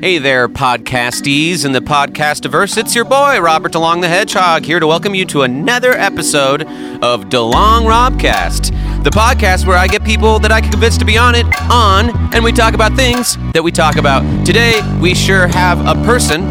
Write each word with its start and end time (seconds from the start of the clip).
Hey 0.00 0.18
there, 0.18 0.48
podcasties 0.48 1.64
and 1.64 1.74
the 1.74 1.80
podcastiverse. 1.80 2.78
It's 2.78 2.94
your 2.94 3.04
boy, 3.04 3.40
Robert 3.40 3.72
DeLong 3.72 4.00
the 4.00 4.06
Hedgehog, 4.06 4.64
here 4.64 4.78
to 4.78 4.86
welcome 4.86 5.12
you 5.12 5.24
to 5.26 5.42
another 5.42 5.90
episode 5.90 6.62
of 7.02 7.24
DeLong 7.24 7.82
Robcast, 7.82 9.02
the 9.02 9.10
podcast 9.10 9.66
where 9.66 9.76
I 9.76 9.88
get 9.88 10.04
people 10.04 10.38
that 10.38 10.52
I 10.52 10.60
can 10.60 10.70
convince 10.70 10.98
to 10.98 11.04
be 11.04 11.18
on 11.18 11.34
it 11.34 11.46
on, 11.68 12.10
and 12.32 12.44
we 12.44 12.52
talk 12.52 12.74
about 12.74 12.94
things 12.94 13.36
that 13.54 13.64
we 13.64 13.72
talk 13.72 13.96
about. 13.96 14.22
Today, 14.46 14.80
we 15.00 15.16
sure 15.16 15.48
have 15.48 15.84
a 15.84 16.00
person 16.04 16.42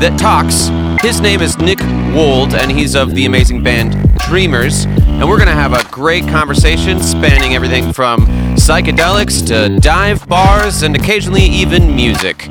that 0.00 0.18
talks. 0.18 0.68
His 1.04 1.20
name 1.20 1.42
is 1.42 1.58
Nick 1.58 1.80
Wold, 2.14 2.54
and 2.54 2.72
he's 2.72 2.94
of 2.94 3.14
the 3.14 3.26
amazing 3.26 3.62
band 3.62 4.14
Dreamers. 4.20 4.86
And 4.86 5.28
we're 5.28 5.36
going 5.36 5.48
to 5.48 5.52
have 5.52 5.74
a 5.74 5.84
great 5.90 6.26
conversation 6.28 7.00
spanning 7.02 7.54
everything 7.54 7.92
from 7.92 8.26
psychedelics 8.56 9.46
to 9.48 9.78
dive 9.80 10.26
bars 10.26 10.82
and 10.82 10.96
occasionally 10.96 11.44
even 11.44 11.94
music. 11.94 12.48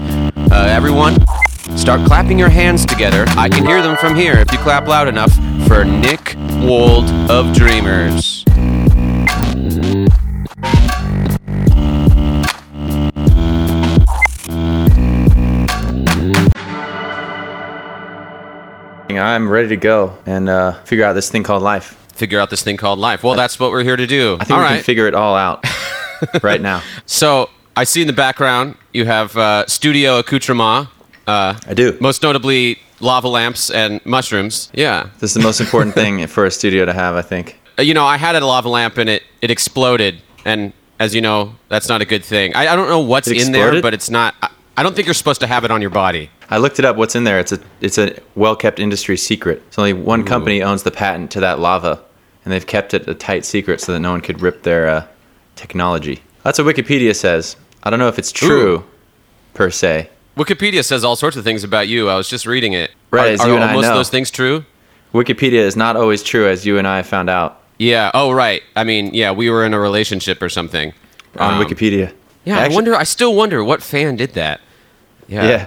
Uh, 0.56 0.68
everyone, 0.70 1.16
start 1.76 2.06
clapping 2.06 2.38
your 2.38 2.48
hands 2.48 2.86
together. 2.86 3.26
I 3.30 3.50
can 3.50 3.66
hear 3.66 3.82
them 3.82 3.98
from 3.98 4.16
here 4.16 4.34
if 4.38 4.52
you 4.52 4.60
clap 4.60 4.88
loud 4.88 5.08
enough 5.08 5.34
for 5.68 5.84
Nick 5.84 6.36
Wold 6.62 7.10
of 7.28 7.56
Dreamers. 7.56 8.46
I'm 19.10 19.50
ready 19.50 19.70
to 19.70 19.78
go 19.78 20.20
and 20.28 20.48
uh, 20.48 20.74
figure 20.84 21.04
out 21.06 21.14
this 21.14 21.32
thing 21.32 21.42
called 21.42 21.64
life. 21.64 21.98
Figure 22.14 22.40
out 22.40 22.52
this 22.52 22.62
thing 22.62 22.78
called 22.78 23.00
life. 23.00 23.24
Well, 23.24 23.36
that's 23.36 23.60
what 23.60 23.72
we're 23.72 23.84
here 23.84 23.96
to 23.96 24.06
do. 24.06 24.38
I 24.40 24.44
think 24.44 24.52
All 24.52 24.58
we 24.60 24.64
right. 24.66 24.76
can 24.76 24.84
figure 24.84 25.08
it 25.08 25.16
all 25.16 25.36
out 25.36 25.66
right 26.44 26.62
now. 26.62 26.84
So 27.08 27.50
I 27.76 27.84
see 27.86 28.02
in 28.02 28.08
the 28.08 28.14
background 28.14 28.76
you 28.94 29.06
have 29.06 29.36
uh, 29.38 29.66
studio 29.68 30.20
accoutrement. 30.20 30.90
Uh, 31.26 31.58
I 31.68 31.74
do. 31.74 31.98
most 32.00 32.22
notably 32.22 32.80
lava 33.00 33.28
lamps 33.28 33.70
and 33.70 34.00
mushrooms. 34.06 34.70
Yeah. 34.74 35.10
This 35.20 35.32
is 35.32 35.34
the 35.36 35.42
most 35.42 35.60
important 35.62 35.96
thing 35.96 36.26
for 36.36 36.46
a 36.46 36.52
studio 36.52 36.86
to 36.86 36.94
have, 36.94 37.16
I 37.16 37.22
think. 37.22 37.60
Uh, 37.80 37.82
You 37.82 37.94
know, 37.94 38.06
I 38.06 38.18
had 38.18 38.36
a 38.36 38.46
lava 38.46 38.70
lamp 38.70 38.98
and 38.98 39.10
it 39.10 39.24
it 39.42 39.50
exploded, 39.52 40.22
and 40.46 40.74
as 41.00 41.16
you 41.16 41.22
know, 41.22 41.56
that's 41.70 41.90
not 41.90 42.02
a 42.02 42.06
good 42.06 42.24
thing. 42.24 42.56
I, 42.56 42.68
I 42.74 42.76
don't 42.76 42.88
know 42.90 43.00
what's 43.00 43.28
in 43.28 43.52
there, 43.52 43.82
but 43.82 43.94
it's 43.94 44.10
not. 44.10 44.36
I, 44.42 44.50
I 44.78 44.84
don't 44.84 44.96
think 44.96 45.08
you're 45.08 45.14
supposed 45.14 45.42
to 45.42 45.48
have 45.48 45.64
it 45.66 45.72
on 45.72 45.82
your 45.82 45.90
body. 45.92 46.30
I 46.50 46.58
looked 46.58 46.80
it 46.80 46.86
up. 46.86 46.96
What's 46.98 47.16
in 47.16 47.24
there? 47.24 47.40
It's 47.40 47.52
a 47.52 47.60
it's 47.82 47.98
a 47.98 48.20
well 48.36 48.56
kept 48.56 48.80
industry 48.80 49.18
secret. 49.18 49.62
So 49.72 49.82
only 49.82 49.94
one 49.94 50.24
company 50.24 50.62
owns 50.62 50.84
the 50.84 50.92
patent 50.92 51.32
to 51.32 51.40
that 51.40 51.60
lava, 51.60 52.00
and 52.46 52.52
they've 52.54 52.68
kept 52.68 52.94
it 52.94 53.08
a 53.08 53.14
tight 53.16 53.46
secret 53.46 53.82
so 53.82 53.92
that 53.94 54.00
no 54.00 54.12
one 54.12 54.22
could 54.22 54.42
rip 54.42 54.64
their 54.64 54.88
uh, 54.88 55.06
technology. 55.56 56.22
That's 56.44 56.60
what 56.60 56.76
Wikipedia 56.76 57.16
says. 57.16 57.56
I 57.84 57.90
don't 57.90 58.00
know 58.00 58.08
if 58.08 58.18
it's 58.18 58.32
true, 58.32 58.78
Ooh. 58.78 58.84
per 59.54 59.70
se. 59.70 60.10
Wikipedia 60.38 60.84
says 60.84 61.04
all 61.04 61.16
sorts 61.16 61.38
of 61.38 61.44
things 61.44 61.64
about 61.64 61.88
you. 61.88 62.10
I 62.10 62.16
was 62.16 62.28
just 62.28 62.46
reading 62.48 62.74
it. 62.74 62.92
Right, 63.12 63.30
Are, 63.30 63.34
as 63.34 63.42
are 63.42 63.48
you 63.50 63.56
and 63.56 63.64
I 63.64 63.74
most 63.74 63.86
of 63.88 63.94
those 63.96 64.10
things 64.10 64.32
true? 64.32 64.66
Wikipedia 65.14 65.60
is 65.60 65.76
not 65.76 65.96
always 65.96 66.24
true, 66.24 66.48
as 66.48 66.66
you 66.66 66.78
and 66.80 66.88
I 66.88 67.04
found 67.04 67.30
out 67.30 67.62
Yeah. 67.78 68.10
Oh, 68.14 68.32
right. 68.32 68.64
I 68.76 68.84
mean, 68.84 69.14
yeah, 69.14 69.32
we 69.32 69.50
were 69.50 69.64
in 69.66 69.74
a 69.74 69.80
relationship 69.80 70.42
or 70.42 70.50
something. 70.50 70.92
on 71.38 71.54
Um, 71.56 71.64
Wikipedia. 71.64 72.14
Yeah, 72.46 72.60
I 72.60 72.68
wonder. 72.70 72.96
I 72.96 73.04
still 73.04 73.36
wonder 73.36 73.64
what 73.64 73.82
fan 73.84 74.16
did 74.16 74.34
that. 74.34 74.60
Yeah. 75.28 75.48
Yeah, 75.48 75.66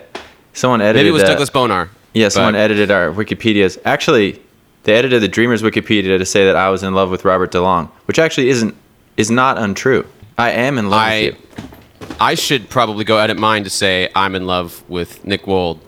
someone 0.52 0.80
edited. 0.80 1.00
Maybe 1.00 1.08
it 1.08 1.12
was 1.12 1.22
uh, 1.22 1.28
Douglas 1.28 1.50
Bonar. 1.50 1.88
Yeah, 2.12 2.28
someone 2.28 2.54
but- 2.54 2.60
edited 2.60 2.90
our 2.90 3.10
Wikipedias. 3.12 3.78
Actually, 3.84 4.40
they 4.82 4.94
edited 4.94 5.22
the 5.22 5.28
Dreamers 5.28 5.62
Wikipedia 5.62 6.18
to 6.18 6.24
say 6.26 6.44
that 6.44 6.56
I 6.56 6.68
was 6.70 6.82
in 6.82 6.92
love 6.94 7.10
with 7.10 7.24
Robert 7.24 7.52
DeLong, 7.52 7.88
which 8.06 8.18
actually 8.18 8.48
isn't 8.50 8.74
is 9.16 9.30
not 9.30 9.58
untrue. 9.58 10.04
I 10.38 10.50
am 10.50 10.76
in 10.76 10.90
love 10.90 11.00
I 11.00 11.22
with 11.22 11.34
you. 11.34 11.64
I 12.20 12.34
should 12.34 12.68
probably 12.70 13.04
go 13.04 13.18
edit 13.18 13.36
mine 13.38 13.64
to 13.64 13.70
say 13.70 14.08
I'm 14.14 14.34
in 14.34 14.46
love 14.46 14.82
with 14.88 15.24
Nick 15.24 15.46
Wold. 15.46 15.80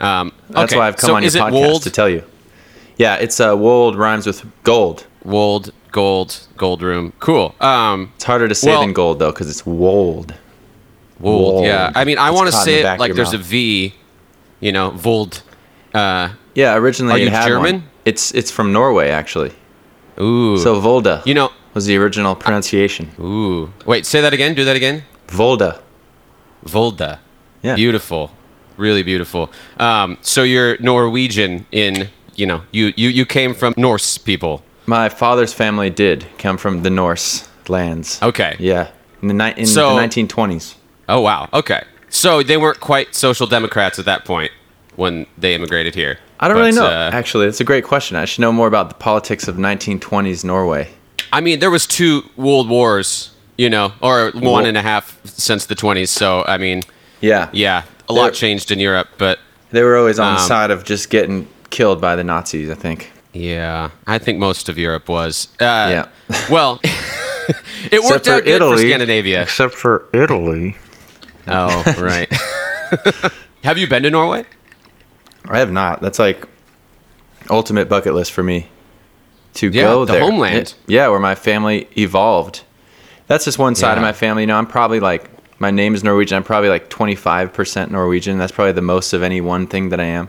Um, 0.00 0.32
That's 0.48 0.72
okay, 0.72 0.78
why 0.78 0.88
I've 0.88 0.96
come 0.96 1.08
so 1.08 1.14
on 1.16 1.22
your 1.22 1.30
podcast 1.32 1.52
Wold? 1.52 1.82
to 1.84 1.90
tell 1.90 2.08
you. 2.08 2.24
Yeah, 2.96 3.16
it's 3.16 3.40
uh, 3.40 3.54
Wold 3.56 3.96
rhymes 3.96 4.26
with 4.26 4.44
gold. 4.64 5.06
Wold, 5.24 5.72
gold, 5.92 6.46
gold 6.56 6.82
room. 6.82 7.12
Cool. 7.20 7.54
Um, 7.60 8.12
It's 8.16 8.24
harder 8.24 8.48
to 8.48 8.54
say 8.54 8.70
Well- 8.70 8.80
than 8.82 8.92
gold 8.92 9.18
though, 9.18 9.30
because 9.32 9.48
it's 9.50 9.64
Wold. 9.66 10.34
Wold. 11.20 11.54
Wold. 11.54 11.64
Yeah. 11.64 11.92
I 11.94 12.04
mean, 12.04 12.18
I 12.18 12.30
want 12.30 12.46
to 12.50 12.52
say 12.56 12.82
it 12.82 12.98
like 12.98 13.14
there's 13.14 13.32
a 13.32 13.38
mouth. 13.38 13.46
V. 13.46 13.94
You 14.60 14.72
know, 14.72 14.96
Wold. 15.04 15.42
Uh, 15.94 16.30
Yeah, 16.54 16.74
originally 16.76 17.14
Are 17.14 17.18
you 17.24 17.30
had 17.30 17.42
one. 17.44 17.48
German? 17.64 17.84
It's 18.04 18.32
it's 18.34 18.50
from 18.50 18.72
Norway 18.72 19.10
actually. 19.10 19.52
ooh. 20.20 20.58
So 20.58 20.80
Volda 20.80 21.24
you 21.24 21.34
know. 21.34 21.50
was 21.74 21.86
the 21.86 21.96
original 21.96 22.34
pronunciation. 22.34 23.10
Ooh. 23.20 23.72
Wait. 23.86 24.04
Say 24.06 24.20
that 24.20 24.32
again. 24.34 24.54
Do 24.54 24.64
that 24.64 24.74
again. 24.76 25.04
Volda. 25.32 25.80
Volda. 26.66 27.18
Yeah. 27.62 27.74
Beautiful. 27.76 28.30
Really 28.76 29.02
beautiful. 29.02 29.50
Um, 29.78 30.18
so 30.22 30.42
you're 30.42 30.76
Norwegian 30.80 31.66
in. 31.72 32.08
You 32.34 32.46
know, 32.46 32.62
you 32.72 32.92
you 32.96 33.08
you 33.10 33.26
came 33.26 33.54
from 33.54 33.74
Norse 33.76 34.16
people. 34.18 34.62
My 34.86 35.08
father's 35.10 35.52
family 35.52 35.90
did 35.90 36.26
come 36.38 36.56
from 36.56 36.82
the 36.82 36.88
Norse 36.90 37.46
lands. 37.68 38.18
Okay. 38.22 38.56
Yeah, 38.58 38.88
in 39.20 39.28
the 39.28 39.34
ni- 39.34 39.54
in 39.56 39.66
So- 39.66 39.94
the 39.94 40.00
1920s. 40.00 40.74
Oh 41.08 41.20
wow. 41.20 41.48
Okay. 41.52 41.84
So 42.08 42.42
they 42.42 42.56
weren't 42.56 42.80
quite 42.80 43.14
social 43.14 43.46
democrats 43.46 43.98
at 43.98 44.04
that 44.06 44.24
point 44.24 44.50
when 44.96 45.26
they 45.38 45.54
immigrated 45.54 45.94
here. 45.94 46.18
I 46.40 46.48
don't 46.48 46.56
really 46.56 46.72
know. 46.72 46.86
uh, 46.86 47.10
Actually, 47.12 47.46
it's 47.46 47.60
a 47.60 47.64
great 47.64 47.84
question. 47.84 48.16
I 48.16 48.24
should 48.24 48.40
know 48.40 48.52
more 48.52 48.66
about 48.66 48.88
the 48.88 48.94
politics 48.96 49.46
of 49.46 49.56
1920s 49.56 50.42
Norway. 50.44 50.88
I 51.32 51.40
mean, 51.40 51.60
there 51.60 51.70
was 51.70 51.86
two 51.86 52.22
world 52.36 52.68
wars, 52.68 53.30
you 53.62 53.70
know, 53.70 53.92
or 54.00 54.30
one 54.34 54.42
Wo- 54.44 54.64
and 54.64 54.76
a 54.76 54.82
half 54.82 55.04
since 55.24 55.66
the 55.66 55.74
20s. 55.74 56.08
So 56.08 56.44
I 56.46 56.58
mean, 56.58 56.82
Yeah, 57.20 57.48
yeah, 57.52 57.82
a 58.08 58.12
lot 58.12 58.34
changed 58.34 58.70
in 58.70 58.78
Europe, 58.80 59.08
but 59.18 59.38
They 59.70 59.82
were 59.82 59.96
always 59.96 60.18
on 60.18 60.34
the 60.34 60.40
Um, 60.40 60.48
side 60.48 60.70
of 60.70 60.84
just 60.84 61.10
getting 61.10 61.46
killed 61.70 62.00
by 62.00 62.16
the 62.16 62.24
Nazis. 62.24 62.68
I 62.70 62.74
think. 62.74 63.10
yeah, 63.32 63.90
I 64.06 64.18
think 64.18 64.38
most 64.38 64.68
of 64.68 64.76
Europe 64.78 65.08
was. 65.08 65.48
Uh, 65.60 65.88
Yeah. 65.94 66.06
Well, 66.50 66.80
it 67.90 68.00
worked 68.02 68.26
for 68.26 68.32
out 68.34 68.44
good 68.44 68.60
for 68.60 68.78
Scandinavia. 68.78 69.42
Except 69.42 69.74
for 69.74 70.04
Italy. 70.12 70.76
Oh, 71.48 71.82
right. 71.98 72.30
Have 73.64 73.78
you 73.78 73.86
been 73.88 74.02
to 74.02 74.10
Norway? 74.10 74.44
I 75.48 75.58
have 75.58 75.72
not. 75.72 76.00
That's 76.02 76.18
like 76.18 76.46
ultimate 77.50 77.88
bucket 77.88 78.14
list 78.14 78.32
for 78.32 78.42
me 78.42 78.66
to 79.54 79.66
Yeah, 79.68 79.82
go 79.82 80.04
the 80.04 80.12
there. 80.14 80.22
homeland. 80.22 80.74
Yeah, 80.86 81.08
where 81.08 81.20
my 81.20 81.34
family 81.34 81.88
evolved. 81.96 82.62
That's 83.32 83.46
just 83.46 83.58
one 83.58 83.74
side 83.74 83.96
of 83.96 84.02
my 84.02 84.12
family. 84.12 84.42
You 84.42 84.48
know, 84.48 84.58
I'm 84.58 84.66
probably 84.66 85.00
like 85.00 85.30
my 85.58 85.70
name 85.70 85.94
is 85.94 86.04
Norwegian. 86.04 86.36
I'm 86.36 86.44
probably 86.44 86.68
like 86.68 86.90
25% 86.90 87.90
Norwegian. 87.90 88.36
That's 88.36 88.52
probably 88.52 88.72
the 88.72 88.82
most 88.82 89.14
of 89.14 89.22
any 89.22 89.40
one 89.40 89.66
thing 89.66 89.88
that 89.88 90.00
I 90.00 90.04
am. 90.04 90.28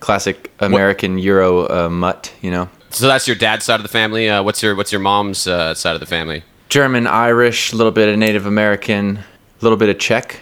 Classic 0.00 0.50
American 0.58 1.18
Euro 1.18 1.68
uh, 1.68 1.90
mutt. 1.90 2.32
You 2.40 2.50
know, 2.50 2.70
So 2.88 3.06
that's 3.06 3.28
your 3.28 3.36
dad's 3.36 3.66
side 3.66 3.80
of 3.80 3.82
the 3.82 3.90
family. 3.90 4.30
Uh, 4.30 4.42
what's 4.42 4.62
your 4.62 4.74
What's 4.74 4.90
your 4.90 5.02
mom's 5.02 5.46
uh, 5.46 5.74
side 5.74 5.92
of 5.92 6.00
the 6.00 6.06
family? 6.06 6.42
German, 6.70 7.06
Irish, 7.06 7.74
a 7.74 7.76
little 7.76 7.92
bit 7.92 8.08
of 8.08 8.18
Native 8.18 8.46
American, 8.46 9.18
a 9.18 9.24
little 9.60 9.76
bit 9.76 9.90
of 9.90 9.98
Czech. 9.98 10.40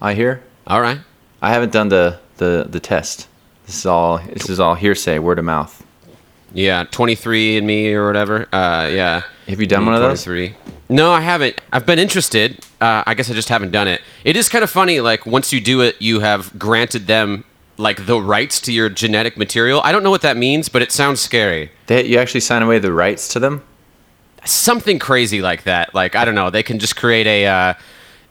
I 0.00 0.14
hear. 0.14 0.40
All 0.68 0.80
right. 0.80 1.00
I 1.42 1.52
haven't 1.52 1.72
done 1.72 1.88
the 1.88 2.20
the 2.36 2.68
the 2.70 2.78
test. 2.78 3.26
This 3.66 3.78
is 3.78 3.86
all 3.86 4.18
this 4.18 4.48
is 4.48 4.60
all 4.60 4.76
hearsay, 4.76 5.18
word 5.18 5.40
of 5.40 5.44
mouth. 5.44 5.84
Yeah, 6.52 6.84
23andMe 6.84 7.92
or 7.94 8.06
whatever. 8.06 8.46
Uh, 8.54 8.88
yeah. 8.92 9.22
Have 9.48 9.60
you 9.60 9.66
done 9.66 9.84
one 9.84 9.96
of 9.96 10.00
those? 10.00 10.22
23. 10.22 10.63
No, 10.94 11.10
I 11.10 11.22
haven't. 11.22 11.60
I've 11.72 11.86
been 11.86 11.98
interested. 11.98 12.60
Uh, 12.80 13.02
I 13.04 13.14
guess 13.14 13.28
I 13.28 13.34
just 13.34 13.48
haven't 13.48 13.72
done 13.72 13.88
it. 13.88 14.00
It 14.22 14.36
is 14.36 14.48
kind 14.48 14.62
of 14.62 14.70
funny. 14.70 15.00
Like 15.00 15.26
once 15.26 15.52
you 15.52 15.60
do 15.60 15.80
it, 15.80 16.00
you 16.00 16.20
have 16.20 16.56
granted 16.56 17.08
them 17.08 17.42
like 17.76 18.06
the 18.06 18.20
rights 18.20 18.60
to 18.60 18.72
your 18.72 18.88
genetic 18.88 19.36
material. 19.36 19.80
I 19.82 19.90
don't 19.90 20.04
know 20.04 20.12
what 20.12 20.22
that 20.22 20.36
means, 20.36 20.68
but 20.68 20.82
it 20.82 20.92
sounds 20.92 21.20
scary. 21.20 21.72
They, 21.88 22.04
you 22.06 22.18
actually 22.18 22.42
sign 22.42 22.62
away 22.62 22.78
the 22.78 22.92
rights 22.92 23.26
to 23.32 23.40
them. 23.40 23.64
Something 24.44 25.00
crazy 25.00 25.42
like 25.42 25.64
that. 25.64 25.92
Like 25.96 26.14
I 26.14 26.24
don't 26.24 26.36
know. 26.36 26.48
They 26.50 26.62
can 26.62 26.78
just 26.78 26.94
create 26.94 27.26
a 27.26 27.46
uh, 27.46 27.74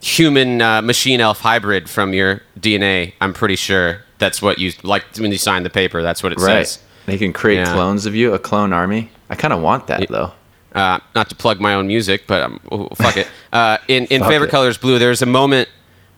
human 0.00 0.62
uh, 0.62 0.80
machine 0.80 1.20
elf 1.20 1.40
hybrid 1.40 1.90
from 1.90 2.14
your 2.14 2.40
DNA. 2.58 3.12
I'm 3.20 3.34
pretty 3.34 3.56
sure 3.56 4.00
that's 4.16 4.40
what 4.40 4.58
you 4.58 4.72
like 4.82 5.04
when 5.18 5.32
you 5.32 5.38
sign 5.38 5.64
the 5.64 5.70
paper. 5.70 6.00
That's 6.00 6.22
what 6.22 6.32
it 6.32 6.40
says. 6.40 6.78
They 7.04 7.18
can 7.18 7.34
create 7.34 7.56
Yeah. 7.58 7.74
clones 7.74 8.06
of 8.06 8.14
you, 8.14 8.32
a 8.32 8.38
clone 8.38 8.72
army. 8.72 9.10
I 9.28 9.34
kind 9.34 9.52
of 9.52 9.60
want 9.60 9.86
that 9.88 10.08
though. 10.08 10.32
Uh, 10.74 10.98
not 11.14 11.28
to 11.28 11.34
plug 11.34 11.60
my 11.60 11.74
own 11.74 11.86
music, 11.86 12.26
but 12.26 12.42
um, 12.42 12.60
oh, 12.70 12.88
fuck 12.94 13.16
it. 13.16 13.28
Uh, 13.52 13.78
in 13.86 14.06
in 14.06 14.20
favorite 14.24 14.48
it. 14.48 14.50
colors 14.50 14.76
blue, 14.76 14.98
there's 14.98 15.22
a 15.22 15.26
moment 15.26 15.68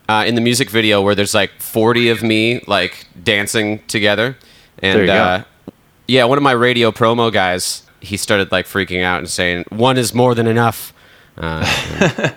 uh, 0.09 0.23
in 0.27 0.33
the 0.33 0.41
music 0.41 0.71
video 0.71 1.03
where 1.03 1.13
there's 1.13 1.35
like 1.35 1.51
40 1.59 2.09
of 2.09 2.23
me 2.23 2.63
like 2.65 3.05
dancing 3.23 3.79
together, 3.87 4.35
and 4.79 4.95
There 4.97 5.01
you 5.03 5.07
go. 5.07 5.13
uh, 5.13 5.43
yeah, 6.07 6.23
one 6.25 6.39
of 6.39 6.43
my 6.43 6.53
radio 6.53 6.91
promo 6.91 7.31
guys, 7.31 7.83
he 7.99 8.17
started 8.17 8.51
like 8.51 8.65
freaking 8.65 9.03
out 9.03 9.19
and 9.19 9.29
saying, 9.29 9.65
"One 9.69 9.97
is 9.99 10.13
more 10.15 10.33
than 10.33 10.47
enough." 10.47 10.93
Uh, 11.37 11.63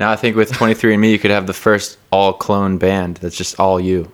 Now 0.00 0.10
I 0.10 0.16
think 0.16 0.34
with 0.34 0.50
23andMe 0.50 1.12
you 1.12 1.18
could 1.20 1.30
have 1.30 1.46
the 1.46 1.52
first 1.54 1.96
all 2.10 2.32
clone 2.32 2.76
band 2.78 3.18
that's 3.18 3.36
just 3.36 3.60
all 3.60 3.78
you. 3.78 4.10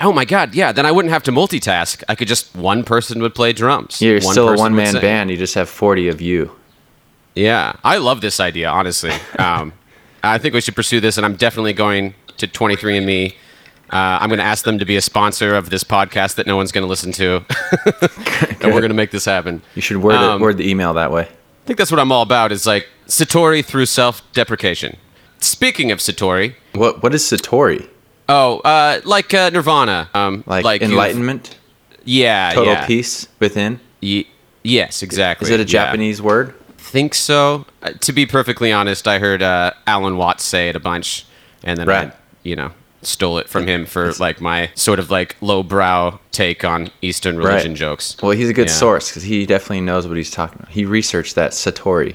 Oh 0.00 0.12
my 0.12 0.24
god, 0.24 0.54
yeah. 0.54 0.72
Then 0.72 0.86
I 0.86 0.92
wouldn't 0.92 1.12
have 1.12 1.22
to 1.24 1.32
multitask. 1.32 2.02
I 2.08 2.14
could 2.14 2.28
just 2.28 2.54
one 2.56 2.84
person 2.84 3.20
would 3.22 3.34
play 3.34 3.52
drums. 3.52 4.00
You're 4.00 4.20
one 4.20 4.32
still 4.32 4.48
a 4.50 4.56
one 4.56 4.74
man 4.74 4.94
band. 4.94 5.30
You 5.30 5.36
just 5.36 5.54
have 5.54 5.68
40 5.68 6.08
of 6.08 6.20
you. 6.20 6.52
Yeah, 7.34 7.74
I 7.84 7.98
love 7.98 8.20
this 8.20 8.40
idea. 8.40 8.68
Honestly, 8.68 9.12
um, 9.38 9.72
I 10.22 10.38
think 10.38 10.54
we 10.54 10.60
should 10.60 10.74
pursue 10.76 11.00
this, 11.00 11.16
and 11.16 11.24
I'm 11.24 11.36
definitely 11.36 11.72
going 11.72 12.14
to 12.38 12.46
23andMe 12.46 13.34
Uh, 13.90 14.18
I'm 14.20 14.28
going 14.28 14.38
to 14.38 14.44
ask 14.44 14.64
them 14.64 14.78
to 14.78 14.84
be 14.84 14.96
a 14.96 15.00
sponsor 15.00 15.54
of 15.54 15.70
this 15.70 15.82
podcast 15.82 16.34
that 16.34 16.46
no 16.46 16.56
one's 16.56 16.72
going 16.72 16.82
to 16.82 16.88
listen 16.88 17.10
to, 17.12 17.36
and 18.60 18.74
we're 18.74 18.80
going 18.80 18.90
to 18.90 18.94
make 18.94 19.12
this 19.12 19.24
happen. 19.24 19.62
You 19.74 19.82
should 19.82 19.96
word, 19.98 20.14
Um, 20.16 20.40
it, 20.40 20.44
word 20.44 20.56
the 20.58 20.68
email 20.68 20.92
that 20.94 21.10
way. 21.10 21.22
I 21.22 21.66
think 21.66 21.78
that's 21.78 21.90
what 21.90 21.98
I'm 22.00 22.12
all 22.12 22.22
about. 22.22 22.52
Is 22.52 22.66
like 22.66 22.86
Satori 23.06 23.64
through 23.64 23.86
self-deprecation. 23.86 24.96
Speaking 25.40 25.90
of 25.90 26.00
Satori, 26.00 26.54
What 26.74 27.02
What 27.02 27.14
is 27.14 27.22
Satori? 27.22 27.88
Oh, 28.28 28.58
uh, 28.60 29.00
like 29.04 29.32
uh, 29.34 29.50
Nirvana, 29.50 30.08
um, 30.14 30.44
Like, 30.46 30.80
you've- 30.80 30.92
enlightenment, 30.92 31.56
Yeah, 32.04 32.52
total 32.54 32.72
yeah. 32.74 32.86
peace 32.86 33.28
within. 33.38 33.80
Ye- 34.00 34.28
yes, 34.62 35.02
exactly. 35.02 35.46
Is 35.46 35.50
it 35.50 35.60
a 35.60 35.62
yeah. 35.62 35.66
Japanese 35.66 36.20
word? 36.22 36.54
think 36.78 37.14
so. 37.14 37.66
Uh, 37.82 37.90
to 38.00 38.12
be 38.12 38.24
perfectly 38.24 38.72
honest, 38.72 39.06
I 39.06 39.18
heard 39.18 39.42
uh, 39.42 39.72
Alan 39.86 40.16
Watts 40.16 40.42
say 40.44 40.70
it 40.70 40.76
a 40.76 40.80
bunch, 40.80 41.26
and 41.62 41.78
then 41.78 41.86
Right. 41.86 42.08
I, 42.08 42.12
you 42.44 42.56
know, 42.56 42.70
stole 43.02 43.36
it 43.36 43.46
from 43.48 43.66
him 43.66 43.84
for 43.84 44.10
like 44.14 44.40
my 44.40 44.70
sort 44.74 44.98
of 44.98 45.10
like 45.10 45.36
lowbrow 45.42 46.18
take 46.32 46.64
on 46.64 46.90
Eastern 47.02 47.36
religion 47.36 47.72
Right. 47.72 47.78
jokes. 47.78 48.16
Well, 48.22 48.30
he's 48.30 48.48
a 48.48 48.54
good 48.54 48.68
Yeah. 48.68 48.72
source 48.74 49.10
because 49.10 49.24
he 49.24 49.44
definitely 49.44 49.82
knows 49.82 50.06
what 50.06 50.16
he's 50.16 50.30
talking 50.30 50.60
about. 50.60 50.70
He 50.72 50.86
researched 50.86 51.34
that 51.34 51.50
Satori. 51.52 52.14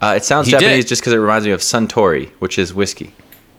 Uh, 0.00 0.14
it 0.16 0.24
sounds 0.24 0.46
He 0.46 0.52
Japanese 0.52 0.84
did. 0.84 0.88
just 0.88 1.02
because 1.02 1.12
it 1.12 1.18
reminds 1.18 1.44
me 1.46 1.52
of 1.52 1.60
Suntory, 1.60 2.30
which 2.38 2.58
is 2.58 2.72
whiskey 2.72 3.12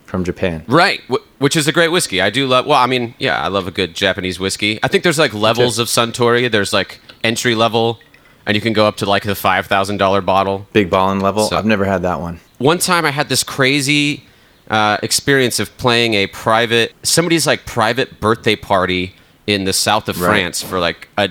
from 0.07 0.24
Japan. 0.24 0.63
Right, 0.68 1.01
which 1.38 1.56
is 1.56 1.68
a 1.68 1.71
great 1.71 1.89
whiskey. 1.89 2.19
I 2.21 2.30
do 2.31 2.48
love. 2.48 2.65
Well, 2.65 2.80
I 2.80 2.88
mean, 2.88 3.13
yeah, 3.19 3.39
I 3.39 3.50
love 3.50 3.68
a 3.68 3.71
good 3.71 3.94
Japanese 3.94 4.39
whiskey. 4.39 4.80
I 4.81 4.88
think 4.88 5.04
there's 5.04 5.19
like 5.19 5.33
levels 5.33 5.77
of 5.77 5.88
Suntory. 5.88 6.50
There's 6.50 6.74
like 6.74 7.00
entry 7.24 7.54
level, 7.54 8.00
and 8.45 8.56
you 8.56 8.62
can 8.62 8.74
go 8.74 8.88
up 8.88 8.98
to 8.98 9.06
like 9.06 9.24
the 9.24 9.36
five 9.36 9.68
thousand 9.68 9.98
dollar 9.98 10.21
bottle. 10.21 10.65
Big 10.74 10.89
ballin' 10.89 11.19
level. 11.19 11.48
So- 11.48 11.57
I've 11.57 11.65
never 11.65 11.86
had 11.86 12.01
that 12.01 12.19
one. 12.19 12.39
one 12.57 12.80
time 12.80 13.06
I 13.06 13.12
had 13.12 13.30
this 13.30 13.44
crazy 13.44 14.24
uh, 14.69 14.98
experience 15.04 15.59
of 15.59 15.77
playing 15.77 16.13
a 16.15 16.27
private 16.27 16.94
somebody's 17.04 17.45
like 17.48 17.65
private 17.65 18.19
birthday 18.19 18.56
party 18.56 19.13
in 19.45 19.63
the 19.63 19.71
south 19.74 20.09
of 20.09 20.19
Right. 20.19 20.27
France 20.30 20.62
for 20.63 20.80
like 20.80 21.07
a 21.18 21.30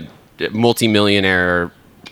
multimillionaire. 0.52 1.70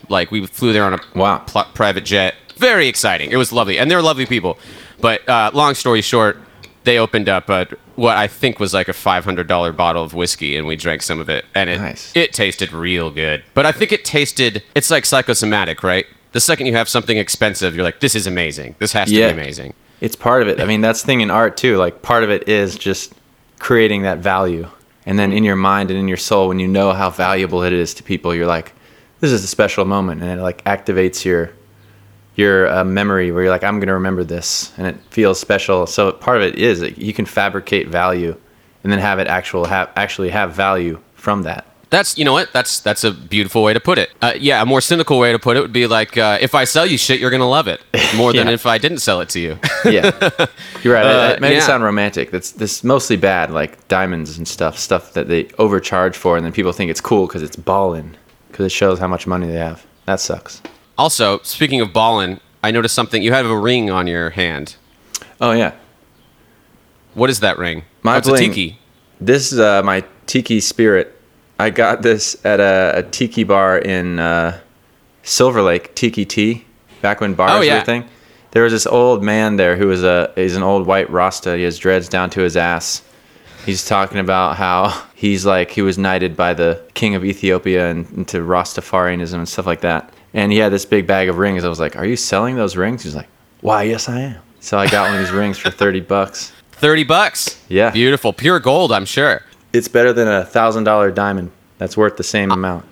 Like 0.08 0.30
we 0.30 0.46
flew 0.46 0.72
there 0.72 0.84
on 0.84 0.94
a 0.94 0.98
Wow. 1.14 1.38
pl- 1.38 1.64
private 1.74 2.04
jet. 2.04 2.34
Very 2.56 2.88
exciting. 2.88 3.30
It 3.32 3.36
was 3.36 3.52
lovely, 3.52 3.78
and 3.78 3.90
they 3.90 3.96
were 3.96 4.02
lovely 4.02 4.26
people. 4.26 4.58
But 5.00 5.26
uh, 5.28 5.50
long 5.54 5.74
story 5.74 6.02
short, 6.02 6.38
they 6.84 6.98
opened 6.98 7.28
up 7.28 7.48
a, 7.48 7.66
what 7.96 8.16
I 8.16 8.26
think 8.26 8.60
was 8.60 8.72
like 8.74 8.88
a 8.88 8.92
five 8.92 9.24
hundred 9.24 9.46
dollar 9.48 9.72
bottle 9.72 10.02
of 10.02 10.14
whiskey, 10.14 10.56
and 10.56 10.66
we 10.66 10.76
drank 10.76 11.02
some 11.02 11.18
of 11.20 11.28
it, 11.28 11.44
and 11.54 11.68
it 11.70 11.80
Nice. 11.80 12.12
it 12.14 12.32
tasted 12.32 12.72
real 12.72 13.10
good. 13.10 13.42
But 13.54 13.66
I 13.66 13.72
think 13.72 13.90
it 13.92 14.04
tasted. 14.04 14.62
It's 14.74 14.90
like 14.90 15.04
psychosomatic, 15.06 15.82
right? 15.82 16.06
The 16.32 16.40
second 16.40 16.66
you 16.66 16.74
have 16.74 16.88
something 16.88 17.16
expensive, 17.16 17.74
you're 17.74 17.84
like, 17.84 18.00
"This 18.00 18.14
is 18.14 18.26
amazing. 18.26 18.74
This 18.78 18.92
has 18.92 19.08
to 19.08 19.14
Yeah. 19.14 19.28
be 19.32 19.40
amazing." 19.40 19.74
It's 20.00 20.16
part 20.16 20.42
of 20.42 20.48
it. 20.48 20.60
I 20.60 20.64
mean, 20.66 20.80
that's 20.80 21.00
the 21.02 21.06
thing 21.06 21.20
in 21.20 21.30
art 21.30 21.56
too. 21.56 21.76
Like 21.76 22.02
part 22.02 22.24
of 22.24 22.30
it 22.30 22.48
is 22.48 22.76
just 22.76 23.14
creating 23.58 24.02
that 24.02 24.18
value, 24.18 24.68
and 25.06 25.18
then 25.18 25.32
in 25.32 25.44
your 25.44 25.56
mind 25.56 25.90
and 25.90 25.98
in 25.98 26.08
your 26.08 26.16
soul, 26.18 26.48
when 26.48 26.58
you 26.58 26.68
know 26.68 26.92
how 26.92 27.08
valuable 27.10 27.62
it 27.62 27.72
is 27.72 27.94
to 27.94 28.02
people, 28.02 28.34
you're 28.34 28.46
like, 28.46 28.72
"This 29.20 29.30
is 29.32 29.42
a 29.44 29.46
special 29.46 29.84
moment," 29.84 30.22
and 30.22 30.38
it 30.38 30.42
like 30.42 30.62
activates 30.64 31.24
your 31.24 31.50
your 32.36 32.68
uh, 32.68 32.84
memory 32.84 33.30
where 33.30 33.44
you're 33.44 33.52
like, 33.52 33.64
"I'm 33.64 33.80
gonna 33.80 33.94
remember 33.94 34.24
this," 34.24 34.72
and 34.76 34.86
it 34.86 34.96
feels 35.10 35.38
special. 35.38 35.86
So 35.86 36.12
part 36.12 36.38
of 36.38 36.42
it 36.42 36.56
is 36.56 36.80
that 36.80 36.98
you 36.98 37.12
can 37.12 37.26
fabricate 37.26 37.88
value, 37.88 38.36
and 38.82 38.92
then 38.92 38.98
have 38.98 39.18
it 39.18 39.26
actual 39.26 39.64
have 39.66 39.90
actually 39.96 40.30
have 40.30 40.52
value 40.52 41.00
from 41.14 41.42
that. 41.42 41.66
That's 41.94 42.18
you 42.18 42.24
know 42.24 42.32
what 42.32 42.52
that's 42.52 42.80
that's 42.80 43.04
a 43.04 43.12
beautiful 43.12 43.62
way 43.62 43.72
to 43.72 43.78
put 43.78 43.98
it. 43.98 44.10
Uh, 44.20 44.32
yeah, 44.36 44.60
a 44.60 44.66
more 44.66 44.80
cynical 44.80 45.16
way 45.18 45.30
to 45.30 45.38
put 45.38 45.56
it 45.56 45.60
would 45.60 45.72
be 45.72 45.86
like 45.86 46.18
uh, 46.18 46.38
if 46.40 46.52
I 46.54 46.64
sell 46.64 46.84
you 46.84 46.98
shit, 46.98 47.20
you're 47.20 47.30
gonna 47.30 47.48
love 47.48 47.68
it 47.68 47.80
more 48.16 48.32
than 48.32 48.48
if 48.48 48.66
I 48.66 48.78
didn't 48.78 48.98
sell 48.98 49.20
it 49.20 49.28
to 49.28 49.38
you. 49.38 49.58
yeah, 49.84 50.10
you're 50.82 50.94
right. 50.94 51.04
Uh, 51.14 51.34
it 51.34 51.40
made 51.40 51.52
yeah. 51.52 51.58
it 51.58 51.62
sound 51.62 51.84
romantic. 51.84 52.32
That's 52.32 52.50
this 52.50 52.82
mostly 52.82 53.16
bad, 53.16 53.52
like 53.52 53.86
diamonds 53.86 54.36
and 54.38 54.48
stuff, 54.48 54.76
stuff 54.76 55.12
that 55.12 55.28
they 55.28 55.48
overcharge 55.58 56.16
for, 56.16 56.36
and 56.36 56.44
then 56.44 56.52
people 56.52 56.72
think 56.72 56.90
it's 56.90 57.00
cool 57.00 57.26
because 57.28 57.42
it's 57.42 57.56
ballin', 57.56 58.16
because 58.48 58.66
it 58.66 58.70
shows 58.70 58.98
how 58.98 59.06
much 59.06 59.26
money 59.26 59.46
they 59.46 59.58
have. 59.58 59.86
That 60.06 60.18
sucks. 60.18 60.60
Also, 60.96 61.38
speaking 61.42 61.80
of 61.80 61.92
ballin', 61.92 62.40
I 62.62 62.70
noticed 62.70 62.94
something. 62.94 63.22
You 63.22 63.32
have 63.32 63.46
a 63.46 63.56
ring 63.58 63.90
on 63.90 64.06
your 64.06 64.30
hand. 64.30 64.76
Oh 65.40 65.52
yeah, 65.52 65.72
What 67.14 67.28
is 67.30 67.40
that 67.40 67.58
ring? 67.58 67.84
My 68.02 68.14
oh, 68.14 68.18
it's 68.18 68.28
a 68.28 68.36
tiki. 68.36 68.78
this 69.20 69.52
is 69.52 69.58
uh, 69.58 69.82
my 69.82 70.04
tiki 70.26 70.60
spirit. 70.60 71.10
I 71.58 71.70
got 71.70 72.02
this 72.02 72.36
at 72.44 72.60
a, 72.60 72.98
a 72.98 73.02
tiki 73.02 73.44
bar 73.44 73.78
in 73.78 74.18
uh, 74.18 74.58
Silver 75.22 75.62
Lake, 75.62 75.94
Tiki-Ti, 75.94 76.64
back 77.02 77.20
when 77.20 77.34
bars 77.34 77.52
Oh, 77.54 77.60
yeah. 77.60 77.74
were 77.76 77.80
a 77.80 77.84
thing. 77.84 78.04
There 78.52 78.62
was 78.62 78.72
this 78.72 78.86
old 78.86 79.22
man 79.22 79.56
there 79.56 79.76
who 79.76 79.88
was 79.88 80.04
a 80.04 80.32
he's 80.36 80.56
an 80.56 80.62
old 80.62 80.86
white 80.86 81.10
Rasta. 81.10 81.56
He 81.56 81.64
has 81.64 81.78
dreads 81.78 82.08
down 82.08 82.30
to 82.30 82.40
his 82.40 82.56
ass. 82.56 83.02
He's 83.66 83.84
talking 83.84 84.18
about 84.18 84.56
how 84.56 85.02
he's 85.14 85.44
like 85.44 85.70
he 85.72 85.82
was 85.82 85.98
knighted 85.98 86.36
by 86.36 86.54
the 86.54 86.80
king 86.94 87.14
of 87.16 87.24
Ethiopia 87.24 87.90
and 87.90 88.08
into 88.12 88.38
Rastafarianism 88.38 89.34
and 89.34 89.48
stuff 89.48 89.66
like 89.66 89.80
that. 89.80 90.12
And 90.34 90.50
he 90.52 90.58
had 90.58 90.72
this 90.72 90.84
big 90.84 91.06
bag 91.06 91.28
of 91.28 91.38
rings. 91.38 91.64
I 91.64 91.68
was 91.68 91.80
like, 91.80 91.96
"Are 91.96 92.04
you 92.04 92.16
selling 92.16 92.56
those 92.56 92.76
rings?" 92.76 93.04
He's 93.04 93.14
like, 93.14 93.28
"Why, 93.60 93.84
yes, 93.84 94.08
I 94.08 94.20
am." 94.20 94.36
So 94.60 94.78
I 94.78 94.88
got 94.88 95.08
one 95.08 95.14
of 95.14 95.20
these 95.20 95.32
rings 95.32 95.56
for 95.58 95.70
thirty 95.70 96.00
bucks. 96.00 96.52
Thirty 96.72 97.04
bucks. 97.04 97.62
Yeah. 97.68 97.90
Beautiful, 97.90 98.32
pure 98.32 98.58
gold. 98.60 98.92
I'm 98.92 99.04
sure. 99.04 99.42
It's 99.72 99.88
better 99.88 100.12
than 100.12 100.28
a 100.28 100.44
thousand 100.44 100.84
dollar 100.84 101.10
diamond. 101.10 101.50
That's 101.78 101.96
worth 101.96 102.16
the 102.16 102.24
same 102.24 102.50
amount 102.50 102.84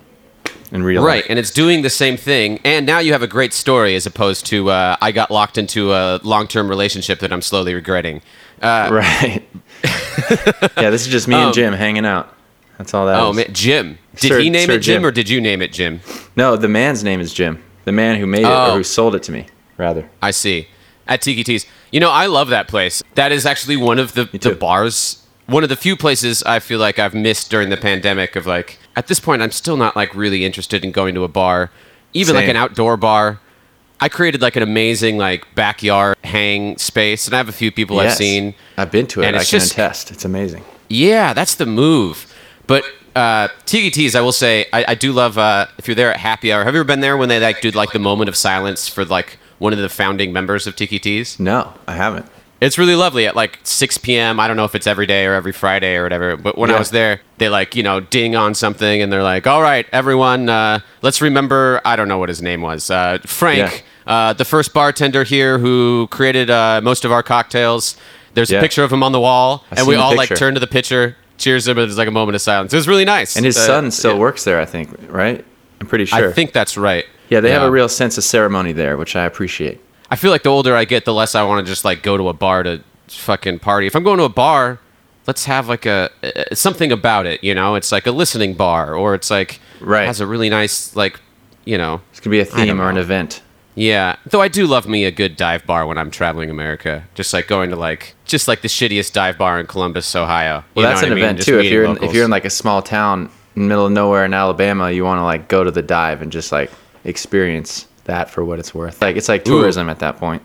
in 0.71 0.83
real 0.83 1.01
life. 1.01 1.07
Right, 1.07 1.15
life. 1.23 1.25
and 1.29 1.39
it's 1.39 1.51
doing 1.51 1.81
the 1.81 1.89
same 1.89 2.17
thing. 2.17 2.59
And 2.63 2.85
now 2.85 2.99
you 2.99 3.11
have 3.13 3.23
a 3.23 3.27
great 3.27 3.53
story 3.53 3.95
as 3.95 4.05
opposed 4.05 4.45
to 4.47 4.69
uh, 4.69 4.95
I 5.01 5.11
got 5.11 5.29
locked 5.31 5.57
into 5.57 5.93
a 5.93 6.19
long-term 6.23 6.67
relationship 6.69 7.19
that 7.19 7.31
I'm 7.31 7.41
slowly 7.41 7.73
regretting. 7.73 8.21
Uh, 8.61 8.89
Right. 8.91 9.43
yeah, 10.77 10.89
this 10.89 11.05
is 11.05 11.07
just 11.07 11.27
me 11.27 11.35
Um, 11.35 11.45
and 11.45 11.53
Jim 11.53 11.73
hanging 11.73 12.05
out. 12.05 12.33
That's 12.83 12.93
all 12.93 13.05
that. 13.07 13.19
oh 13.19 13.33
man, 13.33 13.47
Jim. 13.53 13.97
Did 14.17 14.27
Sir- 14.27 14.39
he 14.39 14.49
name 14.49 14.67
Sir 14.67 14.73
it 14.73 14.79
Jim, 14.79 14.95
Jim. 15.01 15.05
or 15.05 15.11
did 15.11 15.29
you 15.29 15.39
name 15.41 15.61
it 15.61 15.71
Jim? 15.71 16.01
No, 16.35 16.55
the 16.57 16.67
man's 16.67 17.03
name 17.03 17.19
is 17.21 17.33
Jim. 17.33 17.63
The 17.85 17.91
man 17.91 18.17
who 18.19 18.25
made 18.27 18.41
it 18.43 18.47
Oh. 18.47 18.71
or 18.73 18.77
who 18.77 18.83
sold 18.83 19.15
it 19.15 19.23
to 19.23 19.31
me, 19.31 19.47
rather. 19.77 20.09
I 20.21 20.31
see. 20.31 20.67
At 21.07 21.21
Tiki-Ti's. 21.21 21.65
You 21.91 21.99
know, 21.99 22.09
I 22.11 22.25
love 22.27 22.49
that 22.49 22.67
place. 22.67 23.01
That 23.15 23.31
is 23.31 23.45
actually 23.45 23.75
one 23.77 23.99
of 23.99 24.13
the, 24.13 24.25
the 24.25 24.55
bars, 24.55 25.25
one 25.47 25.63
of 25.63 25.69
the 25.69 25.75
few 25.75 25.95
places 25.97 26.43
I 26.43 26.59
feel 26.59 26.79
like 26.79 26.97
I've 26.99 27.13
missed 27.13 27.49
during 27.51 27.69
the 27.69 27.77
pandemic 27.77 28.35
of 28.35 28.45
like, 28.45 28.79
at 28.95 29.07
this 29.07 29.19
point, 29.19 29.41
I'm 29.41 29.51
still 29.51 29.75
not 29.77 29.95
like 29.95 30.13
really 30.15 30.45
interested 30.45 30.83
in 30.85 30.91
going 30.91 31.15
to 31.15 31.23
a 31.23 31.27
bar, 31.27 31.71
even 32.13 32.35
like 32.35 32.47
an 32.47 32.55
outdoor 32.55 32.95
bar. 32.97 33.39
I 33.99 34.09
created 34.09 34.41
like 34.41 34.55
an 34.55 34.63
amazing 34.63 35.17
like 35.17 35.45
backyard 35.55 36.17
hang 36.23 36.77
space, 36.77 37.25
and 37.25 37.33
I 37.33 37.37
have 37.37 37.49
a 37.49 37.53
few 37.53 37.71
people 37.71 37.99
I've 37.99 38.13
seen. 38.13 38.53
I've 38.77 38.91
been 38.91 39.07
to 39.07 39.21
it. 39.21 39.25
And 39.27 39.35
I 39.35 39.39
can 39.39 39.47
just- 39.59 39.71
attest. 39.73 40.11
It's 40.11 40.25
amazing. 40.25 40.63
Yeah, 40.89 41.33
that's 41.33 41.55
the 41.55 41.65
move. 41.65 42.31
But 42.81 43.19
uh, 43.19 43.47
Tiki-Ti's, 43.65 44.15
I 44.15 44.21
will 44.21 44.31
say, 44.31 44.65
I, 44.73 44.85
I 44.89 44.95
do 44.95 45.11
love. 45.11 45.37
Uh, 45.37 45.67
if 45.77 45.87
you're 45.87 45.95
there 45.95 46.11
at 46.11 46.17
happy 46.19 46.51
hour, 46.51 46.63
have 46.63 46.73
you 46.73 46.79
ever 46.79 46.87
been 46.87 47.01
there 47.01 47.17
when 47.17 47.29
they 47.29 47.39
like 47.39 47.61
do 47.61 47.71
like 47.71 47.91
the 47.91 47.99
moment 47.99 48.29
of 48.29 48.35
silence 48.35 48.87
for 48.87 49.05
like 49.05 49.37
one 49.59 49.73
of 49.73 49.79
the 49.79 49.89
founding 49.89 50.33
members 50.33 50.67
of 50.67 50.75
Tiki? 50.75 51.23
No, 51.39 51.73
I 51.87 51.93
haven't. 51.95 52.25
It's 52.61 52.77
really 52.77 52.95
lovely 52.95 53.27
at 53.27 53.35
like 53.35 53.59
6 53.63 53.97
p.m. 53.97 54.39
I 54.39 54.47
don't 54.47 54.55
know 54.55 54.63
if 54.63 54.73
it's 54.73 54.87
every 54.87 55.05
day 55.05 55.25
or 55.25 55.33
every 55.33 55.51
Friday 55.51 55.97
or 55.97 56.03
whatever, 56.03 56.37
but 56.37 56.57
when 56.57 56.71
I 56.71 56.79
was 56.79 56.91
there, 56.91 57.19
they 57.37 57.49
like, 57.49 57.75
you 57.75 57.83
know, 57.83 57.99
ding 57.99 58.37
on 58.37 58.55
something 58.55 59.01
and 59.01 59.11
they're 59.11 59.21
like, 59.21 59.45
all 59.45 59.61
right, 59.61 59.85
everyone, 59.91 60.47
uh, 60.47 60.79
let's 61.01 61.21
remember, 61.21 61.81
I 61.83 61.97
don't 61.97 62.07
know 62.07 62.19
what 62.19 62.29
his 62.29 62.41
name 62.41 62.61
was, 62.61 62.89
uh, 62.89 63.17
Frank, 63.25 63.83
uh, 64.07 64.31
the 64.31 64.45
first 64.45 64.73
bartender 64.73 65.25
here 65.25 65.59
who 65.59 66.07
created 66.09 66.49
uh, 66.49 66.79
most 66.81 67.03
of 67.03 67.11
our 67.11 67.21
cocktails. 67.21 67.97
There's 68.33 68.49
a 68.49 68.61
picture 68.61 68.83
of 68.83 68.93
him 68.93 69.03
on 69.03 69.11
the 69.11 69.19
wall, 69.19 69.65
I've 69.69 69.79
and 69.79 69.87
we 69.87 69.95
all 69.95 70.15
like 70.15 70.33
turn 70.33 70.53
to 70.53 70.61
the 70.61 70.65
picture, 70.67 71.17
cheers 71.43 71.67
him, 71.67 71.77
and 71.77 71.87
there's 71.87 71.97
like 71.97 72.07
a 72.07 72.11
moment 72.11 72.35
of 72.35 72.41
silence. 72.41 72.73
It 72.73 72.77
was 72.77 72.87
really 72.87 73.05
nice. 73.05 73.35
And 73.35 73.45
his 73.45 73.57
Uh, 73.57 73.65
son 73.67 73.91
still 73.91 74.13
yeah. 74.13 74.19
works 74.19 74.43
there, 74.43 74.59
I 74.61 74.65
think, 74.65 74.89
right? 75.09 75.43
I'm 75.81 75.87
pretty 75.87 76.05
sure. 76.05 76.29
I 76.29 76.31
think 76.33 76.53
that's 76.53 76.77
right. 76.77 77.05
yeah, 77.29 77.39
they 77.41 77.51
have 77.51 77.63
a 77.63 77.71
real 77.71 77.89
sense 77.89 78.17
of 78.17 78.23
ceremony 78.23 78.71
there, 78.73 78.95
which 78.97 79.15
I 79.15 79.25
appreciate. 79.25 79.79
I 80.09 80.15
feel 80.15 80.31
like 80.31 80.43
the 80.43 80.49
older 80.49 80.75
I 80.75 80.85
get, 80.85 81.05
the 81.05 81.13
less 81.13 81.35
I 81.35 81.43
want 81.43 81.65
to 81.65 81.71
just 81.71 81.83
like 81.83 82.03
go 82.03 82.15
to 82.17 82.29
a 82.29 82.33
bar 82.33 82.63
to 82.63 82.81
fucking 83.07 83.59
party. 83.59 83.87
If 83.87 83.95
I'm 83.95 84.03
going 84.03 84.17
to 84.19 84.23
a 84.23 84.29
bar, 84.29 84.79
let's 85.27 85.45
have 85.45 85.67
like 85.67 85.85
a 85.85 86.09
uh, 86.23 86.53
something 86.55 86.91
about 86.91 87.25
it. 87.25 87.43
You 87.43 87.55
know, 87.55 87.75
it's 87.75 87.91
like 87.91 88.05
a 88.07 88.11
listening 88.11 88.53
bar, 88.53 88.93
or 88.95 89.15
it's 89.15 89.29
like 89.31 89.59
Right. 89.81 90.05
has 90.05 90.19
a 90.21 90.27
really 90.27 90.49
nice 90.49 90.95
like, 90.95 91.19
you 91.65 91.77
know, 91.77 92.01
It's 92.11 92.19
to 92.21 92.29
be 92.29 92.39
a 92.39 92.45
theme 92.45 92.79
or 92.79 92.89
an 92.89 92.97
event. 92.97 93.41
Yeah. 93.75 94.17
Though 94.25 94.41
I 94.41 94.47
do 94.47 94.67
love 94.67 94.87
me 94.87 95.05
a 95.05 95.11
good 95.11 95.35
dive 95.35 95.65
bar 95.65 95.85
when 95.85 95.97
I'm 95.97 96.11
traveling 96.11 96.49
America. 96.49 97.05
Just 97.15 97.33
like 97.33 97.47
going 97.47 97.69
to 97.71 97.75
like 97.75 98.15
just 98.25 98.47
like 98.47 98.61
the 98.61 98.67
shittiest 98.67 99.13
dive 99.13 99.37
bar 99.37 99.59
in 99.59 99.67
Columbus, 99.67 100.15
Ohio. 100.15 100.63
Well, 100.75 100.87
that's 100.87 101.01
know 101.01 101.07
an 101.07 101.13
I 101.13 101.15
mean? 101.15 101.23
event 101.23 101.37
Just 101.37 101.49
too. 101.49 101.59
If 101.59 101.65
you're 101.65 101.85
in, 101.85 102.03
if 102.03 102.13
you're 102.13 102.25
in 102.25 102.31
like 102.31 102.45
a 102.45 102.49
small 102.49 102.81
town 102.81 103.29
in 103.55 103.63
the 103.63 103.67
middle 103.67 103.85
of 103.85 103.91
nowhere 103.91 104.25
in 104.25 104.33
Alabama, 104.33 104.91
you 104.91 105.03
want 105.03 105.19
to 105.19 105.23
like 105.23 105.47
go 105.47 105.63
to 105.63 105.71
the 105.71 105.81
dive 105.81 106.21
and 106.21 106.31
just 106.31 106.51
like 106.51 106.71
experience 107.03 107.87
that 108.05 108.29
for 108.29 108.43
what 108.43 108.59
it's 108.59 108.73
worth. 108.73 109.01
Like 109.01 109.15
it's 109.15 109.29
like 109.29 109.41
Ooh. 109.47 109.59
tourism 109.59 109.89
at 109.89 109.99
that 109.99 110.17
point. 110.17 110.43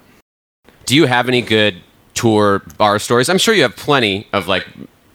Do 0.86 0.96
you 0.96 1.06
have 1.06 1.28
any 1.28 1.42
good 1.42 1.82
tour 2.14 2.60
bar 2.78 2.98
stories? 2.98 3.28
I'm 3.28 3.38
sure 3.38 3.54
you 3.54 3.62
have 3.62 3.76
plenty 3.76 4.26
of 4.32 4.48
like 4.48 4.66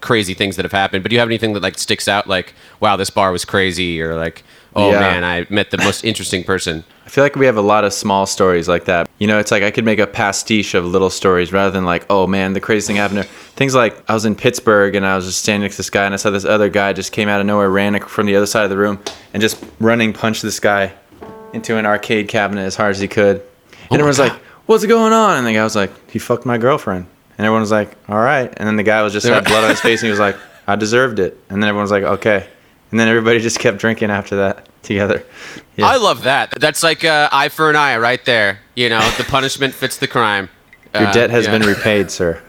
crazy 0.02 0.34
things 0.34 0.58
that 0.58 0.66
have 0.66 0.72
happened, 0.72 1.04
but 1.04 1.10
do 1.10 1.16
you 1.16 1.20
have 1.20 1.30
anything 1.30 1.54
that 1.54 1.64
like 1.64 1.80
sticks 1.80 2.08
out 2.08 2.28
like 2.28 2.54
wow, 2.80 2.96
this 2.96 3.10
bar 3.10 3.32
was 3.32 3.46
crazy 3.46 4.02
or 4.02 4.16
like 4.16 4.44
oh 4.76 4.92
Yeah. 4.92 5.00
man, 5.00 5.24
I 5.24 5.46
met 5.50 5.72
the 5.72 5.78
most 5.78 6.04
interesting 6.04 6.44
person. 6.44 6.84
I 7.06 7.10
feel 7.10 7.24
like 7.24 7.36
we 7.36 7.46
have 7.46 7.58
a 7.58 7.62
lot 7.62 7.84
of 7.84 7.94
small 7.94 8.26
stories 8.26 8.68
like 8.68 8.86
that. 8.86 9.10
You 9.20 9.28
know, 9.28 9.38
it's 9.38 9.52
like 9.52 9.62
I 9.64 9.72
could 9.72 9.86
make 9.86 10.00
a 10.00 10.08
pastiche 10.08 10.74
of 10.74 10.86
little 10.86 11.10
stories 11.10 11.52
rather 11.52 11.70
than 11.72 11.86
like, 11.86 12.06
oh 12.10 12.28
man, 12.28 12.54
the 12.54 12.62
craziest 12.62 12.88
thing 12.88 12.96
happened. 12.96 13.18
there. 13.20 13.24
Things 13.56 13.76
like 13.76 14.10
I 14.10 14.14
was 14.14 14.26
in 14.26 14.36
Pittsburgh 14.36 14.96
and 14.96 15.06
I 15.06 15.16
was 15.16 15.26
just 15.26 15.40
standing 15.40 15.64
next 15.64 15.76
to 15.76 15.80
this 15.80 15.90
guy 15.90 16.06
and 16.06 16.14
I 16.14 16.18
saw 16.18 16.30
this 16.30 16.46
other 16.46 16.70
guy 16.70 16.94
just 16.94 17.12
came 17.12 17.28
out 17.30 17.40
of 17.42 17.46
nowhere, 17.46 17.70
ran 17.70 18.00
from 18.02 18.26
the 18.26 18.36
other 18.36 18.46
side 18.46 18.64
of 18.64 18.70
the 18.70 18.78
room 18.78 19.00
and 19.34 19.42
just 19.42 19.64
running 19.80 20.14
punched 20.14 20.42
this 20.42 20.60
guy 20.60 20.94
into 21.54 21.78
an 21.78 21.86
arcade 21.86 22.28
cabinet 22.30 22.62
as 22.62 22.76
hard 22.76 22.92
as 22.92 23.00
he 23.00 23.08
could. 23.08 23.42
Oh 23.42 23.78
and 23.92 23.94
everyone's 24.00 24.18
like, 24.20 24.34
what's 24.66 24.86
going 24.86 25.14
on? 25.14 25.38
And 25.38 25.46
the 25.46 25.54
guy 25.54 25.64
was 25.64 25.76
like, 25.76 25.92
he 26.10 26.20
fucked 26.20 26.46
my 26.46 26.58
girlfriend. 26.58 27.06
And 27.38 27.46
everyone 27.46 27.62
was 27.62 27.72
like, 27.72 27.96
all 28.08 28.18
right. 28.20 28.52
And 28.58 28.68
then 28.68 28.76
the 28.78 28.84
guy 28.84 29.04
was 29.04 29.12
just 29.14 29.28
had 29.28 29.44
blood 29.46 29.64
on 29.66 29.70
his 29.70 29.82
face 29.82 30.02
and 30.02 30.08
he 30.08 30.12
was 30.12 30.20
like, 30.20 30.38
I 30.68 30.76
deserved 30.78 31.20
it. 31.20 31.38
And 31.50 31.62
then 31.62 31.68
everyone 31.68 31.84
was 31.84 31.92
like, 31.92 32.04
okay. 32.04 32.48
And 32.94 33.00
then 33.00 33.08
everybody 33.08 33.40
just 33.40 33.58
kept 33.58 33.80
drinking 33.80 34.12
after 34.12 34.36
that 34.36 34.70
together. 34.84 35.26
Yeah. 35.78 35.88
I 35.88 35.98
love 35.98 36.26
that. 36.26 36.54
That's 36.60 36.84
like 36.84 37.04
uh, 37.04 37.28
eye 37.32 37.50
for 37.50 37.72
an 37.72 37.76
eye, 37.76 37.98
right 37.98 38.24
there. 38.24 38.60
You 38.76 38.88
know, 38.90 39.00
the 39.18 39.24
punishment 39.24 39.74
fits 39.74 39.98
the 39.98 40.06
crime. 40.08 40.48
Your 40.94 41.08
Uh, 41.08 41.12
debt 41.12 41.32
has 41.32 41.46
yeah. 41.46 41.58
been 41.58 41.68
repaid, 41.68 42.12
sir. 42.12 42.40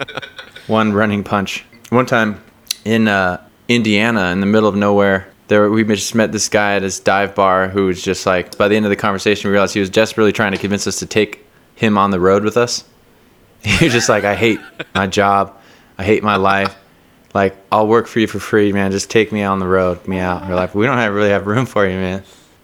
One 0.68 0.94
running 0.94 1.22
punch. 1.22 1.66
One 1.90 2.06
time 2.06 2.42
in 2.86 3.08
uh, 3.08 3.46
Indiana, 3.68 4.30
in 4.30 4.40
the 4.40 4.46
middle 4.46 4.70
of 4.70 4.74
nowhere, 4.74 5.28
there 5.48 5.68
we 5.68 5.84
just 5.84 6.14
met 6.14 6.32
this 6.32 6.48
guy 6.48 6.76
at 6.76 6.82
his 6.82 6.98
dive 6.98 7.34
bar 7.34 7.68
who 7.68 7.84
was 7.84 8.02
just 8.02 8.24
like. 8.24 8.56
By 8.56 8.68
the 8.68 8.76
end 8.76 8.86
of 8.86 8.90
the 8.90 8.96
conversation, 8.96 9.50
we 9.50 9.52
realized 9.52 9.74
he 9.74 9.80
was 9.80 9.90
desperately 9.90 10.32
trying 10.32 10.52
to 10.52 10.58
convince 10.58 10.86
us 10.86 10.98
to 11.00 11.06
take 11.06 11.44
him 11.74 11.98
on 11.98 12.10
the 12.10 12.20
road 12.20 12.42
with 12.42 12.56
us. 12.56 12.84
He 13.64 13.84
was 13.84 13.92
just 13.92 14.08
like, 14.08 14.24
"I 14.24 14.34
hate 14.34 14.60
my 14.94 15.06
job, 15.06 15.54
I 15.98 16.04
hate 16.04 16.22
my 16.22 16.36
life. 16.36 16.74
Like, 17.34 17.56
I'll 17.72 17.86
work 17.88 18.06
for 18.06 18.20
you 18.20 18.26
for 18.26 18.38
free, 18.38 18.72
man. 18.72 18.92
Just 18.92 19.10
take 19.10 19.32
me 19.32 19.42
on 19.42 19.58
the 19.58 19.66
road, 19.66 20.06
me 20.08 20.18
out." 20.20 20.48
We're 20.48 20.54
like, 20.54 20.74
"We 20.74 20.86
don't 20.86 20.98
have, 20.98 21.12
really 21.12 21.30
have 21.30 21.46
room 21.46 21.66
for 21.66 21.84
you, 21.86 21.96
man." 21.96 22.22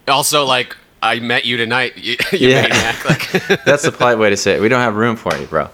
Also, 0.09 0.45
like, 0.45 0.77
I 1.03 1.19
met 1.21 1.45
you 1.45 1.57
tonight. 1.57 1.93
You, 1.97 2.17
you 2.33 2.49
Yeah. 2.51 2.63
maniac. 2.63 3.05
Like, 3.05 3.65
That's 3.65 3.83
the 3.83 3.93
polite 3.93 4.19
way 4.19 4.31
to 4.31 4.37
say 4.37 4.55
it. 4.55 4.61
We 4.61 4.69
don't 4.69 4.81
have 4.81 4.95
room 4.97 5.17
for 5.17 5.35
you, 5.37 5.47
bro. 5.47 5.69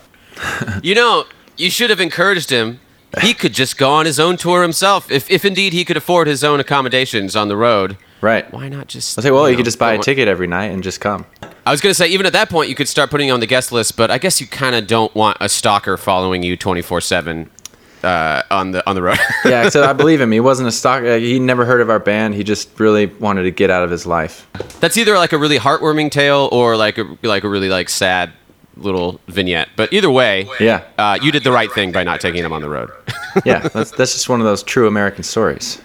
you 0.82 0.94
know, 0.94 1.24
you 1.56 1.70
should 1.70 1.90
have 1.90 2.00
encouraged 2.00 2.50
him. 2.50 2.80
He 3.22 3.32
could 3.32 3.54
just 3.54 3.78
go 3.78 3.90
on 3.92 4.04
his 4.04 4.20
own 4.20 4.36
tour 4.36 4.60
himself, 4.62 5.10
if, 5.10 5.30
if 5.30 5.44
indeed 5.44 5.72
he 5.72 5.84
could 5.86 5.96
afford 5.96 6.26
his 6.26 6.44
own 6.44 6.60
accommodations 6.60 7.34
on 7.34 7.48
the 7.48 7.56
road. 7.56 7.96
Right. 8.20 8.50
Why 8.52 8.68
not 8.68 8.88
just? 8.88 9.18
I 9.18 9.22
say, 9.22 9.30
well, 9.30 9.46
you 9.48 9.54
know, 9.54 9.58
could 9.58 9.64
just 9.64 9.78
buy 9.78 9.94
a 9.94 9.98
ticket 9.98 10.28
every 10.28 10.46
night 10.46 10.66
and 10.66 10.82
just 10.82 11.00
come. 11.00 11.24
I 11.64 11.70
was 11.70 11.80
gonna 11.80 11.94
say, 11.94 12.08
even 12.08 12.26
at 12.26 12.32
that 12.34 12.50
point, 12.50 12.68
you 12.68 12.74
could 12.74 12.88
start 12.88 13.10
putting 13.10 13.28
you 13.28 13.32
on 13.34 13.40
the 13.40 13.46
guest 13.46 13.72
list, 13.72 13.96
but 13.96 14.10
I 14.10 14.18
guess 14.18 14.40
you 14.40 14.46
kind 14.46 14.74
of 14.74 14.86
don't 14.86 15.14
want 15.14 15.36
a 15.40 15.48
stalker 15.48 15.96
following 15.96 16.42
you 16.42 16.56
twenty 16.56 16.82
four 16.82 17.00
seven 17.00 17.50
uh, 18.06 18.42
on 18.50 18.70
the 18.70 18.80
on 18.88 18.94
the 18.94 19.02
road. 19.02 19.18
Yeah, 19.44 19.68
so 19.68 19.82
I 19.84 19.92
believe 20.02 20.20
him. 20.20 20.30
He 20.32 20.40
wasn't 20.40 20.68
a 20.68 20.72
stock. 20.72 21.02
Uh, 21.02 21.16
he 21.18 21.38
never 21.38 21.64
heard 21.64 21.80
of 21.80 21.90
our 21.90 21.98
band. 21.98 22.34
He 22.34 22.44
just 22.44 22.68
really 22.80 23.06
wanted 23.06 23.42
to 23.42 23.50
get 23.50 23.70
out 23.70 23.82
of 23.84 23.90
his 23.90 24.06
life. 24.06 24.46
That's 24.80 24.96
either 24.96 25.16
like 25.16 25.32
a 25.32 25.38
really 25.38 25.58
heartwarming 25.58 26.10
tale 26.10 26.48
or 26.52 26.76
like 26.76 26.98
a 26.98 27.04
like 27.22 27.44
a 27.44 27.48
really 27.48 27.68
like 27.68 27.88
sad 27.88 28.32
little 28.76 29.20
vignette. 29.28 29.68
But 29.76 29.92
either 29.92 30.10
way, 30.10 30.48
Yeah, 30.60 30.82
uh, 30.98 31.18
you 31.22 31.32
did 31.32 31.44
the 31.44 31.52
right 31.52 31.72
thing 31.72 31.92
by 31.92 32.04
not 32.04 32.20
taking 32.20 32.44
him 32.44 32.52
on 32.52 32.60
the 32.62 32.68
road. 32.68 32.90
yeah. 33.44 33.60
That's 33.68 33.90
that's 33.90 34.12
just 34.12 34.28
one 34.28 34.40
of 34.40 34.46
those 34.46 34.62
true 34.62 34.86
American 34.86 35.22
stories. 35.25 35.80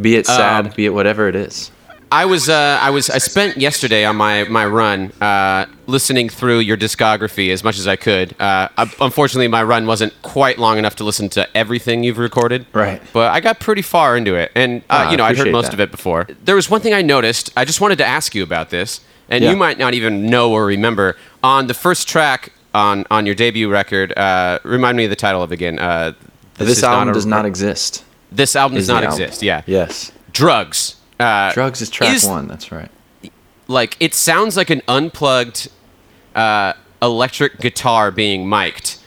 Be 0.00 0.16
it 0.16 0.26
sad, 0.38 0.66
Um, 0.66 0.72
be 0.76 0.86
it 0.86 0.90
whatever 0.94 1.28
it 1.28 1.36
is. 1.36 1.70
I 2.12 2.26
was 2.26 2.48
uh, 2.50 2.78
I 2.80 2.90
was 2.90 3.08
I 3.08 3.16
spent 3.18 3.56
yesterday 3.56 4.04
on 4.04 4.16
my 4.16 4.44
my 4.44 4.66
run 4.66 5.10
uh, 5.20 5.64
listening 5.86 6.28
through 6.28 6.58
your 6.58 6.76
discography 6.76 7.50
as 7.50 7.64
much 7.64 7.78
as 7.78 7.88
I 7.88 7.96
could. 7.96 8.34
Uh, 8.38 8.68
unfortunately, 9.00 9.48
my 9.48 9.62
run 9.62 9.86
wasn't 9.86 10.12
quite 10.20 10.58
long 10.58 10.76
enough 10.76 10.94
to 10.96 11.04
listen 11.04 11.30
to 11.30 11.48
everything 11.56 12.04
you've 12.04 12.18
recorded. 12.18 12.66
Right. 12.74 13.00
But 13.14 13.32
I 13.32 13.40
got 13.40 13.60
pretty 13.60 13.80
far 13.80 14.14
into 14.16 14.34
it, 14.34 14.52
and 14.54 14.82
uh, 14.82 14.84
Ah, 15.06 15.10
you 15.10 15.16
know 15.16 15.24
I'd 15.24 15.38
heard 15.38 15.50
most 15.50 15.66
that. 15.66 15.74
of 15.74 15.80
it 15.80 15.90
before. 15.90 16.28
There 16.44 16.54
was 16.54 16.68
one 16.68 16.82
thing 16.82 16.92
I 16.92 17.00
noticed. 17.00 17.50
I 17.56 17.64
just 17.64 17.80
wanted 17.80 17.96
to 17.98 18.06
ask 18.06 18.34
you 18.34 18.42
about 18.42 18.68
this, 18.68 19.00
and 19.30 19.42
Yeah. 19.42 19.50
you 19.50 19.56
might 19.56 19.78
not 19.78 19.94
even 19.94 20.26
know 20.26 20.52
or 20.52 20.66
remember. 20.66 21.16
On 21.42 21.66
the 21.66 21.74
first 21.74 22.08
track 22.08 22.52
on 22.74 23.06
on 23.10 23.24
your 23.24 23.34
debut 23.34 23.70
record, 23.70 24.12
uh, 24.18 24.58
remind 24.64 24.98
me 24.98 25.04
of 25.04 25.10
the 25.10 25.16
title 25.16 25.42
of 25.42 25.50
it 25.50 25.54
again. 25.54 25.78
Uh, 25.78 26.12
This, 26.58 26.76
is 26.78 26.84
album 26.84 27.08
a- 27.08 27.14
does 27.14 27.24
not 27.26 27.46
exist. 27.46 28.04
This 28.30 28.54
album 28.54 28.76
does 28.76 28.88
not 28.88 29.02
album. 29.02 29.22
exist. 29.22 29.42
Yeah. 29.42 29.62
Yes. 29.66 30.12
Drugs. 30.32 30.96
Uh, 31.22 31.52
Drugs 31.52 31.80
is 31.80 31.90
track 31.90 32.14
is- 32.14 32.24
one. 32.26 32.48
That's 32.48 32.70
right. 32.72 32.90
like 33.68 33.96
it 34.00 34.14
sounds 34.14 34.56
like 34.56 34.70
an 34.70 34.82
unplugged 34.88 35.68
uh, 36.34 36.72
electric 37.00 37.58
guitar 37.60 38.10
being 38.10 38.48
mic'd 38.48 38.98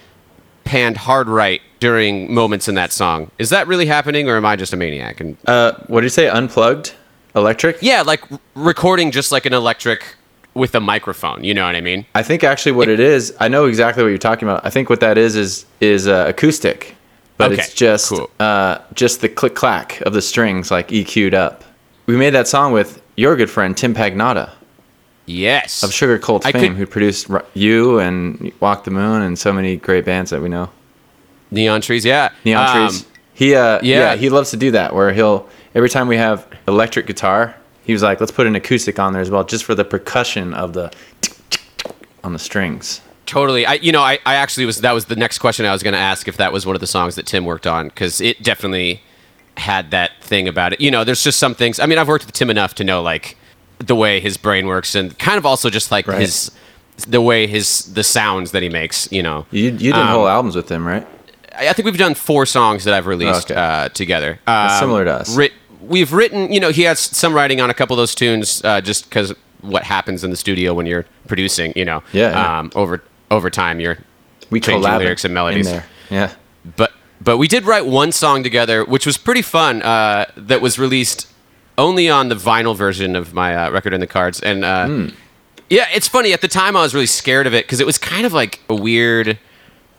panned 0.64 0.98
hard 0.98 1.28
right 1.28 1.62
during 1.80 2.34
moments 2.34 2.68
in 2.68 2.74
that 2.76 2.92
song 2.92 3.30
is 3.38 3.50
that 3.50 3.68
really 3.68 3.86
happening 3.86 4.28
or 4.28 4.36
am 4.38 4.46
i 4.46 4.56
just 4.56 4.74
a 4.74 4.78
maniac 4.78 5.20
and 5.22 5.38
Uh, 5.46 5.74
what 5.88 6.02
did 6.02 6.06
you 6.06 6.10
say? 6.10 6.28
Unplugged, 6.28 6.94
electric. 7.36 7.78
yeah 7.82 8.02
like 8.02 8.22
recording 8.56 9.12
just 9.12 9.32
like 9.32 9.46
an 9.46 9.54
electric 9.54 10.16
with 10.56 10.74
a 10.74 10.80
microphone 10.80 11.44
you 11.44 11.54
know 11.54 11.66
what 11.66 11.76
i 11.76 11.82
mean 11.82 12.06
I 12.16 12.24
think 12.24 12.44
actually 12.44 12.72
what 12.72 12.88
it 12.90 13.00
is. 13.00 13.34
I 13.40 13.48
know 13.50 13.66
exactly 13.66 14.02
what 14.04 14.10
you're 14.10 14.18
talking 14.18 14.48
about. 14.48 14.66
I 14.66 14.70
think 14.72 14.90
what 14.90 15.02
that 15.02 15.18
is 15.18 15.36
is 15.36 15.66
is 15.82 16.08
uh, 16.08 16.26
acoustic, 16.30 16.96
but 17.38 17.52
Okay, 17.52 17.62
it's 17.62 17.74
just 17.74 18.10
cool. 18.10 18.30
uh, 18.40 18.80
just 18.94 19.22
the 19.22 19.30
click 19.30 19.54
clack 19.54 20.02
of 20.02 20.14
the 20.14 20.22
strings 20.22 20.72
like 20.72 20.88
EQ'd 20.88 21.34
up. 21.36 21.64
We 22.06 22.16
made 22.18 22.32
that 22.32 22.48
song 22.48 22.72
with 22.72 23.02
your 23.16 23.36
good 23.36 23.50
friend 23.50 23.76
Tim 23.76 23.94
Pagnotta. 23.94 24.52
yes 25.26 25.82
of 25.84 25.90
Sugarcult 25.90 26.44
fame, 26.44 26.54
could- 26.54 26.72
who 26.74 26.86
produced 26.86 27.28
you 27.54 28.00
and 28.00 28.52
Walk 28.60 28.84
the 28.84 28.92
Moon 28.92 29.22
and 29.22 29.38
so 29.40 29.52
many 29.52 29.76
great 29.78 30.06
bands 30.06 30.30
that 30.32 30.42
we 30.42 30.50
know. 30.50 30.70
neon 31.52 31.82
trees 31.82 32.06
yeah 32.06 32.30
Neon 32.44 32.68
Um, 32.78 32.88
Trees. 32.90 33.06
He 33.34 33.56
uh 33.56 33.80
yeah. 33.82 34.12
yeah. 34.12 34.16
he 34.16 34.30
loves 34.30 34.52
to 34.52 34.58
do 34.58 34.72
that 34.72 34.94
where 34.94 35.12
he'll 35.14 35.48
every 35.74 35.90
time 35.90 36.08
we 36.08 36.18
have 36.18 36.48
electric 36.68 37.06
guitar, 37.08 37.56
he 37.84 37.92
was 37.94 38.02
like, 38.04 38.20
let's 38.20 38.32
put 38.32 38.48
an 38.48 38.56
acoustic 38.56 38.98
on 39.00 39.14
there 39.14 39.22
as 39.22 39.30
well, 39.30 39.44
just 39.44 39.64
for 39.66 39.76
the 39.76 39.84
percussion 39.86 40.54
of 40.54 40.74
the 40.74 40.92
on 42.24 42.34
the 42.34 42.40
strings. 42.40 43.02
Totally. 43.26 43.66
I, 43.66 43.74
you 43.74 43.92
know, 43.92 44.02
I, 44.04 44.20
I 44.26 44.36
actually 44.36 44.66
was. 44.68 44.82
That 44.82 44.92
was 44.94 45.06
the 45.06 45.16
next 45.16 45.40
question 45.40 45.66
I 45.66 45.72
was 45.72 45.82
going 45.84 45.94
to 45.96 46.00
ask 46.00 46.28
if 46.28 46.38
that 46.38 46.54
was 46.54 46.66
one 46.68 46.76
of 46.76 46.80
the 46.80 46.88
songs 46.88 47.16
that 47.16 47.26
Tim 47.26 47.44
worked 47.44 47.66
on 47.68 47.88
because 47.88 48.22
it 48.22 48.42
definitely 48.44 49.02
had 49.58 49.92
that 49.92 50.12
thing 50.22 50.48
about 50.48 50.74
it. 50.74 50.82
You 50.82 50.92
know, 50.92 51.04
there's 51.04 51.24
just 51.24 51.40
some 51.40 51.56
things. 51.56 51.80
I 51.80 51.86
mean, 51.86 51.98
I've 51.98 52.08
worked 52.08 52.26
with 52.26 52.34
Tim 52.34 52.50
enough 52.50 52.76
to 52.76 52.84
know 52.84 53.02
like 53.02 53.38
the 53.80 53.96
way 53.96 54.20
his 54.20 54.38
brain 54.38 54.68
works 54.68 54.96
and 54.96 55.18
kind 55.20 55.38
of 55.38 55.46
also 55.46 55.70
just 55.70 55.92
like 55.92 56.08
Right. 56.08 56.22
his 56.22 56.52
the 57.08 57.22
way 57.22 57.46
his 57.48 57.82
the 57.94 58.04
sounds 58.04 58.52
that 58.52 58.64
he 58.64 58.70
makes. 58.70 59.10
You 59.12 59.24
know, 59.24 59.46
You 59.52 59.66
you 59.66 59.72
did 59.72 59.96
Um, 59.96 60.08
whole 60.08 60.28
albums 60.28 60.56
with 60.56 60.70
him, 60.70 60.86
right? 60.88 61.06
I 61.58 61.70
I 61.70 61.74
think 61.74 61.86
we've 61.86 61.98
done 61.98 62.16
four 62.16 62.46
songs 62.46 62.84
that 62.86 62.94
I've 62.94 63.08
released 63.08 63.52
Okay. 63.52 63.60
uh, 63.60 63.90
together. 63.90 64.40
Um, 64.48 64.70
similar 64.80 65.06
to 65.06 65.14
us. 65.14 65.36
Writ- 65.36 65.54
we've 65.82 66.12
written, 66.14 66.52
you 66.52 66.60
know, 66.60 66.70
he 66.72 66.84
has 66.84 67.00
some 67.00 67.34
writing 67.34 67.62
on 67.62 67.70
a 67.70 67.74
couple 67.74 67.94
of 67.94 67.98
those 67.98 68.16
tunes 68.16 68.62
uh, 68.66 68.82
just 68.82 69.06
because 69.10 69.34
what 69.62 69.84
happens 69.84 70.24
in 70.24 70.32
the 70.32 70.38
studio 70.38 70.74
when 70.74 70.86
you're 70.86 71.06
producing, 71.28 71.72
you 71.76 71.86
know. 71.86 72.02
Yeah, 72.14 72.32
yeah. 72.32 72.60
Um, 72.60 72.72
over 72.76 73.02
over 73.32 73.50
time, 73.50 73.80
you're 73.80 73.98
We 74.50 74.60
changing 74.60 74.84
collab 74.84 75.00
lyrics 75.00 75.24
and 75.26 75.32
in 75.32 75.36
melodies. 75.36 75.68
there. 75.68 75.86
Yeah. 76.10 76.30
But 76.78 76.92
but 77.22 77.38
we 77.38 77.48
did 77.48 77.66
write 77.66 77.86
one 77.86 78.12
song 78.12 78.44
together, 78.44 78.84
which 78.84 79.06
was 79.06 79.18
pretty 79.18 79.42
fun. 79.42 79.82
Uh, 79.82 80.26
that 80.38 80.62
was 80.62 80.78
released 80.80 81.28
only 81.78 82.10
on 82.10 82.30
the 82.30 82.36
vinyl 82.36 82.76
version 82.76 83.16
of 83.16 83.34
my 83.34 83.56
uh, 83.56 83.70
record 83.72 83.94
in 83.94 84.00
the 84.00 84.08
cards, 84.08 84.40
and 84.42 84.64
uh, 84.64 84.86
Hmm. 84.88 85.08
yeah, 85.70 85.88
it's 85.94 86.08
funny. 86.08 86.32
At 86.34 86.42
the 86.42 86.48
time, 86.48 86.76
I 86.78 86.82
was 86.82 86.94
really 86.94 87.06
scared 87.06 87.48
of 87.48 87.54
it 87.54 87.66
because 87.66 87.80
it 87.80 87.86
was 87.86 87.98
kind 87.98 88.26
of 88.26 88.34
like 88.34 88.62
a 88.70 88.76
weird 88.76 89.38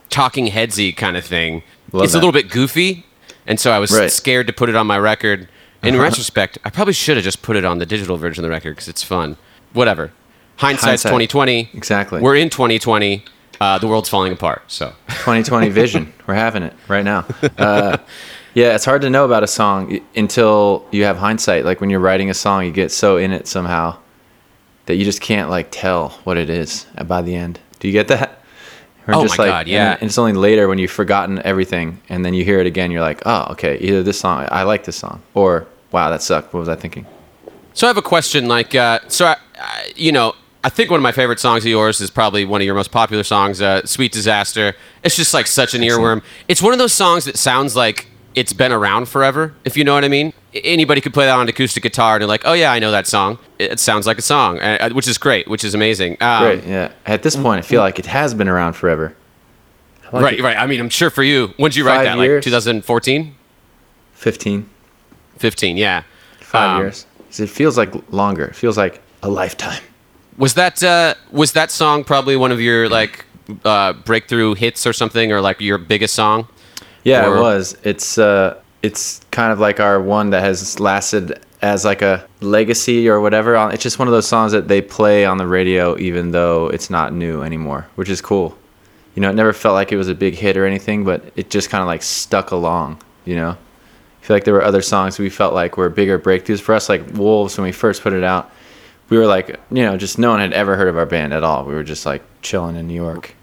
talking 0.09 0.47
headsy 0.47 0.97
kind 0.97 1.17
of 1.17 1.25
thing. 1.25 1.63
Love 1.93 2.05
it's 2.05 2.13
that. 2.13 2.19
a 2.19 2.21
little 2.21 2.33
bit 2.33 2.51
goofy, 2.51 3.05
and 3.47 3.59
so 3.61 3.71
I 3.73 3.79
was 3.79 3.91
Right. 3.93 4.11
scared 4.11 4.47
to 4.47 4.53
put 4.53 4.69
it 4.69 4.75
on 4.77 4.87
my 4.87 4.99
record. 4.99 5.49
In 5.83 5.95
Uh-huh. 5.95 6.05
retrospect, 6.05 6.59
I 6.65 6.71
probably 6.71 6.95
should 6.95 7.17
have 7.17 7.23
just 7.25 7.43
put 7.43 7.55
it 7.55 7.65
on 7.65 7.79
the 7.79 7.87
digital 7.87 8.17
version 8.17 8.43
of 8.43 8.49
the 8.49 8.51
record 8.53 8.71
because 8.75 8.89
it's 8.89 9.03
fun. 9.05 9.37
Whatever. 9.73 10.11
Hindsight's 10.57 11.03
Hindsight. 11.05 11.11
2020. 11.29 11.71
Exactly. 11.75 12.21
We're 12.21 12.35
in 12.37 12.49
2020. 12.51 13.23
Uh, 13.61 13.79
the 13.79 13.87
world's 13.87 14.09
falling 14.09 14.33
apart. 14.33 14.63
So 14.69 14.91
2020 15.09 15.69
vision. 15.71 16.13
We're 16.27 16.35
having 16.35 16.63
it 16.63 16.75
right 16.89 17.05
now. 17.05 17.25
Uh, 17.59 17.99
yeah, 18.55 18.75
it's 18.75 18.85
hard 18.85 19.03
to 19.03 19.11
know 19.11 19.25
about 19.25 19.43
a 19.43 19.47
song 19.47 20.01
until 20.15 20.87
you 20.91 21.05
have 21.05 21.19
hindsight. 21.19 21.65
Like 21.65 21.81
when 21.81 21.91
you're 21.91 22.01
writing 22.01 22.31
a 22.31 22.35
song, 22.35 22.65
you 22.65 22.73
get 22.73 22.91
so 22.91 23.17
in 23.17 23.33
it 23.33 23.47
somehow 23.47 23.99
that 24.87 24.97
you 24.97 25.05
just 25.05 25.21
can't 25.21 25.51
like 25.51 25.69
tell 25.71 26.11
what 26.25 26.37
it 26.37 26.49
is 26.49 26.87
by 27.07 27.23
the 27.23 27.35
end. 27.35 27.61
Do 27.81 27.89
you 27.89 27.93
get 27.93 28.09
that? 28.09 28.43
Or 29.07 29.15
Oh 29.15 29.23
just 29.23 29.39
my 29.39 29.45
like, 29.45 29.53
God, 29.53 29.69
yeah. 29.69 29.93
And 30.01 30.05
it's 30.05 30.19
only 30.19 30.33
later 30.33 30.69
when 30.69 30.79
you've 30.79 30.91
forgotten 30.91 31.41
everything, 31.45 32.01
and 32.09 32.25
then 32.25 32.35
you 32.35 32.45
hear 32.45 32.59
it 32.59 32.67
again. 32.67 32.91
You're 32.91 33.03
like, 33.03 33.23
oh, 33.25 33.47
okay, 33.53 33.79
either 33.79 34.03
this 34.03 34.19
song, 34.19 34.49
I 34.51 34.65
like 34.65 34.85
this 34.85 34.97
song, 34.97 35.23
or 35.35 35.67
wow, 35.93 36.11
that 36.11 36.23
sucked. 36.23 36.53
What 36.53 36.61
was 36.61 36.69
I 36.69 36.77
thinking? 36.77 37.07
So 37.75 37.87
I 37.87 37.89
have 37.89 37.97
a 37.99 38.03
question. 38.03 38.49
Like, 38.49 38.75
uh, 38.75 39.01
so 39.09 39.27
I, 39.27 39.37
I, 39.61 39.93
you 39.95 40.11
know, 40.11 40.35
I 40.67 40.69
think 40.69 40.91
one 40.91 40.99
of 40.99 41.03
my 41.03 41.13
favorite 41.13 41.39
songs 41.39 41.65
of 41.65 41.71
yours 41.71 42.01
is 42.01 42.11
probably 42.11 42.45
one 42.45 42.61
of 42.61 42.65
your 42.65 42.75
most 42.75 42.91
popular 42.91 43.23
songs, 43.23 43.63
uh, 43.63 43.87
"Sweet 43.87 44.11
Disaster." 44.11 44.75
It's 45.05 45.15
just 45.15 45.33
like 45.33 45.47
such 45.47 45.75
an 45.75 45.83
earworm. 45.83 46.23
It's 46.49 46.61
one 46.61 46.73
of 46.73 46.81
those 46.81 46.93
songs 46.93 47.25
that 47.27 47.39
sounds 47.39 47.77
like 47.77 48.09
it's 48.35 48.53
been 48.53 48.73
around 48.73 49.07
forever. 49.09 49.55
If 49.65 49.77
you 49.77 49.85
know 49.85 49.95
what 49.95 50.05
I 50.05 50.09
mean. 50.09 50.33
Anybody 50.65 51.01
could 51.01 51.15
play 51.15 51.27
that 51.27 51.39
on 51.39 51.49
acoustic 51.49 51.83
guitar 51.85 52.15
and 52.17 52.23
they're 52.23 52.27
like, 52.29 52.43
"Oh 52.45 52.53
yeah, 52.55 52.73
I 52.73 52.81
know 52.81 52.91
that 52.91 53.07
song. 53.07 53.39
It 53.61 53.73
it 53.73 53.79
sounds 53.79 54.09
like 54.09 54.19
a 54.19 54.23
song," 54.23 54.59
uh, 54.59 54.89
which 54.91 55.07
is 55.07 55.19
great, 55.19 55.47
which 55.47 55.63
is 55.63 55.73
amazing. 55.75 56.17
Um, 56.21 56.43
Great, 56.43 56.65
yeah. 56.67 56.91
At 57.05 57.23
this 57.23 57.37
point, 57.37 57.59
I 57.59 57.63
feel 57.63 57.81
like 57.81 58.01
it 58.01 58.07
has 58.07 58.35
been 58.35 58.49
around 58.49 58.73
forever. 58.73 59.15
Like 60.13 60.23
right, 60.25 60.39
it. 60.39 60.43
right. 60.43 60.57
I 60.57 60.67
mean, 60.67 60.81
I'm 60.81 60.89
sure 60.89 61.11
for 61.11 61.23
you, 61.23 61.55
when 61.59 61.71
did 61.71 61.77
you 61.77 61.87
write 61.87 62.07
Five 62.07 62.17
that? 62.19 62.25
years. 62.25 62.39
Like 62.47 62.53
2014, 62.53 63.35
15, 64.15 64.69
15? 65.39 65.77
Yeah. 65.77 66.03
five 66.41 66.71
Um, 66.71 66.83
years. 66.83 67.07
It 67.39 67.51
feels 67.51 67.77
like 67.79 67.93
longer. 68.11 68.47
It 68.47 68.57
feels 68.57 68.77
like 68.79 69.01
a 69.23 69.29
lifetime. 69.29 69.83
Was 70.39 70.55
that 70.55 70.83
uh, 70.83 71.15
was 71.31 71.53
that 71.53 71.71
song 71.71 72.05
probably 72.05 72.37
one 72.37 72.53
of 72.53 72.61
your 72.61 72.89
like 72.89 73.25
uh, 73.65 73.93
breakthrough 73.95 74.55
hits 74.55 74.87
or 74.87 74.93
something, 74.93 75.33
or 75.33 75.41
like 75.41 75.61
your 75.61 75.79
biggest 75.79 76.15
song? 76.15 76.47
Yeah, 77.05 77.27
Or- 77.27 77.37
it 77.37 77.41
was. 77.41 77.77
It's 77.85 78.19
uh, 78.19 78.61
it's 78.83 79.21
kind 79.31 79.53
of 79.53 79.61
like 79.61 79.81
our 79.81 80.01
one 80.01 80.31
that 80.31 80.43
has 80.43 80.79
lasted 80.81 81.41
as 81.63 81.85
like 81.85 82.03
a 82.03 82.27
legacy 82.41 83.09
or 83.09 83.21
whatever. 83.21 83.55
It's 83.73 83.83
just 83.83 83.99
one 83.99 84.09
of 84.09 84.13
those 84.13 84.29
songs 84.29 84.53
that 84.53 84.69
they 84.69 84.83
play 84.83 85.25
on 85.25 85.39
the 85.39 85.47
radio, 85.47 85.97
even 85.99 86.33
though 86.33 86.69
it's 86.69 86.91
not 86.91 87.13
new 87.15 87.43
anymore, 87.43 87.87
which 87.95 88.11
is 88.11 88.21
cool. 88.21 88.57
You 89.15 89.23
know, 89.23 89.31
it 89.31 89.35
never 89.35 89.55
felt 89.55 89.73
like 89.75 89.91
it 89.93 89.97
was 89.97 90.09
a 90.09 90.15
big 90.15 90.35
hit 90.35 90.59
or 90.59 90.67
anything, 90.67 91.03
but 91.05 91.25
it 91.37 91.49
just 91.49 91.71
kind 91.71 91.81
of 91.81 91.87
like 91.87 92.03
stuck 92.03 92.51
along. 92.51 93.01
You 93.25 93.37
know, 93.37 93.51
I 93.51 94.25
feel 94.27 94.37
like 94.37 94.45
there 94.45 94.53
were 94.55 94.63
other 94.65 94.83
songs 94.83 95.19
we 95.19 95.31
felt 95.31 95.55
like 95.55 95.79
were 95.79 95.89
bigger 95.89 96.19
breakthroughs 96.19 96.61
for 96.61 96.75
us, 96.75 96.91
like 96.91 97.03
Wolves 97.15 97.57
when 97.57 97.65
we 97.65 97.73
first 97.73 98.03
put 98.03 98.13
it 98.13 98.23
out. 98.23 98.53
We 99.09 99.19
were 99.19 99.27
like, 99.27 99.49
you 99.71 99.83
know, 99.83 99.97
just 99.97 100.19
no 100.19 100.31
one 100.31 100.41
had 100.41 100.53
ever 100.53 100.77
heard 100.77 100.89
of 100.89 100.97
our 100.97 101.07
band 101.07 101.33
at 101.33 101.45
all. 101.45 101.65
We 101.65 101.75
were 101.75 101.85
just 101.85 102.07
like 102.07 102.23
chilling 102.43 102.77
in 102.77 102.89
New 102.89 102.95
York, 102.95 103.35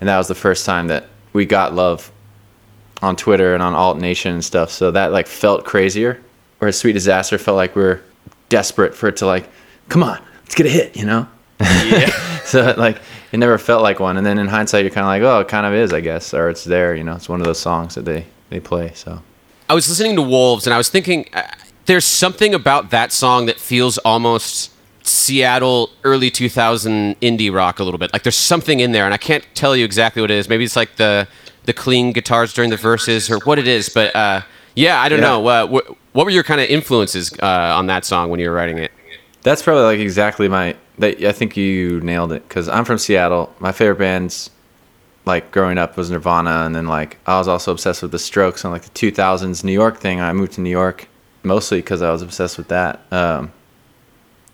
and 0.00 0.08
that 0.08 0.18
was 0.18 0.28
the 0.28 0.34
first 0.34 0.66
time 0.66 0.88
that 0.88 1.08
we 1.32 1.46
got 1.46 1.74
love 1.74 2.10
on 3.02 3.16
Twitter 3.16 3.54
and 3.54 3.62
on 3.62 3.74
Alt 3.74 3.98
Nation 3.98 4.34
and 4.34 4.44
stuff. 4.44 4.70
So 4.70 4.90
that 4.90 5.12
like 5.12 5.26
felt 5.26 5.64
crazier. 5.64 6.20
Whereas 6.58 6.78
Sweet 6.78 6.92
Disaster 6.92 7.38
felt 7.38 7.56
like 7.56 7.74
we 7.74 7.82
are 7.82 8.02
desperate 8.50 8.94
for 8.94 9.08
it 9.08 9.16
to 9.18 9.26
like, 9.26 9.48
come 9.88 10.02
on, 10.02 10.22
let's 10.42 10.54
get 10.54 10.66
a 10.66 10.70
hit, 10.70 10.96
you 10.96 11.06
know? 11.06 11.26
Yeah. 11.60 12.10
So 12.42 12.74
like 12.76 13.00
it 13.30 13.38
never 13.38 13.58
felt 13.58 13.80
like 13.80 14.00
one. 14.00 14.16
And 14.16 14.26
then 14.26 14.36
in 14.36 14.48
hindsight, 14.48 14.82
you're 14.82 14.90
kind 14.90 15.04
of 15.04 15.08
like, 15.08 15.22
oh, 15.22 15.40
it 15.40 15.46
kind 15.46 15.64
of 15.64 15.72
is, 15.72 15.92
I 15.92 16.00
guess, 16.00 16.34
or 16.34 16.48
it's 16.48 16.64
there, 16.64 16.96
you 16.96 17.04
know? 17.04 17.14
It's 17.14 17.28
one 17.28 17.40
of 17.40 17.46
those 17.46 17.60
songs 17.60 17.94
that 17.94 18.04
they 18.04 18.26
they 18.48 18.58
play. 18.58 18.90
So 18.94 19.22
I 19.68 19.74
was 19.74 19.88
listening 19.88 20.16
to 20.16 20.22
Wolves 20.22 20.66
and 20.66 20.74
I 20.74 20.76
was 20.76 20.88
thinking 20.88 21.28
uh, 21.32 21.42
there's 21.86 22.04
something 22.04 22.54
about 22.54 22.90
that 22.90 23.12
song 23.12 23.46
that 23.46 23.60
feels 23.60 23.98
almost 23.98 24.72
Seattle 25.02 25.90
early 26.04 26.30
2000 26.30 27.18
indie 27.20 27.52
rock 27.52 27.78
a 27.78 27.84
little 27.84 27.98
bit. 27.98 28.12
Like 28.12 28.22
there's 28.22 28.36
something 28.36 28.80
in 28.80 28.92
there 28.92 29.04
and 29.04 29.14
I 29.14 29.18
can't 29.18 29.44
tell 29.54 29.74
you 29.76 29.84
exactly 29.84 30.20
what 30.22 30.30
it 30.30 30.36
is. 30.36 30.48
Maybe 30.48 30.64
it's 30.64 30.76
like 30.76 30.96
the 30.96 31.26
the 31.64 31.72
clean 31.72 32.12
guitars 32.12 32.52
during 32.54 32.70
the 32.70 32.76
verses 32.76 33.30
or 33.30 33.38
what 33.40 33.58
it 33.58 33.68
is, 33.68 33.88
but 33.90 34.14
uh, 34.16 34.40
yeah, 34.74 35.00
I 35.00 35.08
don't 35.08 35.18
Yeah. 35.20 35.24
know. 35.26 35.46
Uh, 35.46 35.66
wh- 35.66 36.14
what 36.16 36.24
were 36.24 36.30
your 36.30 36.42
kind 36.42 36.60
of 36.60 36.68
influences 36.68 37.32
uh, 37.42 37.46
on 37.76 37.86
that 37.88 38.04
song 38.04 38.30
when 38.30 38.40
you 38.40 38.48
were 38.48 38.54
writing 38.54 38.78
it? 38.78 38.90
that's 39.42 39.62
probably 39.62 39.84
like 39.84 39.98
exactly 40.00 40.48
my. 40.48 40.76
That, 40.98 41.22
I 41.24 41.32
think 41.32 41.56
you 41.56 42.00
nailed 42.00 42.30
it 42.32 42.46
because 42.46 42.68
I'm 42.68 42.84
from 42.84 42.98
Seattle. 42.98 43.54
My 43.58 43.72
favorite 43.72 43.98
bands, 43.98 44.50
like 45.24 45.50
growing 45.50 45.78
up, 45.78 45.96
was 45.96 46.10
Nirvana, 46.10 46.64
and 46.66 46.74
then 46.74 46.86
like 46.86 47.16
I 47.26 47.38
was 47.38 47.48
also 47.48 47.72
obsessed 47.72 48.02
with 48.02 48.10
the 48.12 48.18
Strokes 48.18 48.64
and 48.64 48.72
like 48.72 48.82
the 48.82 48.90
2000s 48.90 49.64
New 49.64 49.72
York 49.72 49.98
thing. 49.98 50.20
I 50.20 50.32
moved 50.34 50.52
to 50.52 50.60
New 50.60 50.70
York 50.70 51.08
mostly 51.42 51.78
because 51.78 52.02
I 52.02 52.10
was 52.10 52.20
obsessed 52.20 52.58
with 52.58 52.68
that. 52.68 53.00
Um, 53.10 53.52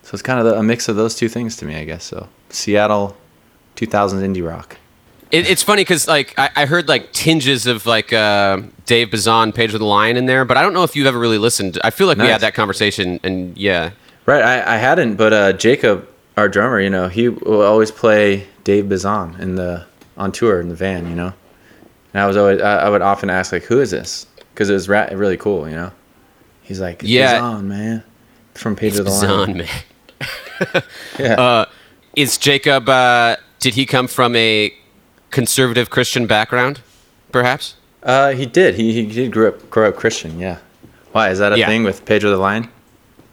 so 0.06 0.14
it's 0.14 0.22
kind 0.22 0.38
of 0.38 0.46
a 0.46 0.62
mix 0.62 0.88
of 0.88 0.94
those 0.94 1.16
two 1.16 1.28
things 1.28 1.56
to 1.56 1.64
me, 1.64 1.74
I 1.74 1.82
guess. 1.84 2.04
So 2.04 2.28
Seattle, 2.50 3.16
2000s 3.74 4.22
indie 4.22 4.46
rock. 4.46 4.76
It, 5.32 5.50
it's 5.50 5.64
funny 5.64 5.80
because 5.82 6.06
like 6.06 6.32
I, 6.38 6.50
I 6.54 6.66
heard 6.66 6.86
like 6.86 7.12
tinges 7.12 7.66
of 7.66 7.86
like 7.86 8.12
uh, 8.12 8.62
Dave 8.84 9.10
Bazan, 9.10 9.52
Pedro 9.52 9.80
the 9.80 9.84
Lion 9.84 10.16
in 10.16 10.26
there, 10.26 10.44
but 10.44 10.56
I 10.56 10.62
don't 10.62 10.74
know 10.74 10.84
if 10.84 10.94
you've 10.94 11.08
ever 11.08 11.18
really 11.18 11.38
listened. 11.38 11.80
I 11.82 11.90
feel 11.90 12.06
like 12.06 12.18
we 12.18 12.28
had 12.28 12.42
that 12.42 12.54
conversation, 12.54 13.18
and 13.24 13.58
yeah, 13.58 13.90
Right, 14.26 14.42
I, 14.42 14.74
I 14.74 14.76
hadn't, 14.78 15.16
but 15.16 15.32
uh, 15.32 15.52
Jacob, 15.54 16.08
our 16.36 16.48
drummer, 16.48 16.80
you 16.80 16.90
know, 16.90 17.08
he 17.08 17.28
will 17.28 17.62
always 17.62 17.90
play 17.90 18.46
Dave 18.62 18.88
Bazan 18.88 19.40
in 19.40 19.56
the 19.56 19.86
on 20.16 20.30
tour 20.30 20.60
in 20.60 20.68
the 20.68 20.76
van, 20.76 21.08
you 21.08 21.16
know. 21.16 21.32
And 22.12 22.22
I 22.22 22.26
was 22.26 22.36
always, 22.36 22.60
I, 22.60 22.78
I 22.78 22.88
would 22.88 23.02
often 23.02 23.28
ask 23.28 23.52
like, 23.52 23.64
"Who 23.64 23.80
is 23.80 23.90
this?" 23.90 24.26
Because 24.52 24.70
it 24.70 24.72
was 24.72 24.88
ra- 24.88 25.08
really 25.12 25.36
cool, 25.36 25.68
you 25.68 25.76
know. 25.76 25.90
He's 26.62 26.80
like, 26.80 27.02
Yeah. 27.04 27.40
Bazan, 27.40 27.68
man, 27.68 28.04
from 28.54 28.76
Pedro 28.76 29.04
the 29.04 29.10
Lion." 29.10 29.58
Man. 29.58 29.68
Yeah, 31.18 31.34
Uh, 31.40 31.64
is 32.14 32.38
Jacob? 32.38 32.88
Uh, 32.88 33.36
did 33.60 33.74
he 33.74 33.86
come 33.86 34.06
from 34.08 34.34
a 34.36 34.72
conservative 35.30 35.90
Christian 35.90 36.26
background, 36.26 36.80
perhaps? 37.32 37.74
uh, 38.02 38.30
he 38.32 38.46
did. 38.46 38.74
He 38.76 38.92
he 38.92 39.06
did 39.06 39.32
grow 39.32 39.48
up 39.48 39.70
grow 39.70 39.88
up 39.88 39.96
Christian. 39.96 40.38
Yeah. 40.38 40.58
Why 41.12 41.30
is 41.30 41.38
that 41.38 41.52
a 41.52 41.58
Yeah. 41.58 41.66
thing 41.66 41.82
with 41.84 42.04
Pedro 42.04 42.30
the 42.30 42.36
Lion? 42.36 42.68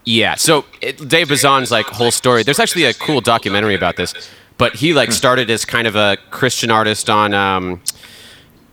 Yeah. 0.06 0.36
So 0.36 0.65
it, 0.82 1.08
Dave 1.08 1.30
Bazan's 1.30 1.69
like 1.71 1.86
whole 1.88 2.12
story. 2.12 2.43
There's 2.43 2.60
actually 2.60 2.86
a 2.86 2.93
cool 2.93 3.21
documentary 3.21 3.76
about 3.76 3.95
this. 3.98 4.13
But 4.58 4.76
he 4.76 4.93
like 4.93 5.12
started 5.12 5.50
as 5.50 5.65
kind 5.65 5.88
of 5.88 5.95
a 5.95 6.17
Christian 6.32 6.71
artist 6.71 7.10
on 7.10 7.34
um, 7.34 7.82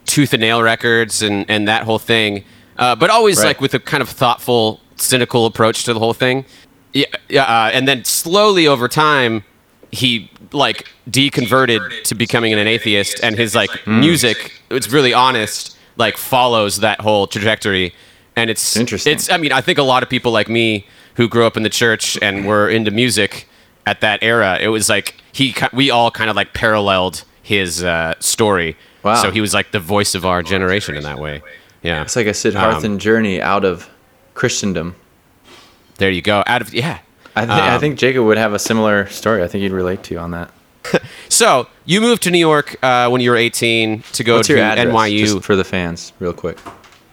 Tooth 0.07 0.33
and 0.33 0.41
Nail 0.41 0.63
Records 0.63 1.23
and 1.23 1.45
and 1.49 1.69
that 1.69 1.85
whole 1.85 1.99
thing. 1.99 2.45
Uh, 2.79 2.95
but 2.97 3.11
always 3.11 3.39
Right. 3.39 3.47
like 3.49 3.61
with 3.61 3.75
a 3.75 3.79
kind 3.81 4.03
of 4.03 4.09
thoughtful, 4.09 4.81
cynical 4.97 5.45
approach 5.47 5.85
to 5.85 5.93
the 5.93 5.99
whole 6.01 6.15
thing. 6.15 6.45
Yeah. 6.93 7.07
yeah 7.29 7.45
uh, 7.45 7.71
and 7.73 7.87
then 7.87 8.05
slowly 8.05 8.67
over 8.67 8.89
time, 8.89 9.45
he 9.93 10.31
like 10.53 10.87
deconverted 11.09 12.03
to 12.05 12.15
becoming 12.15 12.53
an 12.53 12.67
atheist, 12.67 13.21
and 13.23 13.37
his 13.37 13.55
like 13.55 13.87
music, 13.87 14.61
it's 14.71 14.91
really 14.91 15.13
honest, 15.13 15.77
like 15.97 16.17
follows 16.17 16.79
that 16.79 17.01
whole 17.01 17.27
trajectory. 17.27 17.93
And 18.37 18.49
it's 18.51 18.77
Interesting. 18.77 19.13
It's 19.13 19.31
I 19.31 19.37
mean, 19.37 19.53
I 19.53 19.61
think 19.61 19.79
a 19.79 19.83
lot 19.83 20.03
of 20.03 20.09
people 20.09 20.33
like 20.33 20.49
me 20.49 20.87
who 21.15 21.29
grew 21.29 21.45
up 21.45 21.57
in 21.57 21.63
the 21.63 21.71
church 21.71 22.19
and 22.23 22.47
were 22.47 22.69
into 22.69 22.91
music 22.91 23.49
at 23.87 24.01
that 24.01 24.23
era, 24.23 24.59
it 24.61 24.69
was 24.69 24.89
like 24.89 25.17
he 25.33 25.55
we 25.73 25.91
all 25.91 26.11
kind 26.11 26.31
of 26.31 26.37
like 26.37 26.55
paralleled 26.55 27.25
his 27.43 27.83
uh, 27.83 28.15
story. 28.21 28.77
Wow. 29.03 29.17
So 29.23 29.31
he 29.31 29.41
was 29.41 29.53
like 29.53 29.73
the 29.73 29.81
voice 29.81 30.15
of 30.15 30.25
our 30.25 30.43
generation 30.43 30.97
in 30.97 31.03
that 31.03 31.19
way. 31.19 31.43
Yeah. 31.83 32.03
It's 32.03 32.17
like 32.17 32.27
a 32.27 32.31
Siddharthan 32.31 32.85
Um, 32.85 32.99
journey 32.99 33.41
out 33.41 33.65
of 33.65 33.89
Christendom. 34.35 34.95
There 36.01 36.11
you 36.11 36.23
go. 36.23 36.43
Out 36.47 36.63
of 36.63 36.75
yeah. 36.75 36.99
I, 37.37 37.41
th- 37.47 37.51
I 37.51 37.75
Um, 37.75 37.81
think 37.81 37.97
Jacob 37.99 38.25
would 38.25 38.39
have 38.39 38.53
a 38.55 38.59
similar 38.59 39.07
story. 39.09 39.43
I 39.45 39.47
think 39.49 39.63
he'd 39.63 39.71
relate 39.73 40.03
to 40.05 40.15
you 40.15 40.21
on 40.21 40.33
that. 40.33 40.51
So 41.29 41.69
you 41.85 42.01
moved 42.01 42.23
to 42.25 42.31
New 42.31 42.39
York 42.39 42.77
uh, 42.83 43.09
when 43.09 43.21
you 43.21 43.31
were 43.31 43.37
18 43.37 44.03
to 44.15 44.25
go 44.25 44.37
What's 44.39 44.49
to? 44.49 44.55
NYU. 44.57 45.21
Just 45.21 45.43
for 45.45 45.55
the 45.55 45.63
fans, 45.65 46.13
real 46.19 46.33
quick. 46.33 46.59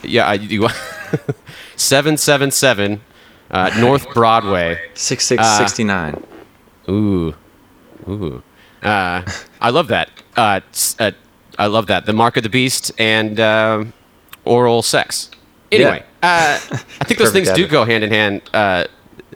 yeah, 0.02 0.26
I, 0.26 0.34
you, 0.36 0.68
777 1.76 3.02
uh, 3.52 3.72
North 3.80 4.12
Broadway. 4.14 4.80
Six 4.96 5.26
six 5.26 5.46
sixty 5.58 5.84
nine. 5.84 6.24
Ooh, 6.90 7.36
ooh. 8.08 8.42
Uh, 8.82 9.22
I 9.62 9.70
love 9.70 9.88
that. 9.90 10.10
Uh, 10.36 10.62
uh, 11.00 11.12
I 11.60 11.68
love 11.68 11.88
that. 11.88 12.06
The 12.06 12.14
mark 12.14 12.38
of 12.38 12.44
the 12.44 12.50
beast 12.50 12.92
and 12.98 13.40
um 13.40 13.94
oral 14.46 14.82
sex. 14.82 15.30
Anyway, 15.72 16.04
uh, 16.24 16.60
I 16.72 17.04
think 17.06 17.20
those 17.20 17.32
things 17.32 17.52
do 17.52 17.68
go 17.68 17.86
hand 17.86 18.04
in 18.04 18.12
hand. 18.12 18.42
Uh, 18.54 18.86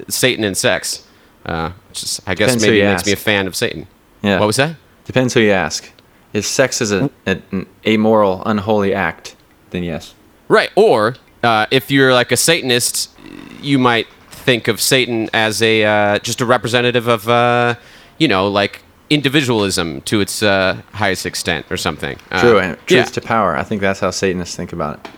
Satan 0.08 0.44
and 0.44 0.56
sex. 0.56 1.08
Uh, 1.46 1.72
which 1.90 2.04
is, 2.04 2.22
I 2.28 2.36
guess 2.36 2.50
Depends 2.50 2.64
maybe 2.64 2.82
makes 2.84 3.02
ask. 3.02 3.06
me 3.08 3.12
a 3.14 3.16
fan 3.18 3.48
of 3.48 3.56
Satan. 3.56 3.88
Yeah. 4.22 4.40
What 4.40 4.46
was 4.46 4.58
that? 4.58 4.76
Depends 5.06 5.34
who 5.34 5.40
you 5.40 5.52
ask. 5.52 5.92
If 6.34 6.46
sex 6.46 6.82
is 6.82 6.92
a, 6.92 7.10
a- 7.26 7.42
an 7.52 7.66
amoral, 7.86 8.44
unholy 8.46 8.94
act, 8.94 9.36
then 9.72 9.84
yes. 9.84 10.14
Right. 10.48 10.70
Or 10.76 11.16
uh, 11.44 11.66
if 11.72 11.90
you're 11.90 12.14
like 12.14 12.32
a 12.32 12.38
Satanist, 12.38 13.10
you 13.62 13.80
might 13.80 14.08
think 14.30 14.68
of 14.68 14.80
Satan 14.80 15.30
as 15.34 15.62
a 15.62 15.84
uh, 15.84 16.20
just 16.20 16.42
a 16.42 16.46
representative 16.46 17.08
of 17.08 17.28
uh, 17.28 17.76
you 18.18 18.28
know 18.28 18.48
like 18.48 18.82
individualism 19.10 20.02
to 20.02 20.22
its 20.22 20.42
uh, 20.42 20.82
highest 20.94 21.26
extent 21.26 21.66
or 21.70 21.78
something. 21.78 22.18
Uh, 22.32 22.42
True, 22.42 22.60
and 22.60 22.78
truth 22.88 22.90
yeah. 22.90 23.04
to 23.06 23.22
power. 23.22 23.58
I 23.58 23.64
think 23.64 23.82
that's 23.82 24.00
how 24.00 24.12
Satanists 24.12 24.56
think 24.56 24.72
about 24.74 25.00
it. 25.00 25.12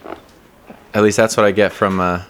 At 0.94 1.04
least 1.04 1.18
that's 1.18 1.36
what 1.38 1.46
I 1.46 1.52
get 1.52 1.72
from 1.72 2.00
uh, 2.00 2.24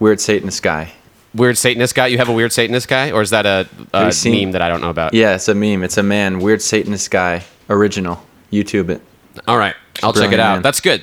Weird 0.00 0.20
Satanist 0.20 0.62
guy. 0.62 0.92
Weird 1.34 1.58
Satanist 1.58 1.94
guy. 1.94 2.06
You 2.06 2.16
have 2.18 2.28
a 2.30 2.32
weird 2.32 2.52
Satanist 2.52 2.88
guy, 2.88 3.10
or 3.10 3.20
is 3.20 3.30
that 3.30 3.44
a, 3.44 3.68
a 3.92 4.10
seen- 4.10 4.46
meme 4.46 4.52
that 4.52 4.62
I 4.62 4.68
don't 4.68 4.80
know 4.80 4.88
about? 4.90 5.12
Yeah, 5.12 5.34
it's 5.34 5.48
a 5.48 5.54
meme. 5.54 5.82
It's 5.84 5.98
a 5.98 6.02
man, 6.02 6.38
Weird 6.40 6.62
Satanist 6.62 7.10
guy, 7.10 7.44
original. 7.68 8.22
YouTube 8.50 8.88
it. 8.88 9.02
All 9.46 9.58
right, 9.58 9.74
I'll 10.02 10.12
check 10.14 10.22
it 10.22 10.28
brilliant 10.28 10.40
out. 10.40 10.52
man. 10.54 10.62
That's 10.62 10.80
good. 10.80 11.02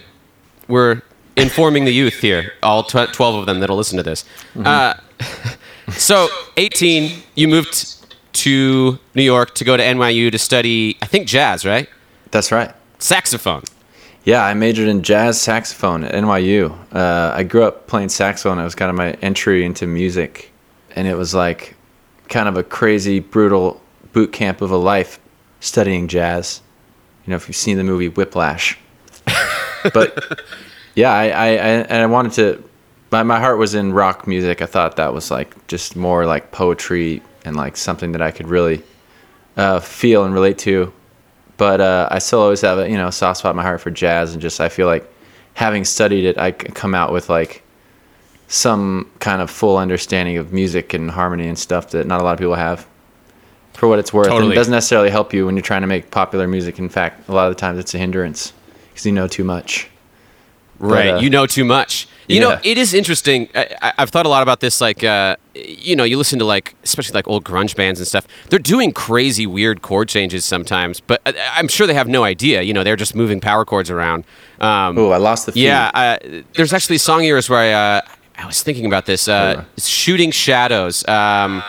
We're 0.67 1.01
informing 1.35 1.85
the 1.85 1.91
youth 1.91 2.15
here. 2.15 2.53
All 2.63 2.83
tw- 2.83 3.13
twelve 3.13 3.35
of 3.35 3.45
them 3.45 3.59
that'll 3.59 3.77
listen 3.77 3.97
to 3.97 4.03
this. 4.03 4.23
Mm-hmm. 4.55 4.65
Uh, 4.65 5.91
so, 5.91 6.29
eighteen, 6.57 7.21
you 7.35 7.47
moved 7.47 8.07
to 8.33 8.97
New 9.13 9.21
York 9.23 9.53
to 9.55 9.63
go 9.63 9.77
to 9.77 9.83
NYU 9.83 10.31
to 10.31 10.39
study. 10.39 10.97
I 11.01 11.05
think 11.05 11.27
jazz, 11.27 11.63
right? 11.63 11.87
That's 12.31 12.51
right. 12.51 12.73
Saxophone. 12.97 13.61
Yeah, 14.25 14.45
I 14.45 14.53
majored 14.53 14.87
in 14.87 15.03
jazz 15.03 15.39
saxophone 15.41 16.05
at 16.05 16.13
NYU. 16.13 16.73
Uh, 16.93 17.33
I 17.35 17.43
grew 17.43 17.63
up 17.63 17.87
playing 17.87 18.07
saxophone. 18.07 18.57
It 18.57 18.63
was 18.63 18.75
kind 18.75 18.89
of 18.89 18.95
my 18.95 19.11
entry 19.21 19.65
into 19.65 19.85
music, 19.85 20.51
and 20.95 21.07
it 21.07 21.15
was 21.15 21.33
like 21.35 21.75
kind 22.29 22.47
of 22.47 22.55
a 22.55 22.63
crazy, 22.63 23.19
brutal 23.19 23.81
boot 24.13 24.31
camp 24.31 24.61
of 24.61 24.71
a 24.71 24.77
life 24.77 25.19
studying 25.59 26.07
jazz. 26.07 26.61
You 27.25 27.31
know, 27.31 27.35
if 27.35 27.49
you've 27.49 27.57
seen 27.57 27.75
the 27.77 27.83
movie 27.83 28.07
Whiplash. 28.07 28.77
but 29.93 30.41
yeah, 30.95 31.11
I, 31.11 31.23
I, 31.25 31.47
I 31.47 31.51
and 31.51 32.01
I 32.01 32.05
wanted 32.05 32.31
to. 32.33 32.69
My 33.11 33.23
my 33.23 33.39
heart 33.41 33.57
was 33.57 33.75
in 33.75 33.91
rock 33.91 34.25
music. 34.25 34.61
I 34.61 34.67
thought 34.67 34.95
that 34.95 35.13
was 35.13 35.31
like 35.31 35.67
just 35.67 35.97
more 35.97 36.25
like 36.25 36.51
poetry 36.51 37.21
and 37.43 37.57
like 37.57 37.75
something 37.75 38.13
that 38.13 38.21
I 38.21 38.31
could 38.31 38.47
really 38.47 38.83
uh, 39.57 39.81
feel 39.81 40.23
and 40.23 40.33
relate 40.33 40.59
to 40.59 40.93
but 41.57 41.81
uh, 41.81 42.07
I 42.11 42.19
still 42.19 42.39
always 42.39 42.61
have 42.61 42.79
a 42.79 42.89
you 42.89 42.97
know 42.97 43.09
soft 43.09 43.39
spot 43.39 43.51
in 43.51 43.57
my 43.57 43.63
heart 43.63 43.81
for 43.81 43.91
jazz, 43.91 44.33
and 44.33 44.41
just 44.41 44.59
I 44.59 44.69
feel 44.69 44.87
like 44.87 45.09
having 45.53 45.85
studied 45.85 46.25
it, 46.25 46.37
I 46.37 46.51
come 46.51 46.95
out 46.95 47.11
with 47.11 47.29
like 47.29 47.63
some 48.47 49.09
kind 49.19 49.41
of 49.41 49.49
full 49.49 49.77
understanding 49.77 50.37
of 50.37 50.53
music 50.53 50.93
and 50.93 51.09
harmony 51.09 51.47
and 51.47 51.57
stuff 51.57 51.89
that 51.91 52.07
not 52.07 52.21
a 52.21 52.23
lot 52.23 52.33
of 52.33 52.39
people 52.39 52.55
have. 52.55 52.87
For 53.73 53.87
what 53.87 53.97
it's 53.97 54.13
worth, 54.13 54.27
and 54.27 54.35
Totally. 54.35 54.51
it 54.51 54.55
doesn't 54.55 54.71
necessarily 54.71 55.09
help 55.09 55.33
you 55.33 55.47
when 55.47 55.55
you're 55.55 55.63
trying 55.63 55.81
to 55.81 55.87
make 55.87 56.11
popular 56.11 56.47
music. 56.47 56.77
In 56.77 56.89
fact, 56.89 57.27
a 57.27 57.33
lot 57.33 57.47
of 57.47 57.55
the 57.55 57.59
times 57.59 57.79
it's 57.79 57.95
a 57.95 57.97
hindrance 57.97 58.53
because 58.89 59.05
you 59.05 59.11
know 59.11 59.27
too 59.27 59.43
much. 59.43 59.89
Right. 60.77 61.09
uh, 61.09 61.19
you 61.19 61.31
know 61.31 61.47
too 61.47 61.65
much. 61.65 62.07
You 62.27 62.39
know, 62.39 62.59
it 62.63 62.77
is 62.77 62.93
interesting. 62.93 63.49
I, 63.53 63.75
I- 63.81 63.93
I've 63.99 64.09
thought 64.09 64.25
a 64.25 64.29
lot 64.29 64.43
about 64.43 64.59
this. 64.59 64.79
Like, 64.81 65.03
uh, 65.03 65.35
you 65.53 65.95
know, 65.95 66.03
you 66.03 66.17
listen 66.17 66.39
to 66.39 66.45
like, 66.45 66.75
especially 66.83 67.13
like 67.13 67.27
old 67.27 67.43
grunge 67.43 67.75
bands 67.75 67.99
and 67.99 68.07
stuff. 68.07 68.25
They're 68.49 68.59
doing 68.59 68.91
crazy, 68.93 69.45
weird 69.45 69.81
chord 69.81 70.07
changes 70.09 70.45
sometimes, 70.45 70.99
but 70.99 71.21
I, 71.25 71.33
I'm 71.55 71.67
sure 71.67 71.85
they 71.87 71.93
have 71.93 72.07
no 72.07 72.23
idea. 72.23 72.61
You 72.61 72.73
know, 72.73 72.83
they're 72.83 72.95
just 72.95 73.13
moving 73.15 73.39
power 73.41 73.65
chords 73.65 73.89
around. 73.89 74.23
Um, 74.59 74.97
Oh, 74.97 75.11
I 75.11 75.17
lost 75.17 75.45
the 75.47 75.51
feed. 75.51 75.63
yeah. 75.63 75.91
Uh, 75.93 76.41
there's 76.55 76.71
actually 76.73 76.97
song 76.99 77.23
years 77.23 77.49
where 77.49 77.59
I, 77.59 77.71
uh, 77.97 78.01
I 78.37 78.45
was 78.45 78.63
thinking 78.63 78.85
about 78.85 79.05
this. 79.05 79.27
Uh. 79.27 79.65
Shooting 79.77 80.31
Shadows. 80.31 81.05
Um, 81.07 81.61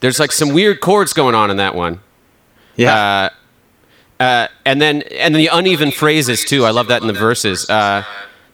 there's 0.00 0.18
like 0.18 0.32
some 0.32 0.52
weird 0.52 0.80
chords 0.80 1.12
going 1.12 1.34
on 1.34 1.50
in 1.50 1.56
that 1.58 1.74
one. 1.74 2.00
yeah. 2.76 3.28
Uh, 4.20 4.22
uh, 4.22 4.48
and 4.64 4.80
then 4.80 5.02
and 5.02 5.34
then 5.34 5.40
the 5.42 5.48
uneven 5.52 5.90
phrases 5.90 6.44
too. 6.44 6.64
I 6.64 6.70
love 6.70 6.86
that 6.88 7.02
in 7.02 7.08
the 7.08 7.12
verses. 7.14 7.68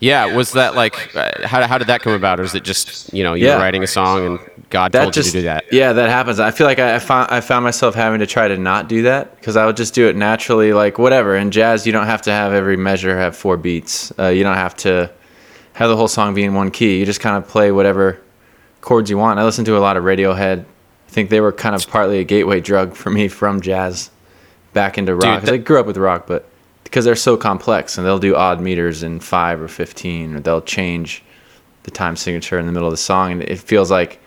Yeah, 0.01 0.35
was 0.35 0.53
that 0.53 0.75
like 0.75 1.15
uh, 1.15 1.47
how, 1.47 1.67
how 1.67 1.77
did 1.79 1.89
that 1.89 2.01
come 2.01 2.15
about, 2.15 2.41
or 2.41 2.43
is 2.43 2.55
it 2.55 2.65
just 2.65 3.13
you 3.13 3.23
know 3.23 3.35
you 3.35 3.47
Yeah. 3.47 3.57
were 3.57 3.61
writing 3.61 3.83
a 3.83 3.87
song 3.87 4.25
and 4.27 4.39
God 4.71 4.93
that 4.93 5.03
told 5.03 5.13
just 5.15 5.27
you 5.29 5.33
to 5.33 5.39
do 5.41 5.45
that? 5.45 5.65
yeah 5.73 5.93
that 5.93 6.09
happens. 6.09 6.41
I 6.41 6.51
feel 6.51 6.67
like 6.67 6.79
I, 6.79 6.95
I 6.97 6.99
found 6.99 7.31
i 7.31 7.41
found 7.41 7.65
myself 7.65 7.95
having 7.95 8.21
to 8.21 8.27
try 8.27 8.49
to 8.49 8.57
not 8.57 8.89
do 8.89 9.03
that 9.03 9.37
because 9.37 9.57
i 9.57 9.67
would 9.67 9.77
just 9.77 9.93
do 9.95 10.09
it 10.09 10.17
naturally 10.17 10.73
like 10.73 10.99
whatever. 10.99 11.37
In 11.37 11.51
jazz 11.51 11.87
you 11.87 11.93
don't 11.93 12.07
have 12.07 12.23
to 12.23 12.33
have 12.33 12.53
every 12.53 12.77
measure 12.77 13.17
have 13.19 13.37
four 13.37 13.57
beats. 13.57 14.13
Uh, 14.19 14.29
you 14.29 14.43
don't 14.43 14.57
have 14.57 14.75
to 14.79 15.11
have 15.75 15.89
the 15.91 15.97
whole 15.97 16.09
song 16.09 16.35
be 16.35 16.45
in 16.45 16.55
one 16.55 16.71
key. 16.71 16.99
You 16.99 17.05
just 17.07 17.21
kind 17.21 17.37
of 17.37 17.47
play 17.49 17.71
whatever 17.71 18.21
chords 18.81 19.11
you 19.11 19.19
want. 19.19 19.39
I 19.39 19.45
listen 19.45 19.65
to 19.67 19.77
a 19.77 19.81
lot 19.81 19.97
of 19.99 20.05
radiohead. 20.05 20.61
I 20.61 21.11
think 21.13 21.29
they 21.31 21.41
were 21.43 21.53
kind 21.53 21.75
of 21.75 21.87
partly 21.89 22.19
a 22.21 22.25
gateway 22.25 22.61
drug 22.61 22.95
for 22.97 23.11
me 23.11 23.29
from 23.29 23.61
jazz 23.61 24.11
back 24.73 24.97
into 24.97 25.15
rock 25.15 25.41
'Cause 25.41 25.43
that- 25.51 25.55
i 25.55 25.57
grew 25.59 25.79
up 25.81 25.85
with 25.87 25.97
rock 25.97 26.27
but 26.27 26.47
because 26.91 27.05
they're 27.05 27.15
so 27.15 27.37
complex 27.37 27.97
and 27.97 28.05
they'll 28.05 28.19
do 28.19 28.35
odd 28.35 28.61
meters 28.61 29.05
in 29.05 29.21
five 29.21 29.63
or 29.63 29.69
15 29.69 30.35
or 30.35 30.41
they'll 30.41 30.61
change 30.61 31.23
the 31.85 31.91
time 31.93 32.17
signature 32.17 32.59
in 32.59 32.67
the 32.67 32.73
middle 32.73 32.89
of 32.89 32.93
the 32.93 32.99
song 32.99 33.31
and 33.31 33.43
it 33.43 33.61
feels 33.61 33.93
like 33.93 34.21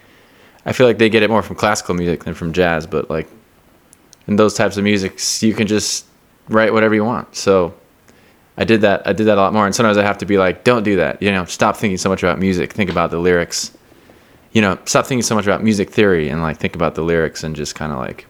I 0.65 0.71
feel 0.71 0.88
like 0.88 0.97
they 0.97 1.10
get 1.10 1.23
it 1.23 1.30
more 1.30 1.41
from 1.41 1.58
classical 1.58 1.93
music 1.93 2.23
than 2.23 2.34
from 2.34 2.54
jazz, 2.54 2.88
but 2.88 3.10
like 3.10 3.28
in 4.28 4.38
those 4.38 4.54
types 4.54 4.78
of 4.78 4.86
music, 4.86 5.19
you 5.41 5.54
can 5.54 5.67
just 5.67 6.06
write 6.47 6.71
whatever 6.71 6.95
you 6.95 7.04
want. 7.04 7.36
So 7.36 7.73
I 8.58 8.63
did 8.63 8.80
that. 8.82 9.06
I 9.06 9.12
did 9.12 9.26
that 9.26 9.38
a 9.38 9.41
lot 9.41 9.52
more. 9.52 9.65
And 9.65 9.76
sometimes 9.76 9.97
I 9.97 10.04
have 10.04 10.19
to 10.19 10.26
be 10.26 10.38
like, 10.38 10.63
don't 10.63 10.84
do 10.84 10.95
that. 10.95 11.21
You 11.21 11.32
know, 11.32 11.43
stop 11.43 11.76
thinking 11.76 11.97
so 11.97 12.08
much 12.08 12.23
about 12.23 12.39
music. 12.39 12.71
Think 12.71 12.89
about 12.89 13.12
the 13.12 13.19
lyrics. 13.19 13.78
You 14.54 14.62
know, 14.62 14.80
stop 14.86 15.06
thinking 15.06 15.23
so 15.23 15.36
much 15.36 15.45
about 15.45 15.62
music 15.63 15.89
theory 15.89 16.30
and 16.30 16.41
like 16.41 16.60
think 16.60 16.76
about 16.76 16.95
the 16.95 17.02
lyrics 17.02 17.43
and 17.43 17.56
just 17.56 17.76
kind 17.76 17.91
of 17.91 17.97
like 17.97 18.26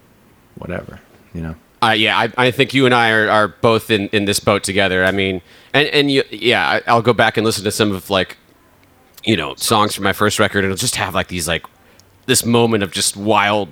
whatever. 0.55 0.99
You 1.35 1.41
know. 1.41 1.55
Uh, 1.89 1.91
yeah, 1.91 2.17
I, 2.17 2.31
I 2.47 2.51
think 2.51 2.73
you 2.73 2.85
and 2.85 2.93
I 2.93 3.11
are, 3.11 3.29
are 3.29 3.47
both 3.47 3.89
in, 3.89 4.07
in 4.09 4.25
this 4.25 4.39
boat 4.39 4.63
together. 4.63 5.03
I 5.03 5.11
mean, 5.11 5.41
and 5.73 5.87
and 5.89 6.11
you, 6.11 6.23
yeah, 6.31 6.79
I'll 6.87 7.01
go 7.01 7.13
back 7.13 7.37
and 7.37 7.45
listen 7.45 7.63
to 7.63 7.71
some 7.71 7.91
of 7.91 8.09
like, 8.09 8.37
you 9.23 9.35
know, 9.37 9.55
songs 9.55 9.93
from 9.95 10.03
my 10.03 10.13
first 10.13 10.39
record, 10.39 10.59
and 10.59 10.71
it'll 10.73 10.77
just 10.81 10.95
have 10.95 11.13
like 11.15 11.27
these 11.27 11.47
like 11.47 11.65
this 12.25 12.45
moment 12.45 12.83
of 12.83 12.91
just 12.91 13.17
wild, 13.17 13.69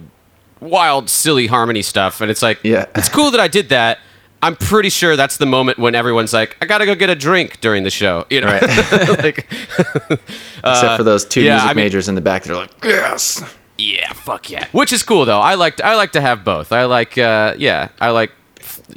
wild, 0.60 1.10
silly 1.10 1.47
harmony 1.47 1.82
stuff, 1.82 2.19
and 2.21 2.30
it's 2.30 2.41
like, 2.41 2.60
Yeah. 2.63 2.86
it's 2.95 3.08
cool 3.10 3.32
that 3.32 3.39
I 3.39 3.47
did 3.47 3.69
that. 3.69 4.00
I'm 4.43 4.56
pretty 4.56 4.89
sure 4.89 5.15
that's 5.15 5.38
the 5.38 5.45
moment 5.45 5.78
when 5.78 5.93
everyone's 5.93 6.34
like, 6.34 6.58
I 6.62 6.65
gotta 6.65 6.86
go 6.88 6.95
get 6.95 7.10
a 7.12 7.15
drink 7.15 7.62
during 7.62 7.84
the 7.84 7.91
show, 7.91 8.26
you 8.32 8.41
know, 8.41 8.47
Right. 8.47 8.63
like, 9.24 9.47
Except 10.63 10.97
for 10.97 11.04
those 11.04 11.26
two 11.26 11.41
yeah, 11.43 11.54
music 11.54 11.69
I 11.69 11.74
mean- 11.74 11.86
majors 11.86 12.10
in 12.10 12.15
the 12.15 12.21
back, 12.21 12.43
they're 12.43 12.56
like, 12.56 12.71
yes. 12.84 13.43
Yeah, 13.82 14.13
fuck 14.13 14.50
yeah. 14.50 14.67
Which 14.72 14.94
is 14.94 15.04
cool 15.04 15.26
though. 15.26 15.39
I 15.39 15.56
like 15.56 15.82
I 15.82 15.96
like 15.96 16.12
to 16.13 16.22
have 16.22 16.44
both. 16.44 16.72
I 16.72 16.86
like 16.86 17.17
uh 17.17 17.56
yeah, 17.58 17.89
I 18.00 18.10
like 18.12 18.32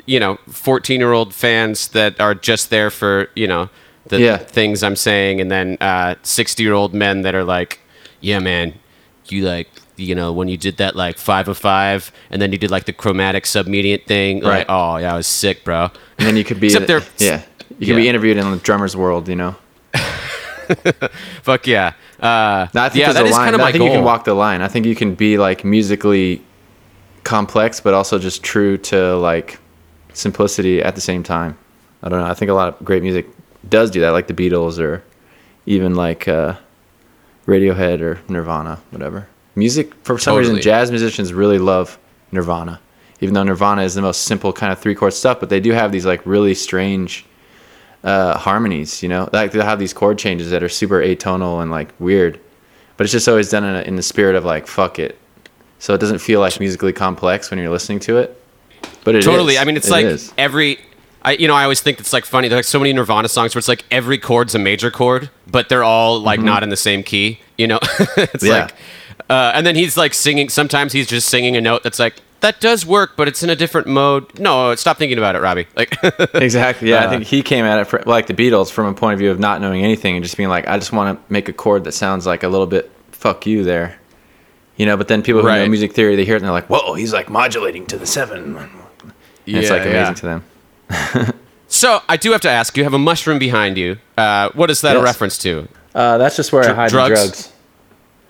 you 0.06 0.20
know, 0.20 0.36
14-year-old 0.50 1.32
fans 1.32 1.88
that 1.88 2.20
are 2.20 2.34
just 2.34 2.68
there 2.70 2.90
for, 2.90 3.28
you 3.34 3.46
know, 3.46 3.70
the 4.08 4.20
Yeah. 4.20 4.36
things 4.36 4.82
I'm 4.82 4.96
saying 4.96 5.40
and 5.40 5.50
then 5.50 5.78
uh 5.80 6.14
60-year-old 6.22 6.92
men 6.94 7.22
that 7.22 7.34
are 7.34 7.44
like, 7.44 7.80
yeah, 8.20 8.38
man, 8.40 8.74
you 9.26 9.44
like 9.46 9.68
you 9.96 10.14
know, 10.14 10.32
when 10.32 10.48
you 10.48 10.56
did 10.56 10.76
that 10.78 10.96
like 10.96 11.16
5 11.18 11.48
of 11.48 11.56
5 11.58 12.10
and 12.30 12.42
then 12.42 12.50
you 12.52 12.58
did 12.58 12.70
like 12.70 12.84
the 12.84 12.92
chromatic 12.92 13.44
submediant 13.44 14.06
thing, 14.06 14.40
like, 14.40 14.52
Right. 14.52 14.66
oh, 14.68 14.96
yeah, 14.96 15.14
I 15.14 15.16
was 15.16 15.26
sick, 15.28 15.62
bro. 15.64 15.90
And 16.18 16.26
then 16.26 16.36
you 16.36 16.42
could 16.44 16.58
be, 16.58 16.66
Except 16.66 16.88
they're- 16.88 17.04
yeah, 17.18 17.42
you 17.78 17.86
can 17.86 17.96
be 17.96 18.08
interviewed 18.08 18.36
in 18.36 18.50
the 18.50 18.56
drummer's 18.58 18.96
world. 18.96 19.28
You 19.28 19.36
know. 19.36 19.54
Fuck 21.42 21.66
yeah. 21.66 21.92
Uh 22.20 22.66
No, 22.74 22.82
I 22.82 22.88
think 22.88 23.00
yeah, 23.06 23.12
that 23.12 23.26
is 23.26 23.36
kind 23.36 23.54
of 23.54 23.60
I 23.60 23.64
my 23.64 23.72
think 23.72 23.84
you 23.84 23.90
can 23.90 24.04
walk 24.04 24.24
the 24.24 24.34
line. 24.34 24.62
I 24.62 24.68
think 24.68 24.86
you 24.86 24.94
can 24.94 25.14
be 25.14 25.38
like 25.38 25.64
musically 25.64 26.42
complex, 27.24 27.80
but 27.80 27.94
also 27.94 28.18
just 28.18 28.42
true 28.42 28.76
to 28.78 29.16
like 29.16 29.58
simplicity 30.12 30.82
at 30.82 30.94
the 30.94 31.00
same 31.00 31.22
time. 31.22 31.56
I 32.02 32.08
don't 32.08 32.20
know. 32.20 32.26
I 32.26 32.34
think 32.34 32.50
a 32.50 32.54
lot 32.54 32.68
of 32.68 32.84
great 32.84 33.02
music 33.02 33.26
does 33.68 33.90
do 33.90 34.00
that, 34.00 34.10
like 34.10 34.26
the 34.26 34.34
Beatles 34.34 34.78
or 34.78 35.02
even 35.66 35.94
like 35.94 36.28
uh, 36.28 36.54
Radiohead 37.46 38.00
or 38.00 38.20
Nirvana, 38.28 38.80
whatever. 38.90 39.26
Music, 39.56 39.94
for 40.04 40.18
some 40.18 40.34
Totally. 40.34 40.54
reason, 40.54 40.62
jazz 40.62 40.90
musicians 40.90 41.32
really 41.32 41.58
love 41.58 41.98
Nirvana, 42.32 42.80
even 43.20 43.34
though 43.34 43.42
Nirvana 43.44 43.82
is 43.82 43.94
the 43.94 44.02
most 44.02 44.22
simple 44.22 44.52
kind 44.52 44.72
of 44.72 44.78
three 44.78 44.94
chord 44.94 45.12
stuff, 45.12 45.40
but 45.40 45.48
they 45.48 45.60
do 45.60 45.72
have 45.72 45.92
these 45.92 46.04
like 46.04 46.24
really 46.26 46.54
strange 46.54 47.24
uh, 48.04 48.38
harmonies, 48.38 49.02
you 49.02 49.08
know, 49.08 49.28
like 49.32 49.50
they 49.52 49.60
have 49.64 49.78
these 49.78 49.92
chord 49.92 50.18
changes 50.18 50.50
that 50.50 50.62
are 50.62 50.68
super 50.68 51.00
atonal 51.00 51.60
and 51.62 51.70
like 51.70 51.88
weird, 51.98 52.38
but 52.96 53.04
it's 53.04 53.12
just 53.12 53.26
always 53.28 53.50
done 53.50 53.64
in, 53.64 53.74
a, 53.74 53.80
in 53.82 53.96
the 53.96 54.02
spirit 54.02 54.36
of 54.36 54.44
like 54.44 54.66
fuck 54.66 54.98
it, 54.98 55.18
so 55.78 55.94
it 55.94 55.98
doesn't 56.00 56.18
feel 56.20 56.40
like 56.40 56.60
musically 56.60 56.92
complex 56.92 57.50
when 57.50 57.58
you're 57.58 57.70
listening 57.70 57.98
to 58.00 58.18
it. 58.18 58.40
But 59.04 59.14
it 59.14 59.18
is. 59.20 59.24
totally. 59.24 59.58
I 59.58 59.64
mean, 59.64 59.76
it's 59.76 59.88
It 59.88 59.92
like 59.92 60.04
is. 60.06 60.32
every. 60.38 60.78
I, 61.26 61.32
you 61.32 61.48
know, 61.48 61.54
I 61.54 61.62
always 61.62 61.80
think 61.80 62.00
it's 62.00 62.12
like 62.12 62.26
funny. 62.26 62.48
There's 62.48 62.58
like 62.58 62.64
so 62.66 62.78
many 62.78 62.92
Nirvana 62.92 63.28
songs 63.28 63.54
where 63.54 63.58
it's 63.58 63.68
like 63.68 63.82
every 63.90 64.18
chord's 64.18 64.54
a 64.54 64.58
major 64.58 64.90
chord, 64.90 65.30
but 65.46 65.70
they're 65.70 65.82
all 65.82 66.20
like 66.20 66.38
not 66.38 66.62
in 66.62 66.68
the 66.68 66.76
same 66.76 67.02
key. 67.02 67.40
You 67.56 67.66
know, 67.68 67.78
it's 67.82 68.44
Mm-hmm. 68.44 68.46
Yeah. 68.46 68.52
like, 68.64 68.74
uh, 69.30 69.52
and 69.54 69.66
then 69.66 69.74
he's 69.76 69.96
like 69.96 70.14
singing. 70.14 70.48
Sometimes 70.48 70.92
he's 70.92 71.06
just 71.06 71.28
singing 71.28 71.56
a 71.56 71.60
note 71.60 71.82
that's 71.82 71.98
like 71.98 72.14
that 72.40 72.60
does 72.60 72.84
work, 72.84 73.12
but 73.16 73.26
it's 73.26 73.42
in 73.42 73.48
a 73.50 73.56
different 73.56 73.86
mode. 73.86 74.38
No, 74.38 74.74
stop 74.74 74.98
thinking 74.98 75.16
about 75.18 75.34
it, 75.34 75.40
Robbie. 75.40 75.66
Like, 75.76 75.96
exactly. 76.34 76.90
Yeah, 76.90 77.02
I 77.02 77.06
Uh, 77.06 77.10
think 77.10 77.24
he 77.24 77.42
came 77.42 77.64
at 77.64 77.78
it 77.78 77.86
for, 77.86 78.02
like 78.06 78.26
the 78.26 78.34
Beatles 78.34 78.70
from 78.70 78.86
a 78.86 78.92
point 78.94 79.14
of 79.14 79.18
view 79.18 79.30
of 79.30 79.38
not 79.38 79.60
knowing 79.62 79.82
anything 79.82 80.16
and 80.16 80.22
just 80.24 80.36
being 80.36 80.50
like, 80.50 80.68
I 80.68 80.76
just 80.78 80.92
want 80.92 81.18
to 81.26 81.32
make 81.32 81.48
a 81.48 81.52
chord 81.54 81.84
that 81.84 81.92
sounds 81.92 82.26
like 82.26 82.42
a 82.42 82.48
little 82.48 82.66
bit 82.66 82.90
fuck 83.12 83.46
you 83.46 83.64
there, 83.64 83.98
you 84.76 84.84
know. 84.84 84.96
But 84.98 85.08
then 85.08 85.22
people 85.22 85.40
who 85.40 85.48
know 85.48 85.66
music 85.68 85.94
theory, 85.94 86.16
they 86.16 86.24
hear 86.26 86.34
it 86.34 86.38
and 86.38 86.44
they're 86.44 86.52
like, 86.52 86.68
whoa, 86.68 86.92
he's 86.94 87.14
like 87.14 87.30
modulating 87.30 87.86
to 87.86 87.96
the 87.96 88.06
seven. 88.06 88.56
And 88.56 88.70
it's 89.46 89.70
like 89.70 89.82
amazing 89.86 90.14
to 90.16 90.26
them. 90.26 90.44
So 91.66 92.02
I 92.08 92.16
do 92.16 92.30
have 92.30 92.40
to 92.42 92.50
ask. 92.50 92.76
You 92.76 92.84
have 92.84 92.94
a 92.94 92.98
mushroom 92.98 93.40
behind 93.40 93.76
you. 93.76 93.96
Uh, 94.16 94.50
what 94.54 94.70
is 94.70 94.82
that 94.82 94.96
a 94.96 95.02
reference 95.02 95.38
to? 95.38 95.66
Uh, 95.92 96.18
that's 96.18 96.36
just 96.36 96.52
where 96.52 96.62
I 96.62 96.72
hide 96.72 96.90
drugs? 96.90 97.08
the 97.20 97.26
drugs. 97.26 97.52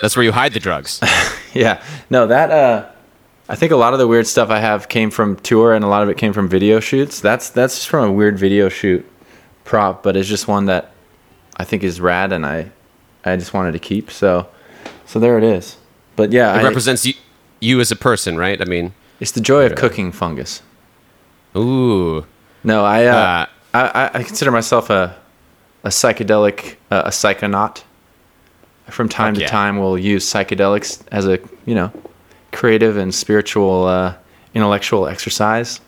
That's 0.04 0.16
where 0.16 0.22
you 0.24 0.32
hide 0.32 0.52
the 0.52 0.60
drugs. 0.60 1.00
Yeah. 1.54 1.80
No, 2.10 2.26
that 2.26 2.50
uh 2.50 2.90
I 3.48 3.54
think 3.54 3.72
a 3.72 3.76
lot 3.76 3.92
of 3.94 3.98
the 4.00 4.06
weird 4.08 4.26
stuff 4.26 4.50
I 4.50 4.58
have 4.58 4.88
came 4.88 5.10
from 5.10 5.36
tour 5.36 5.72
and 5.72 5.82
a 5.84 5.88
lot 5.88 6.02
of 6.02 6.08
it 6.10 6.18
came 6.18 6.32
from 6.34 6.46
video 6.48 6.78
shoots. 6.80 7.20
That's 7.20 7.48
that's 7.48 7.76
just 7.76 7.88
from 7.88 8.08
a 8.08 8.12
weird 8.12 8.36
video 8.38 8.68
shoot 8.68 9.08
prop, 9.64 10.02
but 10.02 10.14
it's 10.16 10.28
just 10.28 10.46
one 10.48 10.66
that 10.66 10.90
I 11.56 11.64
think 11.64 11.82
is 11.84 12.00
rad 12.02 12.32
and 12.32 12.44
I 12.44 12.70
I 13.24 13.36
just 13.36 13.54
wanted 13.54 13.72
to 13.72 13.78
keep. 13.78 14.10
So 14.10 14.48
so 15.06 15.18
there 15.20 15.38
it 15.38 15.44
is. 15.44 15.78
But 16.16 16.32
yeah, 16.32 16.52
It 16.54 16.58
I, 16.58 16.64
represents 16.64 17.06
you, 17.06 17.14
you 17.60 17.80
as 17.80 17.90
a 17.90 17.96
person, 17.96 18.36
right? 18.36 18.60
I 18.60 18.66
mean, 18.66 18.92
it's 19.20 19.30
the 19.32 19.40
joy 19.40 19.64
of 19.64 19.74
cooking 19.74 20.12
fungus. 20.12 20.60
ooh. 21.56 22.26
No, 22.62 22.84
I 22.84 23.06
uh, 23.06 23.16
Uh, 23.16 23.46
I, 23.72 23.80
I 23.80 24.10
I 24.18 24.22
consider 24.22 24.50
myself 24.50 24.90
a 24.90 25.16
a 25.82 25.88
psychedelic 25.88 26.76
uh, 26.90 27.02
a 27.06 27.10
psychonaut. 27.10 27.84
From 28.90 29.08
time 29.08 29.34
Fuck 29.34 29.38
to 29.38 29.40
yeah. 29.42 29.48
time, 29.48 29.78
we'll 29.78 29.98
use 29.98 30.24
psychedelics 30.30 31.02
as 31.10 31.26
a 31.26 31.38
you 31.66 31.74
know 31.74 31.90
creative 32.52 32.96
and 32.96 33.14
spiritual 33.14 33.86
uh, 33.86 34.14
intellectual 34.54 35.06
exercise. 35.08 35.80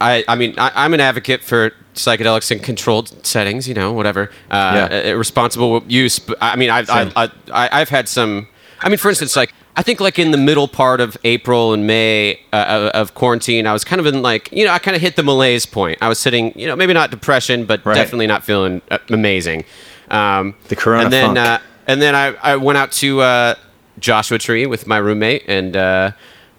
I, 0.00 0.24
I 0.28 0.36
mean, 0.36 0.54
I, 0.58 0.70
I'm 0.74 0.94
an 0.94 1.00
advocate 1.00 1.42
for 1.42 1.72
psychedelics 1.94 2.52
in 2.52 2.60
controlled 2.60 3.26
settings, 3.26 3.66
you 3.66 3.74
know, 3.74 3.92
whatever. 3.92 4.30
Uh, 4.50 4.88
Yeah. 4.90 5.12
uh, 5.12 5.16
responsible 5.16 5.82
use. 5.88 6.20
But, 6.20 6.38
I 6.40 6.54
mean, 6.54 6.70
I've, 6.70 6.88
I, 6.88 7.04
Same. 7.04 7.12
I, 7.16 7.30
I, 7.52 7.80
I've 7.80 7.88
had 7.88 8.08
some. 8.08 8.46
I 8.80 8.88
mean, 8.88 8.98
for 8.98 9.08
instance, 9.08 9.34
like 9.34 9.52
I 9.76 9.82
think 9.82 9.98
like 10.00 10.18
in 10.20 10.30
the 10.30 10.38
middle 10.38 10.68
part 10.68 11.00
of 11.00 11.16
April 11.24 11.72
and 11.72 11.84
May 11.86 12.38
uh, 12.52 12.90
of 12.94 13.14
quarantine, 13.14 13.66
I 13.66 13.72
was 13.72 13.82
kind 13.84 13.98
of 14.00 14.06
in 14.06 14.22
like 14.22 14.48
you 14.52 14.64
know 14.64 14.72
I 14.72 14.78
kind 14.78 14.94
of 14.94 15.02
hit 15.02 15.16
the 15.16 15.24
malaise 15.24 15.66
point. 15.66 15.98
I 16.00 16.08
was 16.08 16.20
sitting, 16.20 16.56
you 16.58 16.68
know, 16.68 16.76
maybe 16.76 16.92
not 16.92 17.10
depression, 17.10 17.64
but 17.64 17.84
Right. 17.84 17.94
definitely 17.96 18.28
not 18.28 18.44
feeling 18.44 18.80
uh, 18.92 18.98
amazing. 19.10 19.64
Um, 20.10 20.54
The 20.68 20.76
Corona 20.76 21.04
and 21.04 21.12
then 21.12 21.26
funk. 21.34 21.38
Uh, 21.38 21.58
and 21.88 22.00
then 22.00 22.14
I, 22.14 22.26
I 22.42 22.54
went 22.56 22.78
out 22.78 22.92
to 22.92 23.20
uh, 23.22 23.54
Joshua 23.98 24.38
Tree 24.38 24.66
with 24.66 24.86
my 24.86 24.98
roommate 24.98 25.42
and. 25.48 25.76
Uh, 25.76 26.10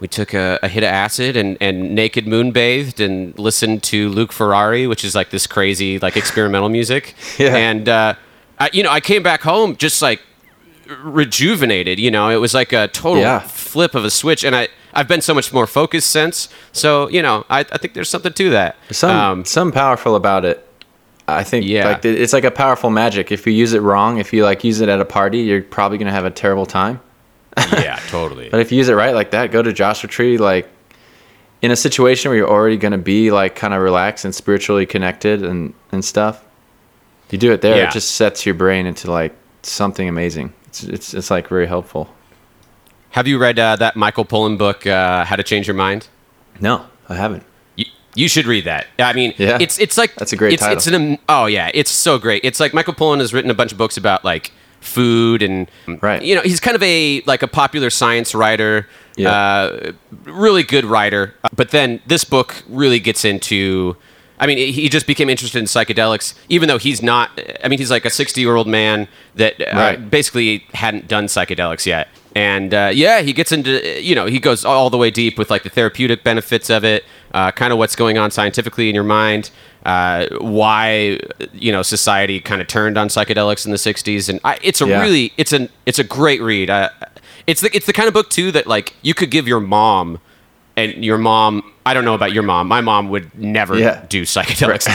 we 0.02 0.08
took 0.08 0.34
a, 0.34 0.58
a 0.64 0.70
hit 0.70 0.82
of 0.84 0.88
acid 0.88 1.36
and, 1.36 1.58
and 1.60 1.94
naked 1.94 2.26
moon 2.26 2.52
bathed 2.54 3.02
and 3.02 3.38
listened 3.38 3.84
to 3.84 4.08
Luc 4.08 4.32
Ferrari, 4.32 4.88
which 4.88 5.04
is 5.04 5.14
like 5.14 5.30
this 5.30 5.46
crazy 5.46 6.00
like 6.00 6.16
experimental 6.16 6.70
music. 6.70 7.16
Yeah. 7.38 7.54
And 7.58 7.90
uh, 7.90 8.14
I, 8.58 8.70
you 8.72 8.82
know, 8.82 8.92
I 8.92 9.02
came 9.02 9.24
back 9.24 9.42
home 9.42 9.76
just 9.76 10.02
like 10.02 10.22
rejuvenated. 11.04 12.00
You 12.00 12.12
know, 12.12 12.30
it 12.30 12.38
was 12.38 12.54
like 12.54 12.74
a 12.74 12.88
total 12.88 13.22
Yeah. 13.24 13.40
flip 13.40 13.96
of 13.96 14.06
a 14.06 14.10
switch, 14.10 14.44
and 14.46 14.56
I 14.56 14.70
I've 14.94 15.08
been 15.10 15.22
so 15.22 15.34
much 15.34 15.52
more 15.54 15.68
focused 15.68 16.10
since. 16.12 16.50
So 16.72 17.10
you 17.10 17.22
know, 17.22 17.46
I, 17.50 17.60
I 17.60 17.78
think 17.78 17.94
there's 17.94 18.10
something 18.10 18.34
to 18.34 18.50
that. 18.52 18.76
Some 18.92 19.12
Um, 19.16 19.46
some 19.46 19.72
powerful 19.72 20.16
about 20.16 20.46
it. 20.46 20.66
I 21.34 21.44
think 21.44 21.66
Yeah. 21.66 21.88
like 21.88 22.06
it's 22.06 22.34
like 22.34 22.44
a 22.44 22.52
powerful 22.52 22.90
magic. 22.90 23.32
If 23.32 23.46
you 23.48 23.54
use 23.54 23.74
it 23.74 23.82
wrong, 23.82 24.18
if 24.20 24.34
you 24.34 24.44
like 24.44 24.64
use 24.64 24.82
it 24.82 24.90
at 24.90 25.00
a 25.00 25.06
party, 25.06 25.40
you're 25.40 25.62
probably 25.62 25.98
gonna 25.98 26.12
have 26.12 26.26
a 26.26 26.32
terrible 26.32 26.66
time. 26.66 27.00
yeah, 27.74 28.00
totally. 28.10 28.50
But 28.50 28.60
if 28.62 28.72
you 28.72 28.78
use 28.78 28.90
it 28.90 28.94
right 28.96 29.14
like 29.14 29.32
that, 29.32 29.52
go 29.52 29.62
to 29.62 29.74
Joshua 29.74 30.10
Tree 30.10 30.38
like 30.38 30.68
in 31.62 31.72
a 31.72 31.76
situation 31.76 32.30
where 32.30 32.38
you're 32.38 32.50
already 32.50 32.78
gonna 32.78 32.98
be 32.98 33.32
like 33.32 33.56
kind 33.56 33.74
of 33.74 33.82
relaxed 33.82 34.24
and 34.26 34.34
spiritually 34.34 34.86
connected 34.86 35.44
and 35.44 35.74
and 35.92 36.04
stuff. 36.06 36.44
You 37.32 37.38
do 37.38 37.52
it 37.52 37.62
there, 37.62 37.78
Yeah. 37.78 37.88
it 37.90 37.92
just 37.92 38.12
sets 38.12 38.46
your 38.46 38.56
brain 38.56 38.86
into 38.86 39.12
like 39.12 39.34
something 39.64 40.08
amazing. 40.08 40.54
It's 40.68 40.84
it's 40.84 41.14
it's 41.14 41.30
like 41.32 41.48
very 41.48 41.68
helpful. 41.68 42.10
Have 43.12 43.28
you 43.28 43.40
read 43.40 43.58
uh, 43.58 43.76
that 43.78 43.96
Michael 43.96 44.24
Pollan 44.26 44.58
book, 44.58 44.86
uh, 44.86 45.26
How 45.26 45.36
to 45.36 45.42
Change 45.44 45.68
Your 45.68 45.76
Mind? 45.76 46.08
No, 46.62 46.86
I 47.10 47.16
haven't. 47.16 47.44
You, 48.16 48.28
should 48.28 48.46
read 48.46 48.66
that. 48.66 48.88
I 48.98 49.14
mean, 49.14 49.34
Yeah. 49.38 49.58
it's 49.62 49.80
it's 49.80 49.98
like 49.98 50.16
That's 50.16 50.34
a 50.34 50.36
great 50.36 50.54
it's, 50.54 50.66
It's 50.66 50.88
an 50.88 51.18
oh 51.30 51.46
yeah, 51.46 51.72
it's 51.74 51.92
so 51.92 52.18
great. 52.18 52.44
It's 52.44 52.60
like 52.60 52.74
Michael 52.74 52.94
Pollan 52.94 53.20
has 53.20 53.34
written 53.34 53.52
a 53.52 53.54
bunch 53.54 53.72
of 53.72 53.78
books 53.78 53.98
about 53.98 54.24
like 54.26 54.52
food 54.82 55.42
and 55.42 55.70
Right. 56.02 56.22
You 56.22 56.36
know, 56.36 56.42
he's 56.42 56.60
kind 56.60 56.76
of 56.76 56.84
a 56.84 57.22
like 57.26 57.44
a 57.44 57.48
popular 57.48 57.90
science 57.90 58.34
writer. 58.34 58.88
Yeah. 59.16 59.32
Uh, 59.32 59.92
really 60.24 60.64
good 60.64 60.86
writer. 60.86 61.36
But 61.56 61.72
then 61.72 62.02
this 62.08 62.24
book 62.24 62.64
really 62.68 63.00
gets 63.00 63.26
into. 63.26 63.96
I 64.42 64.48
mean, 64.48 64.58
he 64.72 64.88
just 64.88 65.06
became 65.06 65.30
interested 65.30 65.60
in 65.60 65.66
psychedelics, 65.66 66.34
even 66.48 66.70
though 66.70 66.78
he's 66.78 67.04
not. 67.04 67.30
I 67.62 67.68
mean, 67.68 67.78
he's 67.78 67.92
like 67.92 68.06
a 68.06 68.10
60 68.10 68.40
year 68.40 68.56
old 68.56 68.68
man 68.68 69.10
that 69.36 69.60
uh, 69.60 69.76
Right. 69.78 70.10
basically 70.10 70.64
hadn't 70.74 71.10
done 71.10 71.26
psychedelics 71.26 71.86
yet. 71.86 72.08
And 72.36 72.74
uh, 72.74 72.92
yeah, 72.94 73.20
he 73.22 73.34
gets 73.34 73.52
into, 73.52 74.02
you 74.02 74.16
know, 74.16 74.28
he 74.28 74.40
goes 74.40 74.64
all 74.64 74.90
the 74.90 74.98
way 74.98 75.12
deep 75.12 75.38
with 75.38 75.50
like 75.50 75.64
the 75.64 75.70
therapeutic 75.70 76.24
benefits 76.24 76.70
of 76.70 76.86
it, 76.86 77.04
uh, 77.34 77.52
kind 77.52 77.72
of 77.72 77.80
what's 77.80 77.96
going 77.96 78.18
on 78.18 78.32
scientifically 78.32 78.90
in 78.90 78.96
your 78.96 79.04
mind, 79.04 79.52
uh, 79.86 80.28
why, 80.40 81.20
you 81.54 81.72
know, 81.72 81.82
society 81.82 82.40
kind 82.40 82.62
of 82.62 82.68
turned 82.68 82.98
on 82.98 83.08
psychedelics 83.08 83.66
in 83.66 83.72
the 83.72 83.78
60s. 83.78 84.30
And 84.30 84.40
I, 84.44 84.58
it's 84.62 84.82
a 84.82 84.88
Yeah. 84.88 85.02
really, 85.02 85.34
it's 85.38 85.54
an, 85.54 85.70
it's 85.86 86.00
a 86.00 86.04
great 86.04 86.42
read. 86.42 86.70
Uh, 86.70 86.90
it's 87.48 87.62
the, 87.62 87.70
it's 87.76 87.86
the 87.86 87.94
kind 87.94 88.08
of 88.08 88.14
book 88.14 88.30
too 88.30 88.52
that 88.52 88.68
like 88.68 88.94
you 89.02 89.14
could 89.14 89.32
give 89.32 89.48
your 89.48 89.60
mom 89.60 90.20
and 90.78 91.04
your 91.04 91.18
mom, 91.18 91.74
I 91.86 91.94
don't 91.94 92.06
know 92.06 92.14
about 92.14 92.32
your 92.32 92.44
mom. 92.44 92.68
My 92.68 92.80
mom 92.82 93.10
would 93.10 93.34
never 93.38 93.78
Yeah. 93.78 94.06
do 94.08 94.22
psychedelics. 94.24 94.88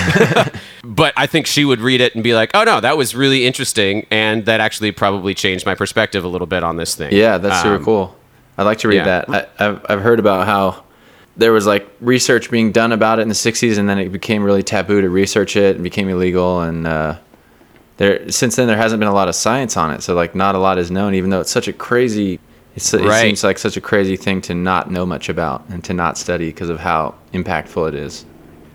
but 0.85 1.13
I 1.17 1.27
think 1.27 1.47
she 1.47 1.65
would 1.65 1.81
read 1.81 2.01
it 2.01 2.15
and 2.15 2.25
be 2.25 2.35
like, 2.35 2.51
"Oh 2.55 2.65
no, 2.65 2.81
that 2.81 2.97
was 2.97 3.15
really 3.15 3.47
interesting, 3.47 4.07
and 4.11 4.47
that 4.47 4.61
actually 4.61 4.93
probably 4.93 5.35
changed 5.35 5.67
my 5.67 5.75
perspective 5.75 6.25
a 6.25 6.29
little 6.29 6.47
bit 6.47 6.63
on 6.65 6.77
this 6.77 6.95
thing." 6.95 7.13
Yeah, 7.13 7.37
that's 7.39 7.61
super 7.63 7.77
Um, 7.77 7.85
cool. 7.85 8.17
I'd 8.57 8.63
like 8.63 8.79
to 8.79 8.89
read 8.89 8.97
yeah. 9.05 9.25
that. 9.27 9.51
I, 9.59 9.67
I've, 9.67 9.87
I've 9.91 10.01
heard 10.01 10.19
about 10.21 10.47
how 10.47 10.85
there 11.37 11.53
was 11.53 11.67
like 11.67 11.89
research 12.01 12.51
being 12.51 12.71
done 12.73 12.93
about 12.93 13.19
it 13.19 13.23
in 13.23 13.29
the 13.29 13.35
60s, 13.35 13.79
and 13.79 13.89
then 13.89 13.99
it 13.99 14.11
became 14.11 14.43
really 14.43 14.63
taboo 14.63 15.01
to 15.01 15.09
research 15.11 15.57
it 15.57 15.75
and 15.77 15.83
became 15.85 16.09
illegal. 16.09 16.61
And 16.63 16.87
uh, 16.87 17.19
there, 17.97 18.31
since 18.31 18.57
then, 18.57 18.67
there 18.67 18.77
hasn't 18.77 19.01
been 19.01 19.09
a 19.09 19.15
lot 19.15 19.29
of 19.29 19.35
science 19.35 19.77
on 19.77 19.91
it. 19.91 20.03
So, 20.03 20.15
like, 20.15 20.35
not 20.35 20.55
a 20.55 20.59
lot 20.59 20.79
is 20.79 20.91
known, 20.91 21.15
even 21.15 21.31
though 21.31 21.41
it's 21.41 21.51
such 21.51 21.67
a 21.69 21.73
crazy, 21.73 22.39
it's, 22.77 22.93
it 22.95 23.03
Right. 23.03 23.21
seems 23.23 23.43
like 23.45 23.59
such 23.59 23.77
a 23.77 23.81
crazy 23.81 24.17
thing 24.17 24.41
to 24.43 24.55
not 24.55 24.91
know 24.91 25.05
much 25.07 25.29
about 25.29 25.65
and 25.69 25.83
to 25.85 25.93
not 25.95 26.17
study 26.19 26.47
because 26.47 26.69
of 26.69 26.79
how 26.81 27.15
impactful 27.33 27.89
it 27.89 27.95
is. 27.95 28.25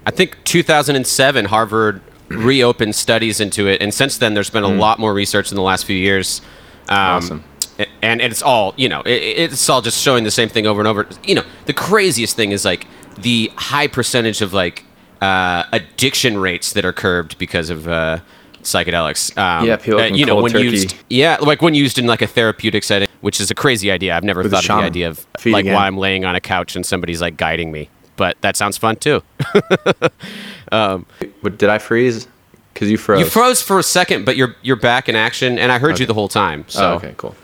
I 0.06 0.12
think 0.12 0.38
2007 0.45 1.45
Harvard 1.45 2.02
reopened 2.30 2.95
studies 2.95 3.39
into 3.39 3.67
it, 3.67 3.82
and 3.82 3.93
since 3.93 4.17
then 4.17 4.34
there's 4.34 4.50
been 4.50 4.63
a 4.63 4.67
lot 4.67 5.00
more 5.00 5.13
research 5.13 5.52
in 5.52 5.56
the 5.56 5.62
last 5.62 5.86
few 5.86 5.98
years. 5.98 6.41
Um, 6.89 6.98
Awesome. 6.98 7.43
And, 7.80 8.22
and 8.22 8.32
it's 8.32 8.42
all 8.42 8.74
you 8.78 8.89
know. 8.89 9.02
It, 9.02 9.12
it's 9.52 9.70
all 9.70 9.82
just 9.82 10.02
showing 10.02 10.24
the 10.24 10.32
same 10.32 10.50
thing 10.50 10.68
over 10.68 10.82
and 10.82 10.88
over. 10.88 11.08
You 11.24 11.36
know, 11.36 11.44
the 11.65 11.74
craziest 11.74 12.36
thing 12.36 12.52
is 12.52 12.65
like 12.65 12.86
the 13.18 13.52
high 13.56 13.88
percentage 13.88 14.42
of 14.42 14.54
like 14.54 14.84
uh, 15.22 15.63
addiction 15.72 16.38
rates 16.38 16.74
that 16.74 16.86
are 16.86 16.94
curbed 16.94 17.38
because 17.38 17.70
of 17.70 17.88
uh, 17.88 18.20
psychedelics. 18.62 19.38
Um, 19.38 19.65
Yeah, 19.65 19.78
people 19.78 20.00
uh, 20.00 20.06
you 20.06 20.26
know 20.26 20.42
when 20.42 20.52
turkey. 20.52 20.65
used. 20.65 20.96
Yeah, 21.10 21.38
like 21.42 21.62
when 21.62 21.74
used 21.74 21.98
in 21.98 22.06
like 22.06 22.22
a 22.22 22.28
therapeutic 22.28 22.84
setting, 22.84 23.08
which 23.22 23.39
is 23.39 23.50
a 23.52 23.56
crazy 23.56 23.92
idea. 23.92 24.15
I've 24.15 24.24
never 24.24 24.44
With 24.44 24.52
thought 24.52 24.70
of 24.70 24.78
the 24.78 24.84
idea 24.84 25.10
of 25.10 25.26
like 25.46 25.65
why 25.65 25.88
I'm 25.88 25.98
laying 25.98 26.26
on 26.26 26.36
a 26.36 26.42
couch 26.42 26.76
and 26.76 26.86
somebody's 26.86 27.22
like 27.22 27.38
guiding 27.38 27.72
me. 27.72 27.89
But 28.15 28.36
that 28.42 28.58
sounds 28.58 28.78
fun 28.78 28.98
too. 28.98 29.24
But 30.72 31.58
did 31.58 31.70
I 31.70 31.78
freeze? 31.78 32.28
Because 32.74 32.92
you 32.92 32.98
froze. 32.98 33.20
You 33.20 33.26
froze 33.26 33.62
for 33.62 33.80
a 33.80 33.84
second, 33.84 34.26
but 34.26 34.38
you're 34.38 34.56
you're 34.62 34.76
back 34.76 35.10
in 35.10 35.15
action, 35.15 35.58
and 35.60 35.72
I 35.72 35.80
heard 35.80 36.00
you 36.00 36.06
the 36.06 36.13
whole 36.13 36.28
time. 36.30 36.65
So 36.68 36.92
Oh, 36.92 36.96
okay, 36.96 37.13
cool. 37.18 37.36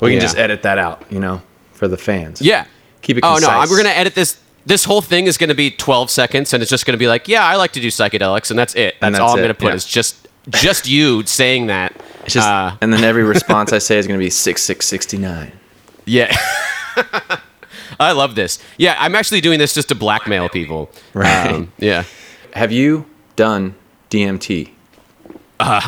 We 0.00 0.10
Yeah. 0.10 0.14
can 0.14 0.20
just 0.20 0.36
edit 0.38 0.62
that 0.62 0.78
out, 0.78 1.02
you 1.10 1.18
know, 1.20 1.42
for 1.72 1.88
the 1.88 1.96
fans. 1.96 2.40
yeah, 2.42 2.64
Keep 3.02 3.18
it 3.18 3.24
Oh 3.24 3.38
no, 3.40 3.64
we're 3.70 3.76
gonna 3.76 3.90
edit 3.90 4.14
this. 4.14 4.38
This 4.66 4.84
whole 4.84 5.00
thing 5.02 5.26
is 5.26 5.38
gonna 5.38 5.54
be 5.54 5.70
12 5.70 6.10
seconds, 6.10 6.52
and 6.52 6.60
it's 6.62 6.70
just 6.70 6.86
gonna 6.86 6.98
be 6.98 7.06
like, 7.06 7.28
yeah, 7.28 7.44
I 7.44 7.54
like 7.56 7.72
to 7.72 7.80
do 7.80 7.88
psychedelics, 7.88 8.50
and 8.50 8.58
that's 8.58 8.74
it. 8.74 8.96
That's, 9.00 9.12
that's 9.12 9.20
all 9.20 9.36
I'm 9.36 9.40
gonna 9.42 9.54
put. 9.54 9.68
yeah. 9.68 9.74
Is 9.74 9.84
just 9.84 10.26
just 10.50 10.88
you 10.88 11.22
saying 11.24 11.66
that. 11.68 11.92
It's 12.24 12.34
just, 12.34 12.46
Uh, 12.46 12.72
and 12.80 12.92
then 12.92 13.04
every 13.04 13.22
response 13.24 13.72
I 13.72 13.78
say 13.88 13.98
is 13.98 14.06
going 14.06 14.18
to 14.18 14.24
be 14.24 14.30
six 14.30 14.62
six 14.62 14.86
sixty 14.86 15.18
nine. 15.18 15.52
yeah. 16.04 16.36
I 18.00 18.12
love 18.12 18.34
this. 18.34 18.58
Yeah, 18.78 18.96
I'm 18.98 19.14
actually 19.14 19.40
doing 19.40 19.58
this 19.58 19.72
just 19.74 19.88
to 19.88 19.94
blackmail 19.94 20.48
people. 20.48 20.90
Right. 21.14 21.52
Um, 21.52 21.72
yeah. 21.78 22.04
Have 22.54 22.72
you 22.72 23.06
done 23.36 23.74
DMT? 24.10 24.70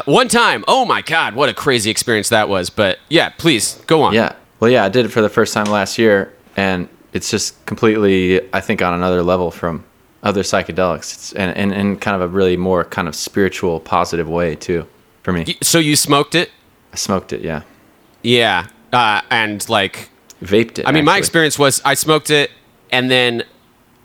One 0.04 0.28
time. 0.28 0.64
Oh 0.66 0.84
my 0.84 1.02
God, 1.02 1.34
what 1.34 1.48
a 1.48 1.54
crazy 1.54 1.90
experience 1.90 2.30
that 2.30 2.48
was. 2.48 2.70
But 2.70 2.98
yeah, 3.08 3.30
please 3.30 3.74
go 3.86 4.02
on. 4.02 4.14
Yeah. 4.14 4.34
Well, 4.60 4.70
yeah, 4.70 4.84
I 4.84 4.88
did 4.88 5.04
it 5.04 5.10
for 5.10 5.20
the 5.22 5.28
first 5.28 5.54
time 5.54 5.66
last 5.66 5.98
year, 5.98 6.32
and 6.56 6.88
it's 7.12 7.30
just 7.30 7.64
completely, 7.66 8.40
I 8.52 8.60
think, 8.60 8.82
on 8.82 8.92
another 8.94 9.22
level 9.22 9.50
from 9.50 9.84
other 10.22 10.42
psychedelics, 10.42 11.14
it's, 11.14 11.32
and, 11.34 11.56
and 11.56 11.72
in 11.72 11.96
kind 11.96 12.16
of 12.16 12.22
a 12.22 12.28
really 12.28 12.56
more 12.56 12.84
kind 12.84 13.06
of 13.06 13.14
spiritual, 13.14 13.78
positive 13.80 14.28
way 14.28 14.56
too. 14.56 14.86
For 15.22 15.32
me, 15.32 15.58
So 15.62 15.78
you 15.78 15.94
smoked 15.94 16.34
it? 16.34 16.50
I 16.92 16.96
smoked 16.96 17.32
it. 17.32 17.42
Yeah, 17.42 17.62
Yeah. 18.22 18.66
Uh, 18.92 19.20
and 19.30 19.68
like 19.68 20.08
vaped 20.42 20.78
it. 20.78 20.88
I 20.88 20.92
mean, 20.92 21.04
my 21.04 21.18
experience 21.18 21.58
was 21.58 21.82
I 21.84 21.92
smoked 21.94 22.30
it, 22.30 22.50
and 22.90 23.10
then 23.10 23.44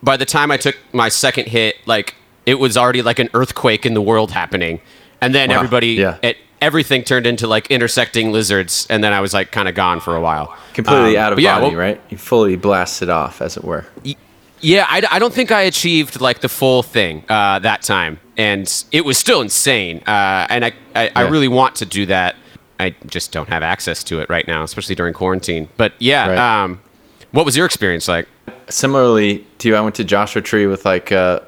by 0.03 0.17
the 0.17 0.25
time 0.25 0.51
I 0.51 0.57
took 0.57 0.77
my 0.91 1.07
second 1.07 1.47
hit, 1.47 1.77
like 1.85 2.15
it 2.45 2.55
was 2.55 2.75
already 2.75 3.01
like 3.01 3.19
an 3.19 3.29
earthquake 3.33 3.85
in 3.85 3.93
the 3.93 4.01
world 4.01 4.31
happening, 4.31 4.81
and 5.25 5.33
then 5.35 5.49
Wow, 5.49 5.55
everybody, 5.57 5.87
yeah. 5.93 6.17
it, 6.21 6.37
everything 6.61 7.03
turned 7.03 7.25
into 7.27 7.47
like 7.47 7.69
intersecting 7.71 8.31
lizards, 8.31 8.87
and 8.89 9.03
then 9.03 9.13
I 9.13 9.21
was 9.21 9.33
like 9.33 9.51
kind 9.51 9.67
of 9.67 9.75
gone 9.75 9.99
for 9.99 10.15
a 10.15 10.21
while. 10.21 10.55
completely 10.73 11.17
Um, 11.17 11.23
out 11.23 11.33
of 11.33 11.37
but 11.37 11.43
yeah, 11.43 11.59
body, 11.59 11.75
well, 11.75 11.85
right? 11.85 12.01
You 12.09 12.17
fully 12.17 12.55
blasted 12.55 13.09
off, 13.09 13.41
as 13.41 13.57
it 13.57 13.63
were. 13.63 13.85
Yeah, 14.61 14.85
I, 14.89 15.03
I 15.11 15.19
don't 15.19 15.33
think 15.33 15.51
I 15.51 15.61
achieved 15.63 16.21
like 16.21 16.39
the 16.39 16.47
full 16.49 16.83
thing 16.83 17.23
uh, 17.27 17.59
that 17.59 17.81
time, 17.81 18.19
and 18.37 18.71
it 18.93 19.03
was 19.03 19.17
still 19.17 19.41
insane. 19.41 19.97
Uh, 20.07 20.47
and 20.49 20.63
I, 20.65 20.71
I, 20.95 21.11
I 21.15 21.21
really 21.27 21.49
want 21.49 21.75
to 21.77 21.85
do 21.85 22.05
that. 22.05 22.35
I 22.79 22.95
just 23.07 23.31
don't 23.33 23.49
have 23.49 23.61
access 23.61 24.03
to 24.05 24.19
it 24.21 24.29
right 24.29 24.47
now, 24.47 24.63
especially 24.63 24.95
during 24.95 25.13
quarantine. 25.13 25.67
But 25.77 25.93
yeah, 25.99 26.29
Right. 26.29 26.63
um, 26.63 26.79
what 27.31 27.45
was 27.45 27.55
your 27.57 27.65
experience 27.65 28.07
like? 28.07 28.27
similarly 28.69 29.45
to 29.59 29.67
you, 29.67 29.75
I 29.75 29.81
went 29.81 29.95
to 29.95 30.03
Joshua 30.03 30.41
Tree 30.41 30.65
with 30.67 30.85
like 30.85 31.11
uh, 31.11 31.41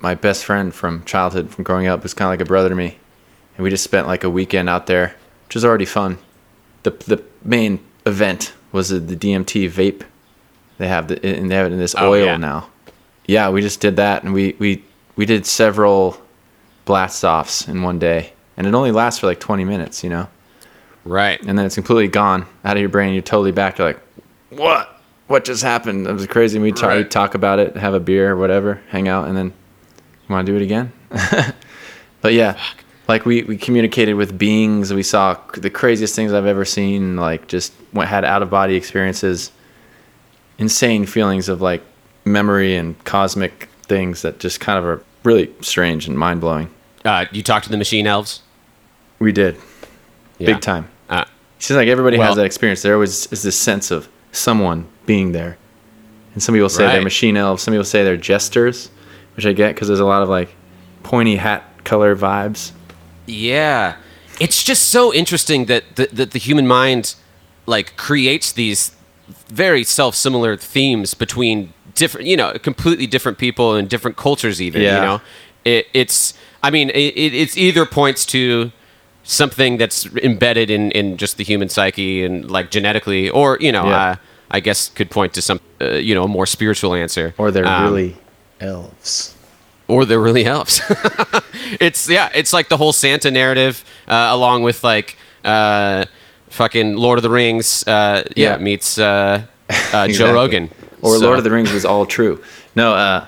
my 0.00 0.14
best 0.14 0.44
friend 0.44 0.74
from 0.74 1.04
childhood, 1.04 1.50
from 1.50 1.64
growing 1.64 1.86
up, 1.86 2.02
was 2.02 2.12
kind 2.14 2.26
of 2.26 2.32
like 2.32 2.40
a 2.40 2.44
brother 2.44 2.68
to 2.68 2.74
me, 2.74 2.98
and 3.56 3.64
we 3.64 3.70
just 3.70 3.84
spent 3.84 4.06
like 4.06 4.24
a 4.24 4.30
weekend 4.30 4.68
out 4.68 4.86
there, 4.86 5.14
which 5.46 5.54
was 5.54 5.64
already 5.64 5.84
fun. 5.86 6.18
the 6.82 6.90
The 6.90 7.22
main 7.44 7.80
event 8.04 8.52
was 8.72 8.90
the, 8.90 8.98
the 9.00 9.16
DMT 9.16 9.70
vape. 9.70 10.02
They 10.78 10.88
have 10.88 11.08
the 11.08 11.24
and 11.24 11.50
they 11.50 11.54
have 11.54 11.66
it 11.66 11.72
in 11.72 11.78
this 11.78 11.94
Oh, 11.96 12.10
oil 12.12 12.26
yeah. 12.26 12.36
now. 12.36 12.68
Yeah, 13.26 13.48
we 13.50 13.60
just 13.62 13.80
did 13.80 13.96
that, 13.96 14.22
and 14.24 14.32
we 14.34 14.54
we 14.58 14.84
we 15.16 15.24
did 15.26 15.46
several 15.46 16.20
blast 16.84 17.24
offs 17.24 17.66
in 17.66 17.82
one 17.82 17.98
day, 17.98 18.32
and 18.56 18.66
it 18.66 18.74
only 18.74 18.92
lasts 18.92 19.20
for 19.20 19.26
like 19.26 19.40
twenty 19.40 19.64
minutes, 19.64 20.04
you 20.04 20.10
know 20.10 20.28
Right. 21.04 21.40
and 21.42 21.56
then 21.58 21.64
it's 21.66 21.74
completely 21.76 22.08
gone 22.08 22.46
out 22.64 22.76
of 22.76 22.80
your 22.80 22.88
brain. 22.88 23.12
You're 23.14 23.22
totally 23.22 23.52
back. 23.52 23.78
You're 23.78 23.88
like, 23.88 24.00
what? 24.50 25.00
What 25.28 25.44
just 25.44 25.62
happened? 25.62 26.06
It 26.06 26.12
was 26.12 26.26
crazy. 26.26 26.58
We 26.58 26.70
talk, 26.72 26.88
Right. 26.90 27.10
talk 27.10 27.34
about 27.34 27.58
it, 27.58 27.76
have 27.76 27.94
a 27.94 28.00
beer 28.00 28.32
or 28.32 28.36
whatever, 28.36 28.80
hang 28.90 29.08
out, 29.08 29.26
and 29.28 29.36
then 29.36 29.46
you 29.46 30.32
want 30.34 30.46
to 30.46 30.52
do 30.52 30.56
it 30.56 30.62
again. 30.62 30.92
but 32.20 32.32
yeah, 32.32 32.56
like 33.08 33.24
we, 33.24 33.42
we 33.44 33.56
communicated 33.56 34.14
with 34.14 34.36
beings. 34.36 34.92
We 34.92 35.02
saw 35.02 35.38
the 35.54 35.70
craziest 35.70 36.14
things 36.16 36.32
I've 36.32 36.46
ever 36.46 36.64
seen. 36.64 37.16
Like 37.16 37.46
just 37.48 37.72
went, 37.92 38.08
had 38.10 38.24
out 38.24 38.42
of 38.42 38.50
body 38.50 38.74
experiences, 38.74 39.50
insane 40.58 41.06
feelings 41.06 41.48
of 41.48 41.60
like 41.60 41.82
memory 42.24 42.76
and 42.76 43.02
cosmic 43.04 43.68
things 43.82 44.22
that 44.22 44.38
just 44.38 44.58
kind 44.60 44.78
of 44.78 44.84
are 44.84 45.02
really 45.22 45.50
strange 45.60 46.08
and 46.08 46.18
mind 46.18 46.40
blowing. 46.40 46.68
Uh, 47.04 47.24
you 47.30 47.42
talked 47.42 47.64
to 47.64 47.70
the 47.70 47.76
machine 47.76 48.06
elves. 48.06 48.42
We 49.18 49.32
did 49.32 49.56
Yeah. 50.38 50.46
big 50.54 50.60
time. 50.60 50.88
Uh, 51.08 51.24
It 51.56 51.62
seems 51.62 51.76
like 51.76 51.88
everybody 51.88 52.18
Well- 52.18 52.26
has 52.28 52.36
that 52.36 52.46
experience. 52.46 52.82
There 52.82 52.94
always 52.94 53.26
is 53.32 53.42
this 53.42 53.56
sense 53.56 53.90
of 53.90 54.08
someone 54.32 54.86
being 55.06 55.32
there. 55.32 55.56
And 56.34 56.42
some 56.42 56.54
people 56.54 56.68
say 56.68 56.86
they're 56.86 57.00
machine 57.00 57.36
elves. 57.36 57.62
Some 57.62 57.72
people 57.72 57.84
say 57.84 58.04
they're 58.04 58.18
jesters, 58.18 58.90
which 59.36 59.46
I 59.46 59.52
get 59.52 59.74
because 59.74 59.88
there's 59.88 60.00
a 60.00 60.04
lot 60.04 60.22
of 60.22 60.28
like 60.28 60.54
pointy 61.02 61.36
hat 61.36 61.62
color 61.84 62.14
vibes. 62.14 62.72
Yeah. 63.26 63.96
it's 64.40 64.62
just 64.62 64.88
so 64.88 65.12
interesting 65.14 65.66
that 65.66 65.82
the, 65.96 66.08
that 66.12 66.30
the 66.32 66.38
human 66.38 66.66
mind 66.66 67.14
like 67.66 67.96
creates 67.96 68.52
these 68.52 68.92
very 69.48 69.82
self-similar 69.84 70.56
themes 70.56 71.14
between 71.14 71.72
different 71.94 72.26
you 72.26 72.36
know 72.36 72.52
completely 72.62 73.06
different 73.06 73.38
people 73.38 73.74
and 73.74 73.88
different 73.88 74.16
cultures 74.16 74.60
even 74.60 74.82
Yeah. 74.82 74.94
you 74.96 75.00
know 75.06 75.20
it, 75.64 75.86
it's 75.94 76.34
i 76.62 76.70
mean 76.70 76.90
it, 76.90 77.14
it 77.16 77.34
it's 77.34 77.56
either 77.56 77.86
points 77.86 78.24
to 78.26 78.70
something 79.24 79.78
that's 79.78 80.06
embedded 80.16 80.70
in 80.70 80.90
in 80.92 81.16
just 81.16 81.36
the 81.38 81.44
human 81.44 81.68
psyche 81.68 82.24
and 82.24 82.48
like 82.50 82.70
genetically 82.70 83.30
or 83.30 83.56
you 83.60 83.72
know 83.72 83.84
Yeah. 83.86 84.10
uh, 84.10 84.16
i 84.50 84.60
guess 84.60 84.90
could 84.90 85.10
point 85.10 85.32
to 85.34 85.42
some 85.42 85.58
uh, 85.80 85.94
you 85.94 86.14
know 86.14 86.24
a 86.24 86.28
more 86.28 86.46
spiritual 86.46 86.94
answer 86.94 87.34
Or 87.38 87.50
they're 87.50 87.66
Um, 87.66 87.84
really 87.84 88.16
elves. 88.60 89.34
Or 89.88 90.04
there 90.04 90.20
really 90.20 90.44
helps. 90.44 90.80
it's 91.80 92.08
yeah, 92.08 92.30
it's 92.34 92.52
like 92.52 92.68
the 92.68 92.76
whole 92.76 92.92
Santa 92.92 93.30
narrative, 93.30 93.84
uh, 94.08 94.28
along 94.30 94.62
with 94.62 94.82
like 94.84 95.16
uh, 95.44 96.04
fucking 96.50 96.96
Lord 96.96 97.18
of 97.18 97.22
the 97.22 97.30
Rings. 97.30 97.86
Uh, 97.86 98.24
yeah, 98.36 98.52
Yeah. 98.52 98.56
meets 98.58 98.98
uh, 98.98 99.42
uh, 99.92 100.08
Joe 100.08 100.32
Rogan. 100.32 100.70
Or 101.02 101.16
So- 101.18 101.24
Lord 101.26 101.38
of 101.38 101.44
the 101.44 101.50
Rings 101.50 101.72
was 101.72 101.84
all 101.84 102.06
true. 102.06 102.42
No, 102.74 102.94
uh, 102.94 103.26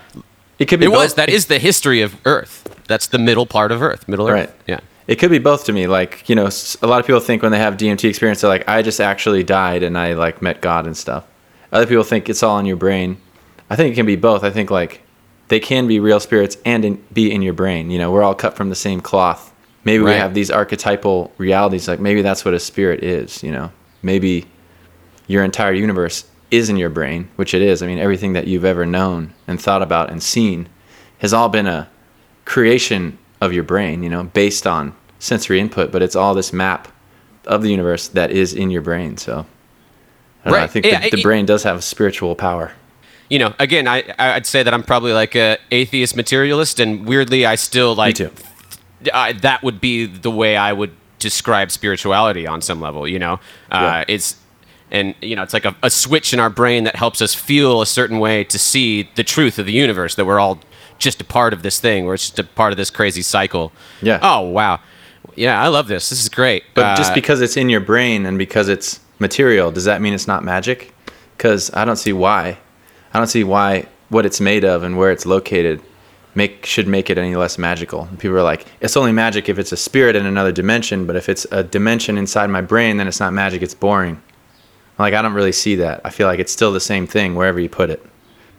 it 0.59 0.67
could 0.67 0.81
be. 0.81 0.87
It 0.87 0.91
was. 0.91 1.11
both. 1.11 1.17
That 1.17 1.29
is 1.29 1.47
the 1.47 1.59
history 1.59 2.01
of 2.03 2.17
Earth. 2.25 2.65
That's 2.89 3.07
the 3.07 3.19
middle 3.19 3.47
part 3.47 3.71
of 3.73 3.83
Earth. 3.83 4.09
Middle 4.09 4.29
Earth. 4.29 4.49
Right. 4.49 4.51
Yeah. 4.67 4.81
It 5.07 5.17
could 5.19 5.31
be 5.31 5.39
both 5.39 5.65
to 5.65 5.73
me. 5.73 5.87
Like, 5.87 6.29
you 6.29 6.35
know, 6.35 6.51
a 6.83 6.87
lot 6.87 7.01
of 7.01 7.07
people 7.07 7.21
think 7.21 7.43
when 7.43 7.51
they 7.53 7.59
have 7.59 7.79
DMT 7.79 8.09
experience, 8.11 8.43
they're 8.43 8.51
like, 8.51 8.69
I 8.69 8.83
just 8.83 9.01
actually 9.01 9.43
died 9.43 9.83
and 9.83 9.97
I 9.97 10.13
like 10.13 10.43
met 10.43 10.61
God 10.61 10.87
and 10.87 10.95
stuff. 10.95 11.25
Other 11.73 11.87
people 11.87 12.05
think 12.05 12.29
it's 12.29 12.43
all 12.43 12.59
in 12.59 12.67
your 12.67 12.77
brain. 12.77 13.17
I 13.71 13.77
think 13.77 13.93
it 13.93 13.95
can 13.95 14.05
be 14.05 14.17
both. 14.17 14.45
I 14.45 14.51
think 14.51 14.71
like 14.71 15.01
they 15.49 15.61
can 15.61 15.87
be 15.87 15.99
real 16.01 16.21
spirits 16.21 16.57
and 16.65 16.85
in, 16.85 17.05
be 17.13 17.33
in 17.33 17.43
your 17.43 17.55
brain. 17.55 17.91
You 17.91 17.99
know, 17.99 18.11
we're 18.13 18.23
all 18.23 18.35
cut 18.35 18.57
from 18.57 18.69
the 18.69 18.75
same 18.75 19.01
cloth. 19.01 19.55
Maybe 19.85 20.03
we 20.03 20.11
have 20.13 20.35
these 20.35 20.51
archetypal 20.51 21.33
realities. 21.39 21.89
Like 21.89 22.01
maybe 22.01 22.21
that's 22.23 22.45
what 22.45 22.53
a 22.55 22.61
spirit 22.61 23.03
is. 23.03 23.43
You 23.43 23.53
know, 23.53 23.73
maybe 24.03 24.45
your 25.27 25.43
entire 25.45 25.73
universe 25.73 26.25
is 26.51 26.69
in 26.69 26.77
your 26.77 26.91
brain, 26.91 27.29
which 27.37 27.55
it 27.55 27.63
is. 27.63 27.83
I 27.83 27.87
mean, 27.87 27.99
everything 27.99 28.33
that 28.35 28.47
you've 28.47 28.65
ever 28.65 28.85
known 28.87 29.33
and 29.47 29.61
thought 29.61 29.83
about 29.83 30.11
and 30.11 30.23
seen 30.23 30.69
has 31.19 31.33
all 31.33 31.49
been 31.49 31.67
a 31.67 31.89
creation 32.45 33.19
of 33.41 33.53
your 33.53 33.63
brain, 33.65 34.03
you 34.03 34.09
know, 34.11 34.25
based 34.25 34.67
on 34.67 34.95
sensory 35.19 35.61
input, 35.61 35.91
but 35.93 36.03
it's 36.03 36.17
all 36.17 36.35
this 36.35 36.53
map 36.53 36.89
of 37.47 37.63
the 37.63 37.71
universe 37.71 38.09
that 38.09 38.31
is 38.31 38.53
in 38.55 38.71
your 38.71 38.83
brain. 38.83 39.17
So 39.17 39.47
I, 40.45 40.51
don't 40.51 40.59
know, 40.59 40.65
I 40.65 40.67
think 40.67 40.87
Yeah, 40.87 41.01
the, 41.01 41.11
the 41.11 41.19
it- 41.19 41.23
brain 41.23 41.47
does 41.47 41.63
have 41.63 41.83
spiritual 41.85 42.35
power. 42.35 42.73
You 43.31 43.39
know, 43.39 43.55
again, 43.59 43.87
I 43.87 44.05
I'd 44.19 44.47
say 44.47 44.63
that 44.63 44.73
I'm 44.73 44.83
probably 44.83 45.13
like 45.13 45.35
a 45.37 45.59
atheist 45.71 46.17
materialist, 46.17 46.81
and 46.81 47.07
weirdly, 47.07 47.45
I 47.47 47.57
still 47.57 47.95
like. 47.95 48.17
I, 49.15 49.33
that 49.35 49.63
would 49.63 49.81
be 49.81 50.07
the 50.07 50.31
way 50.31 50.57
I 50.57 50.73
would 50.73 50.91
describe 51.19 51.71
spirituality 51.71 52.47
on 52.47 52.61
some 52.63 52.81
level. 52.81 53.07
You 53.07 53.19
know, 53.19 53.35
uh, 53.71 53.81
Yeah. 53.81 54.05
it's 54.09 54.37
and 54.91 55.15
you 55.21 55.37
know 55.37 55.43
it's 55.43 55.53
like 55.53 55.67
a, 55.67 55.77
a 55.83 55.91
switch 55.91 56.33
in 56.33 56.41
our 56.41 56.51
brain 56.51 56.85
that 56.85 56.97
helps 56.97 57.21
us 57.21 57.35
feel 57.35 57.83
a 57.83 57.87
certain 57.87 58.19
way 58.19 58.45
to 58.45 58.59
see 58.59 59.09
the 59.15 59.23
truth 59.25 59.59
of 59.59 59.67
the 59.67 59.73
universe 59.73 60.15
that 60.15 60.25
we're 60.25 60.41
all 60.41 60.59
just 60.99 61.21
a 61.21 61.25
part 61.25 61.53
of 61.53 61.63
this 61.63 61.79
thing. 61.79 62.07
We're 62.07 62.17
just 62.17 62.39
a 62.39 62.45
part 62.45 62.73
of 62.73 62.77
this 62.77 62.91
crazy 62.91 63.23
cycle. 63.23 63.73
Yeah. 64.03 64.19
Oh 64.23 64.41
wow. 64.41 64.81
Yeah, 65.37 65.63
I 65.63 65.69
love 65.69 65.87
this. 65.87 66.09
This 66.11 66.21
is 66.23 66.29
great. 66.29 66.65
But 66.75 66.97
just 66.97 67.13
Uh, 67.13 67.15
because 67.15 67.41
it's 67.41 67.57
in 67.57 67.69
your 67.69 67.81
brain 67.81 68.27
and 68.27 68.39
because 68.39 68.69
it's 68.69 68.99
material, 69.21 69.71
does 69.71 69.85
that 69.85 70.01
mean 70.01 70.15
it's 70.15 70.27
not 70.27 70.43
magic? 70.43 70.93
Because 71.37 71.71
I 71.75 71.85
don't 71.85 71.97
see 71.97 72.13
why. 72.13 72.59
I 73.15 73.19
don't 73.19 73.29
see 73.29 73.45
why 73.45 73.87
what 74.09 74.25
it's 74.25 74.41
made 74.41 74.65
of 74.65 74.83
and 74.83 74.97
where 74.97 75.11
it's 75.11 75.27
located 75.27 75.83
make 76.35 76.65
should 76.65 76.87
make 76.87 77.11
it 77.11 77.19
any 77.19 77.37
less 77.37 77.59
magical. 77.59 78.05
And 78.05 78.19
people 78.19 78.37
are 78.37 78.43
like, 78.43 78.67
it's 78.81 78.97
only 78.97 79.13
magic 79.13 79.49
if 79.49 79.59
it's 79.59 79.73
a 79.73 79.77
spirit 79.77 80.17
in 80.17 80.25
another 80.25 80.53
dimension, 80.53 81.07
but 81.07 81.17
if 81.17 81.29
it's 81.29 81.47
a 81.51 81.63
dimension 81.63 82.17
inside 82.17 82.49
my 82.49 82.61
brain, 82.61 82.97
then 82.97 83.09
it's 83.09 83.21
not 83.21 83.33
magic. 83.33 83.61
It's 83.61 83.75
boring. 83.75 84.23
Like 84.99 85.15
I 85.15 85.23
don't 85.23 85.35
really 85.35 85.53
see 85.53 85.77
that. 85.77 86.01
I 86.05 86.11
feel 86.11 86.27
like 86.27 86.39
it's 86.39 86.53
still 86.53 86.73
the 86.73 86.81
same 86.81 87.07
thing 87.07 87.35
wherever 87.35 87.61
you 87.61 87.69
put 87.69 87.91
it. 87.91 88.05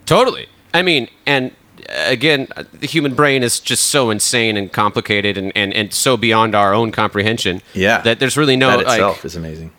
Totally. 0.05 0.47
I 0.73 0.81
mean, 0.81 1.07
and 1.25 1.51
uh, 1.89 2.05
again, 2.07 2.47
uh, 2.55 2.63
the 2.73 2.87
human 2.87 3.15
brain 3.15 3.43
is 3.43 3.59
just 3.59 3.87
so 3.87 4.09
insane 4.09 4.57
and 4.57 4.71
complicated 4.71 5.37
and, 5.37 5.51
and, 5.55 5.73
and 5.73 5.93
so 5.93 6.17
beyond 6.17 6.55
our 6.55 6.73
own 6.73 6.91
comprehension. 6.91 7.61
Yeah. 7.73 8.01
That 8.01 8.19
there's 8.19 8.37
really 8.37 8.55
no 8.55 8.69
that 8.69 8.85
like, 8.85 8.87
itself 8.87 9.25
is 9.25 9.35
amazing. 9.35 9.71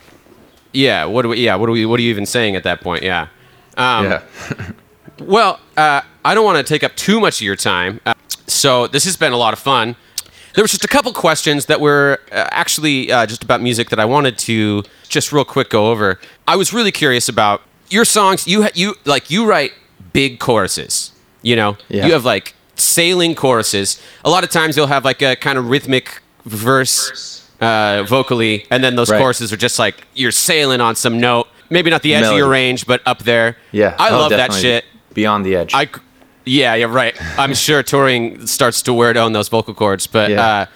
yeah. 0.73 1.05
What 1.05 1.23
do 1.23 1.29
we? 1.29 1.45
Yeah. 1.45 1.57
What 1.57 1.67
do 1.67 1.73
we? 1.73 1.87
What 1.87 1.99
are 2.01 2.03
you 2.03 2.11
even 2.11 2.27
saying 2.27 2.57
at 2.57 2.65
that 2.65 2.81
point? 2.81 3.03
Yeah. 3.03 3.29
Um, 3.81 4.05
yeah. 4.05 4.23
Well, 5.21 5.61
uh, 5.77 6.01
I 6.25 6.35
don't 6.35 6.47
want 6.47 6.67
to 6.67 6.73
take 6.75 6.83
up 6.83 6.97
too 6.97 7.21
much 7.21 7.43
of 7.43 7.45
your 7.45 7.55
time. 7.57 8.01
Uh, 8.07 8.15
so 8.47 8.87
this 8.87 9.05
has 9.05 9.19
been 9.19 9.35
a 9.35 9.37
lot 9.37 9.53
of 9.53 9.59
fun. 9.59 9.97
There 10.55 10.65
was 10.65 10.71
just 10.71 10.83
a 10.83 10.89
couple 10.89 11.13
questions 11.13 11.67
that 11.67 11.79
were 11.79 12.21
uh, 12.33 12.49
actually 12.51 13.13
uh, 13.13 13.27
just 13.27 13.45
about 13.45 13.61
music 13.61 13.91
that 13.91 14.01
I 14.01 14.07
wanted 14.07 14.39
to 14.39 14.83
just 15.09 15.31
real 15.31 15.45
quick 15.45 15.69
go 15.69 15.91
over. 15.91 16.19
I 16.49 16.57
was 16.57 16.73
really 16.73 16.91
curious 16.91 17.29
about 17.29 17.61
your 17.91 18.07
songs. 18.07 18.47
You 18.49 18.63
ha- 18.63 18.71
you 18.75 18.95
like 19.05 19.31
you 19.31 19.45
write 19.47 19.73
big 20.15 20.39
choruses. 20.41 21.13
You 21.43 21.55
know, 21.55 21.77
Yeah. 21.91 22.07
you 22.07 22.13
have 22.15 22.25
like 22.25 22.55
sailing 22.77 23.35
choruses. 23.35 24.01
A 24.25 24.31
lot 24.31 24.43
of 24.43 24.49
times 24.51 24.75
you'll 24.75 24.87
have 24.87 25.05
like 25.05 25.21
a 25.21 25.37
kind 25.37 25.59
of 25.59 25.69
rhythmic 25.69 26.23
verse 26.47 27.47
uh, 27.61 28.05
vocally, 28.09 28.67
and 28.71 28.83
then 28.83 28.97
those 28.97 29.11
Right. 29.11 29.19
choruses 29.21 29.53
are 29.53 29.59
just 29.59 29.79
like 29.79 30.07
you're 30.15 30.33
sailing 30.33 30.81
on 30.81 30.97
some 30.97 31.21
note. 31.21 31.47
Maybe 31.71 31.89
not 31.91 32.03
the 32.03 32.15
edge 32.15 32.25
of 32.25 32.37
your 32.37 32.49
range, 32.49 32.87
but 32.87 33.01
up 33.07 33.21
there. 33.23 33.57
Yeah. 33.73 33.95
I 33.99 34.11
Oh, 34.11 34.19
love 34.19 34.31
that 34.31 34.53
shit. 34.53 34.85
Beyond 35.15 35.45
the 35.47 35.57
edge. 35.57 35.73
I, 35.75 35.89
yeah, 36.45 36.75
yeah, 36.75 36.87
right. 36.87 37.15
I'm 37.39 37.55
sure 37.55 37.83
touring 37.83 38.47
starts 38.47 38.83
to 38.83 38.93
wear 38.93 39.13
down 39.13 39.33
those 39.33 39.49
vocal 39.49 39.75
cords, 39.75 40.07
but 40.07 40.31
Yeah. 40.31 40.45
uh, 40.47 40.67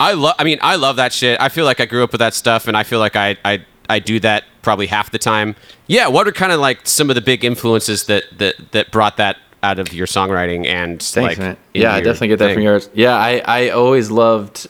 I 0.00 0.12
love. 0.14 0.34
I 0.38 0.44
mean, 0.44 0.58
I 0.60 0.76
love 0.76 0.96
that 0.96 1.12
shit. 1.12 1.40
I 1.40 1.48
feel 1.48 1.64
like 1.64 1.80
I 1.80 1.86
grew 1.86 2.02
up 2.02 2.12
with 2.12 2.18
that 2.18 2.34
stuff, 2.34 2.66
and 2.68 2.76
I 2.76 2.82
feel 2.82 2.98
like 2.98 3.14
I 3.16 3.36
I, 3.44 3.64
I 3.88 3.98
do 4.00 4.18
that 4.20 4.44
probably 4.62 4.86
half 4.86 5.10
the 5.10 5.18
time. 5.18 5.54
Yeah. 5.86 6.08
What 6.08 6.26
are 6.26 6.32
kind 6.32 6.50
of 6.52 6.60
like 6.60 6.80
some 6.86 7.10
of 7.10 7.14
the 7.14 7.20
big 7.22 7.44
influences 7.44 8.04
that 8.06 8.24
that 8.38 8.54
that 8.72 8.90
brought 8.90 9.16
that 9.18 9.36
out 9.62 9.78
of 9.78 9.92
your 9.94 10.06
songwriting 10.06 10.66
and 10.66 11.00
Thanks, 11.00 11.14
like 11.14 11.38
man. 11.38 11.56
Yeah, 11.72 11.94
I 11.94 12.00
definitely 12.00 12.28
get 12.28 12.38
that 12.40 12.46
thing? 12.48 12.54
from 12.56 12.62
yours. 12.64 12.90
Yeah, 12.92 13.14
I, 13.16 13.40
I 13.46 13.68
always 13.70 14.10
loved 14.10 14.66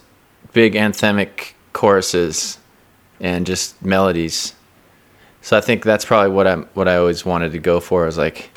big 0.52 0.74
anthemic 0.74 1.54
choruses 1.72 2.58
and 3.20 3.44
just 3.46 3.82
melodies. 3.84 4.54
So 5.44 5.59
I 5.59 5.61
think 5.61 5.85
that's 5.85 6.07
probably 6.07 6.33
what 6.33 6.46
I 6.46 6.57
what 6.72 6.88
I 6.88 6.96
always 6.96 7.26
wanted 7.26 7.52
to 7.52 7.59
go 7.59 7.78
for 7.78 8.07
is 8.07 8.16
like 8.16 8.50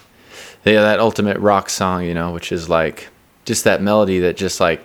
yeah, 0.64 0.82
that 0.82 1.02
ultimate 1.02 1.38
rock 1.38 1.70
song, 1.70 2.06
you 2.06 2.14
know, 2.14 2.32
which 2.32 2.54
is 2.54 2.70
like 2.70 3.10
just 3.44 3.66
that 3.66 3.82
melody 3.82 4.22
that 4.22 4.38
just 4.38 4.62
like 4.62 4.82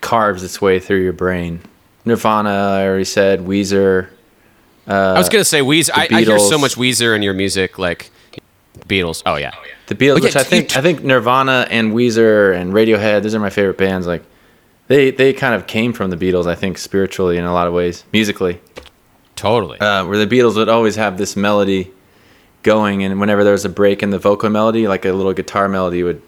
carves 0.00 0.42
its 0.42 0.60
way 0.60 0.80
through 0.80 1.02
your 1.02 1.12
brain. 1.12 1.60
Nirvana, 2.04 2.50
I 2.50 2.86
already 2.86 3.04
said, 3.04 3.40
Weezer. 3.40 4.08
Uh, 4.88 4.92
I 4.92 5.18
was 5.18 5.28
gonna 5.28 5.44
say 5.44 5.60
Weezer. 5.60 5.90
I, 5.94 6.08
I 6.10 6.22
hear 6.24 6.40
so 6.40 6.58
much 6.58 6.74
Weezer 6.74 7.14
in 7.14 7.22
your 7.22 7.34
music, 7.34 7.78
like 7.78 8.10
Beatles. 8.88 9.22
Oh 9.24 9.36
yeah. 9.36 9.52
The 9.86 9.94
Beatles, 9.94 10.14
Well, 10.14 10.18
yeah, 10.18 10.24
which 10.24 10.36
I 10.36 10.42
think 10.42 10.70
t- 10.70 10.76
I 10.76 10.82
think 10.82 11.04
Nirvana 11.04 11.68
and 11.70 11.92
Weezer 11.92 12.52
and 12.52 12.72
Radiohead, 12.72 13.22
those 13.22 13.36
are 13.36 13.40
my 13.40 13.50
favorite 13.50 13.78
bands. 13.78 14.08
Like 14.08 14.24
they 14.88 15.12
they 15.12 15.32
kind 15.32 15.54
of 15.54 15.68
came 15.68 15.92
from 15.92 16.10
the 16.10 16.16
Beatles, 16.16 16.48
I 16.48 16.56
think, 16.56 16.78
spiritually 16.78 17.38
in 17.38 17.44
a 17.44 17.52
lot 17.52 17.68
of 17.68 17.74
ways, 17.74 18.02
musically. 18.12 18.60
Totally. 19.38 19.78
Uh, 19.78 20.04
where 20.04 20.18
the 20.18 20.26
Beatles 20.26 20.56
would 20.56 20.68
always 20.68 20.96
have 20.96 21.16
this 21.16 21.36
melody 21.36 21.92
going, 22.64 23.04
and 23.04 23.20
whenever 23.20 23.44
there 23.44 23.52
was 23.52 23.64
a 23.64 23.68
break 23.68 24.02
in 24.02 24.10
the 24.10 24.18
vocal 24.18 24.50
melody, 24.50 24.88
like 24.88 25.04
a 25.04 25.12
little 25.12 25.32
guitar 25.32 25.68
melody 25.68 26.02
would 26.02 26.20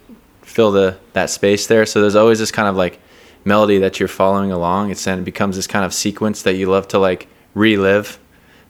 fill 0.43 0.71
the 0.71 0.97
that 1.13 1.29
space 1.29 1.67
there. 1.67 1.85
So 1.87 2.01
there's 2.01 2.15
always 2.15 2.39
this 2.39 2.53
kind 2.53 2.69
of 2.69 2.77
like 2.77 3.01
melody 3.45 3.79
that 3.79 3.99
you're 3.99 4.09
following 4.09 4.53
along. 4.53 4.91
It's 4.91 5.05
then 5.05 5.19
it 5.19 5.25
becomes 5.25 5.57
this 5.57 5.67
kind 5.67 5.85
of 5.85 5.93
sequence 5.93 6.43
that 6.43 6.55
you 6.55 6.71
love 6.71 6.87
to 6.89 7.01
like 7.01 7.27
relive, 7.55 8.21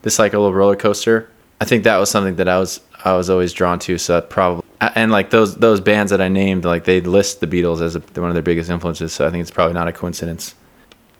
this 0.02 0.18
like 0.18 0.32
a 0.32 0.38
little 0.38 0.54
roller 0.54 0.76
coaster. 0.76 1.30
I 1.60 1.66
think 1.66 1.84
that 1.84 1.98
was 1.98 2.10
something 2.10 2.36
that 2.36 2.48
I 2.48 2.58
was 2.58 2.80
I 3.04 3.12
was 3.12 3.28
always 3.28 3.52
drawn 3.52 3.78
to. 3.80 3.98
So 3.98 4.22
probably 4.22 4.64
and 4.80 5.12
like 5.12 5.28
those 5.28 5.56
those 5.56 5.82
bands 5.82 6.10
that 6.12 6.22
I 6.22 6.28
named, 6.28 6.64
like 6.64 6.84
they 6.84 7.02
list 7.02 7.40
the 7.40 7.46
Beatles 7.46 7.82
as 7.82 7.94
a, 7.94 8.00
one 8.18 8.30
of 8.30 8.34
their 8.34 8.42
biggest 8.42 8.70
influences. 8.70 9.12
So 9.12 9.26
I 9.26 9.30
think 9.30 9.42
it's 9.42 9.50
probably 9.50 9.74
not 9.74 9.86
a 9.86 9.92
coincidence. 9.92 10.54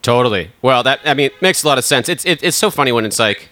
Totally. 0.03 0.51
Well, 0.63 0.83
that 0.83 1.01
I 1.05 1.15
mean 1.15 1.31
makes 1.41 1.63
a 1.63 1.67
lot 1.69 1.79
of 1.79 1.85
sense. 1.85 2.09
It's 2.09 2.25
it, 2.25 2.43
it's 2.43 2.57
so 2.57 2.71
funny 2.71 2.93
when 2.93 3.05
it's 3.05 3.19
like, 3.19 3.49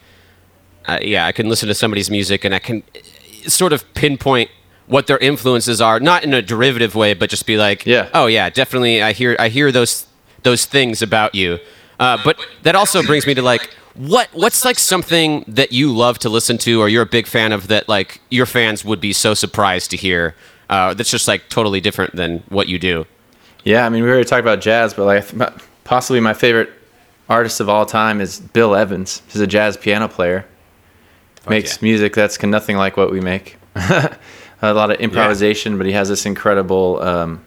uh, 0.86 0.98
yeah, 1.02 1.26
I 1.26 1.32
can 1.32 1.48
listen 1.48 1.68
to 1.68 1.74
somebody's 1.74 2.10
music 2.10 2.44
and 2.44 2.54
I 2.54 2.58
can 2.58 2.82
uh, 2.96 3.48
sort 3.48 3.72
of 3.72 3.84
pinpoint 3.94 4.50
what 4.86 5.06
their 5.06 5.18
influences 5.18 5.80
are, 5.82 6.00
not 6.00 6.24
in 6.24 6.32
a 6.32 6.40
derivative 6.40 6.94
way, 6.94 7.12
but 7.12 7.28
just 7.28 7.44
be 7.46 7.58
like, 7.58 7.84
Yeah. 7.84 8.08
oh 8.14 8.26
yeah, 8.26 8.48
definitely. 8.48 9.02
I 9.02 9.12
hear 9.12 9.36
I 9.38 9.48
hear 9.48 9.70
those 9.70 10.06
those 10.42 10.64
things 10.64 11.02
about 11.02 11.34
you. 11.34 11.58
Uh, 12.00 12.16
but 12.24 12.38
that 12.62 12.74
also 12.76 13.02
brings 13.02 13.26
me 13.26 13.34
to 13.34 13.42
like, 13.42 13.68
what 13.94 14.28
what's 14.32 14.64
like 14.64 14.78
something 14.78 15.44
that 15.48 15.72
you 15.72 15.94
love 15.94 16.18
to 16.20 16.28
listen 16.30 16.56
to, 16.58 16.80
or 16.80 16.88
you're 16.88 17.02
a 17.02 17.06
big 17.06 17.26
fan 17.26 17.52
of 17.52 17.68
that, 17.68 17.88
like 17.88 18.20
your 18.30 18.46
fans 18.46 18.84
would 18.84 19.00
be 19.00 19.12
so 19.12 19.34
surprised 19.34 19.90
to 19.90 19.96
hear. 19.96 20.34
Uh, 20.70 20.94
that's 20.94 21.10
just 21.10 21.26
like 21.28 21.48
totally 21.48 21.80
different 21.80 22.14
than 22.16 22.42
what 22.48 22.68
you 22.68 22.78
do. 22.78 23.04
Yeah, 23.64 23.84
I 23.84 23.88
mean, 23.88 24.02
we 24.04 24.08
already 24.08 24.24
talked 24.24 24.40
about 24.40 24.60
jazz, 24.60 24.94
but 24.94 25.04
like 25.06 25.52
possibly 25.88 26.20
my 26.20 26.34
favorite 26.34 26.70
artist 27.30 27.60
of 27.60 27.68
all 27.70 27.86
time 27.86 28.20
is 28.20 28.40
Bill 28.40 28.76
Evans. 28.76 29.22
He's 29.28 29.40
a 29.40 29.46
jazz 29.46 29.74
piano 29.74 30.06
player. 30.06 30.44
Makes 31.48 31.76
yeah. 31.76 31.88
music 31.88 32.14
that's 32.14 32.40
nothing 32.42 32.76
like 32.76 32.98
what 32.98 33.10
we 33.10 33.22
make. 33.22 33.56
a 33.74 34.18
lot 34.62 34.90
of 34.90 35.00
improvisation, 35.00 35.78
but 35.78 35.86
he 35.86 35.92
has 35.92 36.10
this 36.10 36.26
incredible, 36.26 37.00
um, 37.00 37.44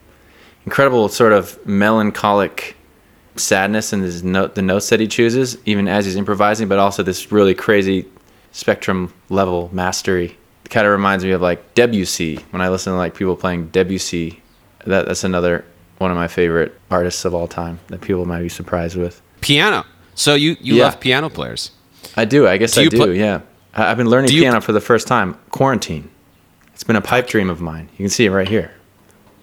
incredible 0.66 1.08
sort 1.08 1.34
of 1.34 1.64
melancholic 1.68 2.76
sadness 3.36 3.94
in 3.94 4.02
his 4.02 4.24
note, 4.24 4.56
the 4.56 4.64
notes 4.64 4.90
that 4.90 5.00
he 5.00 5.08
chooses, 5.08 5.56
even 5.66 5.88
as 5.88 6.06
he's 6.06 6.16
improvising, 6.16 6.68
but 6.68 6.80
also 6.80 7.04
this 7.04 7.32
really 7.32 7.54
crazy 7.54 8.08
spectrum 8.52 9.14
level 9.30 9.70
mastery. 9.72 10.36
Kind 10.72 10.88
of 10.88 10.94
reminds 10.94 11.24
me 11.24 11.30
of 11.30 11.42
like 11.42 11.76
Debussy 11.76 12.38
when 12.50 12.62
I 12.64 12.70
listen 12.70 12.94
to 12.94 12.98
like 12.98 13.14
people 13.14 13.36
playing 13.36 13.68
Debussy. 13.68 14.42
That 14.88 15.06
that's 15.06 15.24
another 15.24 15.64
one 16.02 16.12
of 16.12 16.18
my 16.18 16.28
favorite 16.28 16.78
artists 16.90 17.24
of 17.26 17.34
all 17.34 17.48
time 17.48 17.80
that 17.88 18.02
people 18.02 18.26
might 18.26 18.42
be 18.42 18.50
surprised 18.50 18.98
with. 18.98 19.22
Piano. 19.42 19.86
So 20.16 20.34
you 20.36 20.58
you 20.60 20.76
Yeah. 20.76 20.86
love 20.86 21.00
piano 21.00 21.30
players. 21.30 21.72
I 22.18 22.26
do. 22.26 22.48
I 22.48 22.58
guess 22.58 22.74
Do 22.74 22.82
I 22.82 22.88
do. 22.88 22.98
pl- 22.98 23.14
yeah. 23.14 23.42
I- 23.74 23.92
I've 23.92 23.98
been 23.98 24.10
learning 24.10 24.30
piano 24.32 24.60
for 24.62 24.74
the 24.74 24.82
first 24.82 25.08
time. 25.08 25.38
Quarantine. 25.52 26.10
It's 26.74 26.84
been 26.84 26.96
a 26.96 27.02
pipe 27.02 27.28
dream 27.28 27.50
of 27.50 27.62
mine. 27.62 27.90
You 27.94 28.04
can 28.06 28.10
see 28.10 28.26
it 28.26 28.32
right 28.32 28.48
here. 28.48 28.72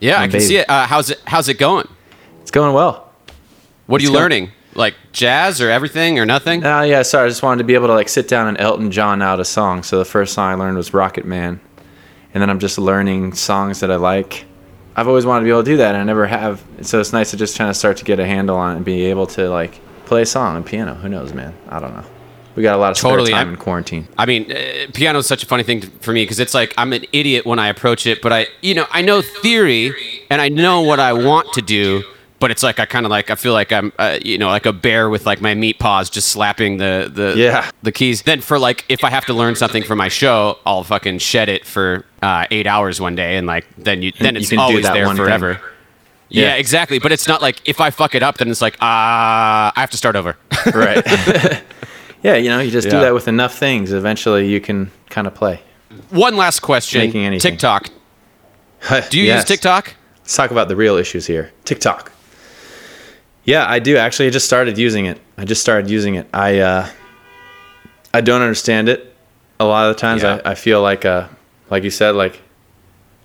Yeah, 0.00 0.16
My 0.16 0.18
I 0.18 0.26
can 0.26 0.32
baby. 0.32 0.44
see 0.44 0.56
it. 0.58 0.68
Uh, 0.68 0.86
how's 0.86 1.10
it 1.10 1.20
how's 1.26 1.48
it 1.48 1.58
going? 1.58 1.88
It's 2.42 2.50
going 2.50 2.74
well. 2.74 3.10
What 3.86 4.00
are 4.00 4.02
you 4.04 4.10
It's 4.10 4.14
go- 4.16 4.20
learning? 4.20 4.50
Like 4.74 4.94
jazz 5.12 5.60
or 5.60 5.70
everything 5.70 6.18
or 6.18 6.26
nothing? 6.26 6.64
Oh 6.64 6.82
yeah, 6.82 7.02
sorry. 7.02 7.26
I 7.26 7.28
just 7.28 7.42
wanted 7.42 7.58
to 7.58 7.64
be 7.64 7.74
able 7.74 7.86
to 7.88 7.94
like 7.94 8.08
sit 8.08 8.28
down 8.28 8.46
and 8.48 8.60
Elton 8.60 8.90
John 8.90 9.22
out 9.22 9.40
a 9.40 9.44
song. 9.44 9.82
So 9.82 9.98
the 9.98 10.04
first 10.04 10.34
song 10.34 10.52
I 10.52 10.54
learned 10.54 10.76
was 10.76 10.92
Rocket 10.94 11.24
Man, 11.24 11.58
and 12.34 12.40
then 12.42 12.50
I'm 12.50 12.58
just 12.60 12.78
learning 12.78 13.32
songs 13.34 13.80
that 13.80 13.90
I 13.90 13.96
like. 13.96 14.44
I've 14.98 15.06
always 15.06 15.24
wanted 15.24 15.40
to 15.40 15.44
be 15.44 15.50
able 15.50 15.62
to 15.62 15.70
do 15.70 15.76
that, 15.76 15.94
and 15.94 15.98
I 16.02 16.04
never 16.04 16.26
have. 16.26 16.60
So 16.82 16.98
it's 16.98 17.12
nice 17.12 17.30
to 17.30 17.36
just 17.36 17.56
kind 17.56 17.70
of 17.70 17.76
start 17.76 17.98
to 17.98 18.04
get 18.04 18.18
a 18.18 18.26
handle 18.26 18.56
on 18.56 18.72
it 18.72 18.76
and 18.78 18.84
be 18.84 19.04
able 19.04 19.28
to 19.28 19.48
like 19.48 19.78
play 20.06 20.22
a 20.22 20.26
song 20.26 20.56
on 20.56 20.64
piano. 20.64 20.94
Who 20.94 21.08
knows, 21.08 21.32
man? 21.32 21.54
I 21.68 21.78
don't 21.78 21.94
know. 21.94 22.04
We 22.56 22.64
got 22.64 22.74
a 22.74 22.78
lot 22.78 22.90
of 22.90 22.98
spare 22.98 23.12
Totally, 23.12 23.30
time 23.30 23.38
I'm- 23.46 23.48
in 23.50 23.56
quarantine. 23.60 24.08
I 24.18 24.26
mean, 24.26 24.50
uh, 24.50 24.88
piano 24.92 25.20
is 25.20 25.26
such 25.28 25.44
a 25.44 25.46
funny 25.46 25.62
thing 25.62 25.82
to, 25.82 25.86
for 26.00 26.12
me 26.12 26.24
because 26.24 26.40
it's 26.40 26.52
like 26.52 26.74
I'm 26.76 26.92
an 26.92 27.04
idiot 27.12 27.46
when 27.46 27.60
I 27.60 27.68
approach 27.68 28.08
it, 28.08 28.20
but 28.20 28.32
I, 28.32 28.48
you 28.60 28.74
know, 28.74 28.86
I 28.90 29.02
know 29.02 29.22
theory 29.22 29.92
and 30.30 30.40
I 30.42 30.48
know 30.48 30.80
what 30.80 30.98
I 30.98 31.12
want 31.12 31.52
to 31.52 31.62
do, 31.62 32.02
but 32.40 32.50
it's 32.50 32.62
like 32.62 32.78
I 32.78 32.86
kind 32.86 33.04
of 33.06 33.10
like 33.10 33.30
I 33.30 33.34
feel 33.34 33.52
like 33.52 33.72
I'm, 33.72 33.92
uh, 33.98 34.18
you 34.22 34.38
know, 34.38 34.48
like 34.48 34.66
a 34.66 34.72
bear 34.72 35.08
with 35.10 35.26
like 35.26 35.40
my 35.40 35.54
meat 35.54 35.78
paws 35.78 36.08
just 36.10 36.28
slapping 36.28 36.76
the 36.76 37.10
the 37.12 37.34
Yeah. 37.36 37.70
the 37.82 37.92
keys. 37.92 38.22
Then 38.22 38.40
for 38.40 38.58
like 38.58 38.84
if 38.88 39.02
I 39.04 39.10
have 39.10 39.24
to 39.26 39.34
learn 39.34 39.56
something 39.56 39.82
for 39.82 39.96
my 39.96 40.08
show, 40.08 40.58
I'll 40.64 40.84
fucking 40.84 41.18
shed 41.18 41.48
it 41.48 41.64
for 41.66 42.04
uh, 42.22 42.46
eight 42.50 42.66
hours 42.66 43.00
one 43.00 43.14
day, 43.16 43.36
and 43.36 43.46
like 43.46 43.66
then 43.76 44.02
you 44.02 44.12
then 44.20 44.34
You 44.34 44.40
it's 44.40 44.50
can 44.50 44.58
do 44.58 44.62
always 44.62 44.84
that 44.84 44.94
there 44.94 45.06
one 45.06 45.16
thing. 45.16 45.24
forever. 45.24 45.60
Yeah. 46.30 46.48
Yeah. 46.48 46.54
exactly. 46.56 46.98
But 46.98 47.10
it's 47.12 47.26
not 47.26 47.40
like 47.42 47.60
if 47.68 47.80
I 47.80 47.90
fuck 47.90 48.14
it 48.14 48.22
up, 48.22 48.38
then 48.38 48.50
it's 48.50 48.60
like 48.62 48.76
ah, 48.80 49.72
I 49.74 49.80
have 49.80 49.90
to 49.90 49.96
start 49.96 50.14
over. 50.14 50.36
right. 50.74 51.04
yeah, 52.22 52.36
you 52.36 52.48
know, 52.50 52.60
you 52.60 52.70
just 52.70 52.88
do 52.90 53.00
that 53.00 53.14
with 53.14 53.28
enough 53.28 53.56
things. 53.58 53.92
Eventually, 53.92 54.48
you 54.48 54.60
can 54.60 54.90
kind 55.10 55.26
of 55.26 55.34
play. 55.34 55.60
One 56.10 56.36
last 56.36 56.60
question. 56.60 57.00
Making 57.00 57.24
anything. 57.24 57.50
TikTok. 57.52 57.88
Do 59.10 59.18
you 59.18 59.24
Yes. 59.26 59.38
use 59.40 59.44
TikTok? 59.46 59.94
Let's 60.20 60.36
talk 60.36 60.50
about 60.50 60.68
the 60.68 60.76
real 60.76 60.96
issues 60.96 61.26
here. 61.26 61.50
TikTok. 61.64 62.12
Yeah, 63.48 63.64
I 63.66 63.78
do 63.78 63.96
actually. 63.96 64.26
I 64.26 64.30
just 64.30 64.44
started 64.44 64.76
using 64.76 65.06
it. 65.06 65.18
I 65.38 65.46
just 65.46 65.62
started 65.62 65.88
using 65.88 66.16
it. 66.16 66.28
I 66.34 66.58
uh, 66.58 66.90
I 68.12 68.20
don't 68.20 68.42
understand 68.42 68.90
it. 68.90 69.16
A 69.58 69.64
lot 69.64 69.88
of 69.88 69.96
the 69.96 70.00
times, 70.00 70.22
Yeah. 70.22 70.42
I, 70.44 70.50
I 70.50 70.54
feel 70.54 70.82
like 70.82 71.06
uh, 71.06 71.28
like 71.70 71.82
you 71.82 71.90
said, 71.90 72.14
like 72.14 72.42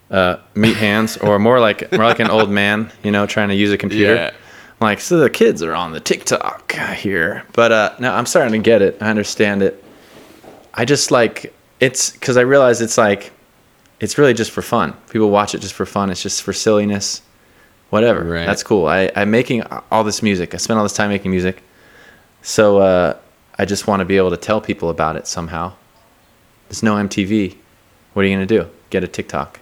uh, 0.10 0.38
meat 0.56 0.78
hands, 0.78 1.18
or 1.18 1.40
more 1.40 1.60
like 1.60 1.92
more 1.92 2.06
like 2.06 2.20
an 2.20 2.30
old 2.30 2.50
man, 2.50 2.90
you 3.04 3.12
know, 3.12 3.26
trying 3.26 3.50
to 3.50 3.56
use 3.56 3.74
a 3.74 3.78
computer. 3.78 4.16
Yeah. 4.16 4.32
Like, 4.80 5.02
so 5.02 5.18
the 5.18 5.30
kids 5.30 5.62
are 5.62 5.74
on 5.74 5.92
the 5.92 6.00
TikTok 6.00 6.72
here, 6.96 7.44
but 7.52 7.72
uh, 7.74 7.96
no, 8.00 8.14
I'm 8.14 8.26
starting 8.26 8.54
to 8.54 8.60
get 8.60 8.82
it. 8.82 8.98
I 9.02 9.10
understand 9.10 9.62
it. 9.62 9.84
I 10.74 10.86
just 10.86 11.12
like 11.12 11.54
it's 11.82 12.12
because 12.12 12.38
I 12.38 12.42
realize 12.42 12.80
it's 12.80 12.98
like 12.98 13.34
it's 14.00 14.18
really 14.18 14.34
just 14.34 14.52
for 14.52 14.62
fun. 14.62 14.94
People 15.10 15.30
watch 15.30 15.54
it 15.54 15.60
just 15.60 15.74
for 15.74 15.86
fun. 15.86 16.10
It's 16.10 16.24
just 16.24 16.44
for 16.44 16.54
silliness, 16.54 17.22
whatever. 17.94 18.24
Right. 18.24 18.46
That's 18.46 18.64
cool. 18.64 18.88
I, 18.88 19.12
I'm 19.16 19.30
making 19.30 19.62
all 19.92 20.04
this 20.04 20.24
music. 20.24 20.56
I 20.56 20.58
spent 20.58 20.78
all 20.78 20.84
this 20.84 20.94
time 20.94 21.10
making 21.10 21.30
music, 21.30 21.62
so 22.42 22.80
uh, 22.80 23.18
I 23.58 23.66
just 23.66 23.86
want 23.86 24.00
to 24.02 24.06
be 24.06 24.18
able 24.18 24.32
to 24.32 24.38
tell 24.38 24.60
people 24.60 24.90
about 24.90 25.16
it 25.16 25.28
somehow. 25.28 25.74
There's 26.68 26.82
no 26.82 26.96
MTV. 26.96 27.56
What 28.14 28.26
are 28.26 28.28
you 28.28 28.36
gonna 28.36 28.48
do? 28.48 28.68
Get 28.90 29.04
a 29.04 29.08
TikTok? 29.08 29.60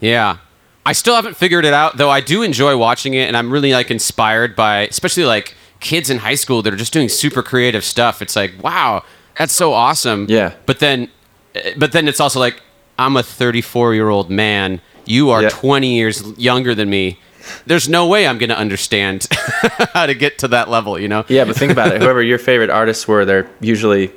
Yeah. 0.00 0.38
I 0.86 0.92
still 0.92 1.14
haven't 1.14 1.36
figured 1.36 1.64
it 1.64 1.74
out, 1.74 1.96
though 1.96 2.10
I 2.10 2.20
do 2.20 2.42
enjoy 2.42 2.76
watching 2.78 3.14
it, 3.14 3.26
and 3.28 3.36
I'm 3.36 3.52
really 3.52 3.72
like 3.72 3.90
inspired 3.90 4.56
by, 4.56 4.86
especially 4.86 5.24
like 5.24 5.54
kids 5.80 6.08
in 6.08 6.18
high 6.18 6.36
school 6.36 6.62
that 6.62 6.72
are 6.72 6.76
just 6.76 6.92
doing 6.92 7.08
super 7.08 7.42
creative 7.42 7.84
stuff. 7.84 8.22
It's 8.22 8.34
like, 8.34 8.52
wow, 8.62 9.02
that's 9.36 9.52
so 9.52 9.74
awesome. 9.74 10.26
Yeah. 10.28 10.54
But 10.64 10.78
then, 10.78 11.10
eh, 11.54 11.74
but 11.76 11.92
then 11.92 12.08
it's 12.08 12.20
also 12.20 12.40
like, 12.40 12.62
I'm 12.98 13.16
a 13.16 13.22
34 13.22 13.94
year 13.94 14.08
old 14.08 14.30
man. 14.30 14.80
You 15.06 15.30
are 15.30 15.42
Yeah. 15.42 15.48
20 15.50 15.94
years 15.94 16.22
younger 16.38 16.74
than 16.74 16.90
me. 16.90 17.18
There's 17.64 17.88
no 17.88 18.06
way 18.08 18.26
I'm 18.26 18.38
going 18.38 18.48
to 18.50 18.58
understand 18.58 19.26
how 19.94 20.06
to 20.06 20.14
get 20.14 20.38
to 20.38 20.48
that 20.48 20.68
level, 20.68 20.98
you 20.98 21.06
know? 21.08 21.24
Yeah, 21.28 21.44
but 21.44 21.56
think 21.56 21.70
about 21.72 21.94
it. 21.94 22.02
Whoever 22.02 22.22
your 22.22 22.38
favorite 22.38 22.70
artists 22.70 23.06
were, 23.06 23.24
they're 23.24 23.48
usually 23.60 24.10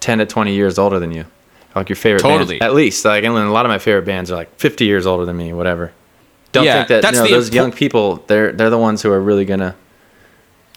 10 0.00 0.18
to 0.18 0.26
20 0.26 0.54
years 0.54 0.78
older 0.78 0.98
than 1.00 1.10
you. 1.12 1.24
Like 1.74 1.88
your 1.88 1.96
favorite 1.96 2.22
bands- 2.22 2.38
Totally. 2.50 2.60
at 2.60 2.74
least. 2.74 3.04
Like, 3.04 3.24
and 3.24 3.36
a 3.36 3.50
lot 3.50 3.66
of 3.66 3.70
my 3.70 3.78
favorite 3.78 4.04
bands 4.06 4.30
are 4.30 4.36
like 4.36 4.54
50 4.58 4.84
years 4.84 5.06
older 5.06 5.24
than 5.24 5.36
me, 5.36 5.52
whatever. 5.52 5.92
Don't 6.52 6.64
Yeah, 6.64 6.74
think 6.76 6.88
that 6.88 7.02
that's 7.02 7.16
you 7.16 7.22
know, 7.24 7.28
the 7.28 7.34
those 7.34 7.52
young 7.52 7.72
people, 7.72 8.24
they're 8.26 8.52
they're 8.52 8.70
the 8.70 8.78
ones 8.78 9.02
who 9.02 9.10
are 9.12 9.20
really 9.20 9.44
gonna 9.44 9.74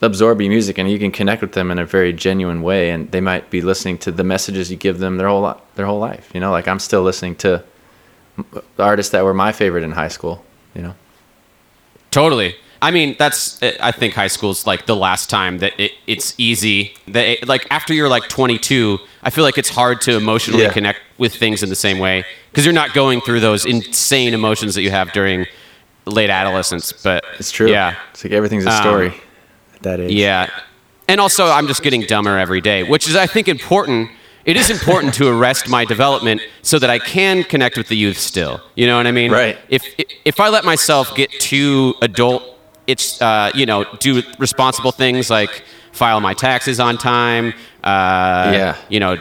absorb 0.01 0.41
your 0.41 0.49
music, 0.49 0.78
and 0.78 0.89
you 0.91 0.99
can 0.99 1.12
connect 1.12 1.41
with 1.41 1.53
them 1.53 1.72
in 1.72 1.80
a 1.80 1.86
very 1.86 2.12
genuine 2.14 2.62
way, 2.62 2.89
and 2.89 3.09
they 3.12 3.22
might 3.22 3.49
be 3.49 3.62
listening 3.62 3.97
to 3.99 4.12
the 4.12 4.24
messages 4.24 4.70
you 4.70 4.78
give 4.78 4.99
them 4.99 5.18
their 5.18 5.28
whole 5.30 5.55
their 5.76 5.86
whole 5.86 5.99
life. 5.99 6.30
You 6.34 6.39
know, 6.39 6.51
like 6.51 6.68
I'm 6.68 6.80
still 6.80 7.03
listening 7.03 7.36
to 7.38 7.64
the 8.51 8.83
artists 8.83 9.11
that 9.11 9.23
were 9.23 9.33
my 9.33 9.51
favorite 9.51 9.83
in 9.83 9.91
high 9.91 10.07
school. 10.09 10.43
You 10.75 10.81
know, 10.83 10.95
Totally. 12.11 12.55
I 12.83 12.89
mean, 12.89 13.15
that's 13.19 13.61
I 13.61 13.91
think 13.91 14.15
high 14.15 14.27
school's 14.27 14.65
like 14.65 14.87
the 14.87 14.95
last 14.95 15.29
time 15.29 15.59
that 15.59 15.79
it, 15.79 15.91
it's 16.07 16.33
easy. 16.39 16.93
That 17.07 17.25
it, 17.43 17.47
like 17.47 17.67
after 17.69 17.93
you're 17.93 18.09
like 18.09 18.27
22, 18.27 18.97
I 19.21 19.29
feel 19.29 19.43
like 19.43 19.57
it's 19.59 19.69
hard 19.69 20.01
to 20.01 20.17
emotionally 20.17 20.63
Yeah. 20.63 20.71
connect 20.73 20.99
with 21.19 21.35
things 21.35 21.61
in 21.61 21.69
the 21.69 21.75
same 21.75 21.99
way 21.99 22.25
because 22.49 22.65
you're 22.65 22.73
not 22.73 22.93
going 22.93 23.21
through 23.21 23.39
those 23.41 23.65
insane 23.65 24.33
emotions 24.33 24.73
that 24.75 24.81
you 24.81 24.89
have 24.89 25.11
during 25.13 25.45
late 26.05 26.31
adolescence. 26.31 26.91
But 26.91 27.23
it's 27.37 27.51
true. 27.51 27.69
Yeah. 27.69 27.95
it's 28.13 28.23
like 28.23 28.33
everything's 28.33 28.65
a 28.65 28.71
Um, 28.71 28.81
story 28.81 29.13
at 29.75 29.83
that 29.83 29.99
age. 29.99 30.11
Yeah. 30.11 30.49
And 31.07 31.21
also, 31.21 31.45
I'm 31.45 31.67
just 31.67 31.83
getting 31.83 32.01
dumber 32.01 32.37
every 32.39 32.61
day, 32.61 32.81
which 32.83 33.07
is, 33.07 33.15
I 33.15 33.27
think, 33.27 33.47
important. 33.47 34.09
It 34.45 34.57
is 34.57 34.69
important 34.69 35.13
to 35.15 35.27
arrest 35.27 35.69
my 35.69 35.85
development 35.85 36.41
so 36.63 36.79
that 36.79 36.89
I 36.89 36.99
can 36.99 37.43
connect 37.43 37.77
with 37.77 37.87
the 37.87 37.95
youth 37.97 38.17
still. 38.17 38.59
You 38.75 38.87
know 38.87 38.97
what 38.97 39.05
I 39.07 39.11
mean? 39.11 39.31
Right. 39.31 39.57
If 39.69 39.83
if 40.25 40.39
I 40.39 40.49
let 40.49 40.65
myself 40.65 41.15
get 41.15 41.29
too 41.39 41.93
adult, 42.01 42.43
it's 42.87 43.21
uh, 43.21 43.51
you 43.53 43.65
know 43.65 43.85
do 43.99 44.23
responsible 44.39 44.91
things 44.91 45.29
like 45.29 45.63
file 45.91 46.19
my 46.21 46.33
taxes 46.33 46.79
on 46.79 46.97
time. 46.97 47.53
Uh, 47.83 48.51
Yeah. 48.53 48.75
You 48.89 48.99
know. 48.99 49.17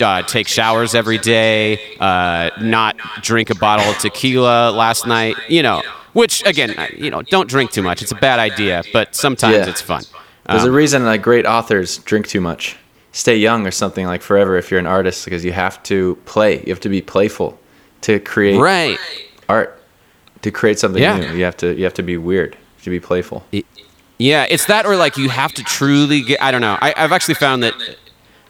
Uh, 0.00 0.22
take 0.22 0.48
showers 0.48 0.94
every 0.94 1.18
day, 1.18 1.78
uh, 2.00 2.50
not 2.60 2.96
drink 3.20 3.50
a 3.50 3.54
bottle 3.54 3.88
of 3.88 3.98
tequila 3.98 4.70
last 4.72 5.06
night, 5.06 5.36
you 5.48 5.62
know, 5.62 5.82
which 6.12 6.44
again, 6.44 6.74
you 6.96 7.08
know, 7.10 7.22
don't 7.22 7.48
drink 7.48 7.70
too 7.70 7.82
much. 7.82 8.02
It's 8.02 8.10
a 8.10 8.16
bad 8.16 8.40
idea, 8.40 8.82
but 8.92 9.14
sometimes 9.14 9.54
Yeah. 9.54 9.68
it's 9.68 9.80
fun. 9.82 10.02
There's 10.48 10.62
Um, 10.62 10.70
a 10.70 10.72
reason 10.72 11.04
that 11.04 11.18
great 11.22 11.46
authors 11.46 11.98
drink 11.98 12.26
too 12.26 12.40
much. 12.40 12.76
Stay 13.12 13.36
young 13.36 13.66
or 13.66 13.70
something 13.70 14.06
like 14.06 14.22
forever 14.22 14.56
if 14.56 14.70
you're 14.70 14.80
an 14.80 14.86
artist 14.86 15.24
because 15.26 15.44
you 15.44 15.52
have 15.52 15.82
to 15.84 16.16
play. 16.24 16.60
You 16.60 16.68
have 16.70 16.80
to 16.80 16.88
be 16.88 17.02
playful 17.02 17.58
to 18.02 18.18
create 18.20 18.58
Right. 18.58 18.98
art. 19.48 19.78
To 20.42 20.50
create 20.50 20.78
something 20.78 21.02
Yeah. 21.02 21.18
new, 21.18 21.36
you 21.36 21.44
have 21.44 21.56
to 21.58 21.74
you 21.76 21.84
have 21.84 21.94
to 21.94 22.02
be 22.02 22.16
weird. 22.16 22.54
You 22.54 22.58
have 22.76 22.84
to 22.84 22.90
be 22.90 23.00
playful. 23.00 23.44
Yeah, 24.18 24.46
it's 24.48 24.64
that 24.66 24.86
or 24.86 24.96
like 24.96 25.16
you 25.16 25.28
have 25.28 25.52
to 25.54 25.62
truly 25.62 26.22
get. 26.22 26.42
I 26.42 26.50
don't 26.50 26.60
know. 26.62 26.78
I, 26.80 26.94
I've 26.96 27.12
actually 27.12 27.34
found 27.34 27.62
that 27.62 27.74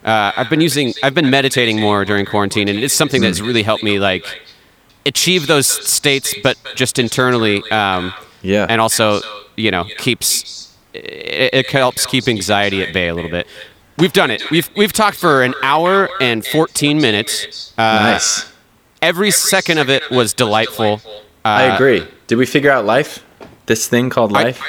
uh, 0.05 0.31
I've 0.37 0.49
been 0.49 0.61
using, 0.61 0.93
I've 1.03 1.13
been 1.13 1.29
meditating 1.29 1.79
more 1.79 2.03
during 2.05 2.25
quarantine, 2.25 2.67
and 2.67 2.79
it's 2.79 2.93
something 2.93 3.21
that's 3.21 3.39
really 3.41 3.63
helped 3.63 3.83
me 3.83 3.99
like 3.99 4.25
achieve 5.05 5.47
those 5.47 5.67
states, 5.67 6.33
but 6.43 6.57
just 6.75 6.99
internally. 6.99 7.63
Um, 7.69 8.13
Yeah. 8.41 8.65
And 8.69 8.79
also, 8.81 9.21
you 9.55 9.71
know, 9.71 9.85
keeps 9.97 10.73
it, 10.93 11.49
it 11.53 11.71
helps 11.71 12.05
keep 12.05 12.27
anxiety 12.27 12.81
at 12.83 12.93
bay 12.93 13.07
a 13.09 13.13
little 13.15 13.31
bit. 13.31 13.47
We've 13.97 14.13
done 14.13 14.31
it. 14.31 14.49
We've 14.49 14.69
we've 14.75 14.93
talked 14.93 15.17
for 15.17 15.43
an 15.43 15.53
hour 15.61 16.09
and 16.19 16.45
14 16.45 16.99
minutes. 16.99 17.73
Uh, 17.77 17.81
nice. 17.81 18.51
Every 19.01 19.31
second 19.31 19.77
of 19.77 19.89
it 19.89 20.09
was 20.09 20.33
delightful. 20.33 21.01
I 21.45 21.69
Uh, 21.69 21.75
agree. 21.75 22.07
Did 22.27 22.37
we 22.37 22.45
figure 22.45 22.71
out 22.71 22.85
life? 22.85 23.19
This 23.65 23.87
thing 23.87 24.09
called 24.09 24.35
I- 24.35 24.43
life? 24.43 24.61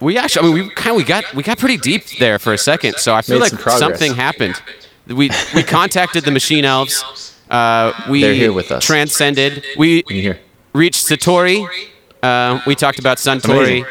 We 0.00 0.16
actually, 0.16 0.48
I 0.48 0.54
mean, 0.54 0.64
we 0.68 0.70
kind 0.70 0.90
of 0.92 0.96
we 0.96 1.04
got 1.04 1.24
we 1.34 1.42
got 1.42 1.58
pretty 1.58 1.76
deep 1.76 2.04
there 2.18 2.38
for 2.38 2.52
a 2.54 2.58
second. 2.58 2.94
So 2.96 3.14
I 3.14 3.20
feel 3.22 3.36
Made 3.38 3.52
like 3.52 3.60
some 3.60 3.78
something 3.78 4.14
happened. 4.14 4.60
We 5.06 5.30
we 5.54 5.62
contacted 5.62 6.24
the 6.24 6.30
machine 6.30 6.64
elves. 6.64 7.04
Uh, 7.50 7.92
we 8.08 8.22
They're 8.22 8.32
here 8.34 8.52
with 8.52 8.70
us. 8.72 8.84
transcended. 8.86 9.62
We 9.76 10.02
Can 10.02 10.16
you 10.16 10.22
hear? 10.22 10.38
reached 10.72 11.06
Satori. 11.06 11.66
Uh, 12.22 12.60
we 12.66 12.74
talked 12.74 12.98
about 12.98 13.18
Suntory. 13.18 13.84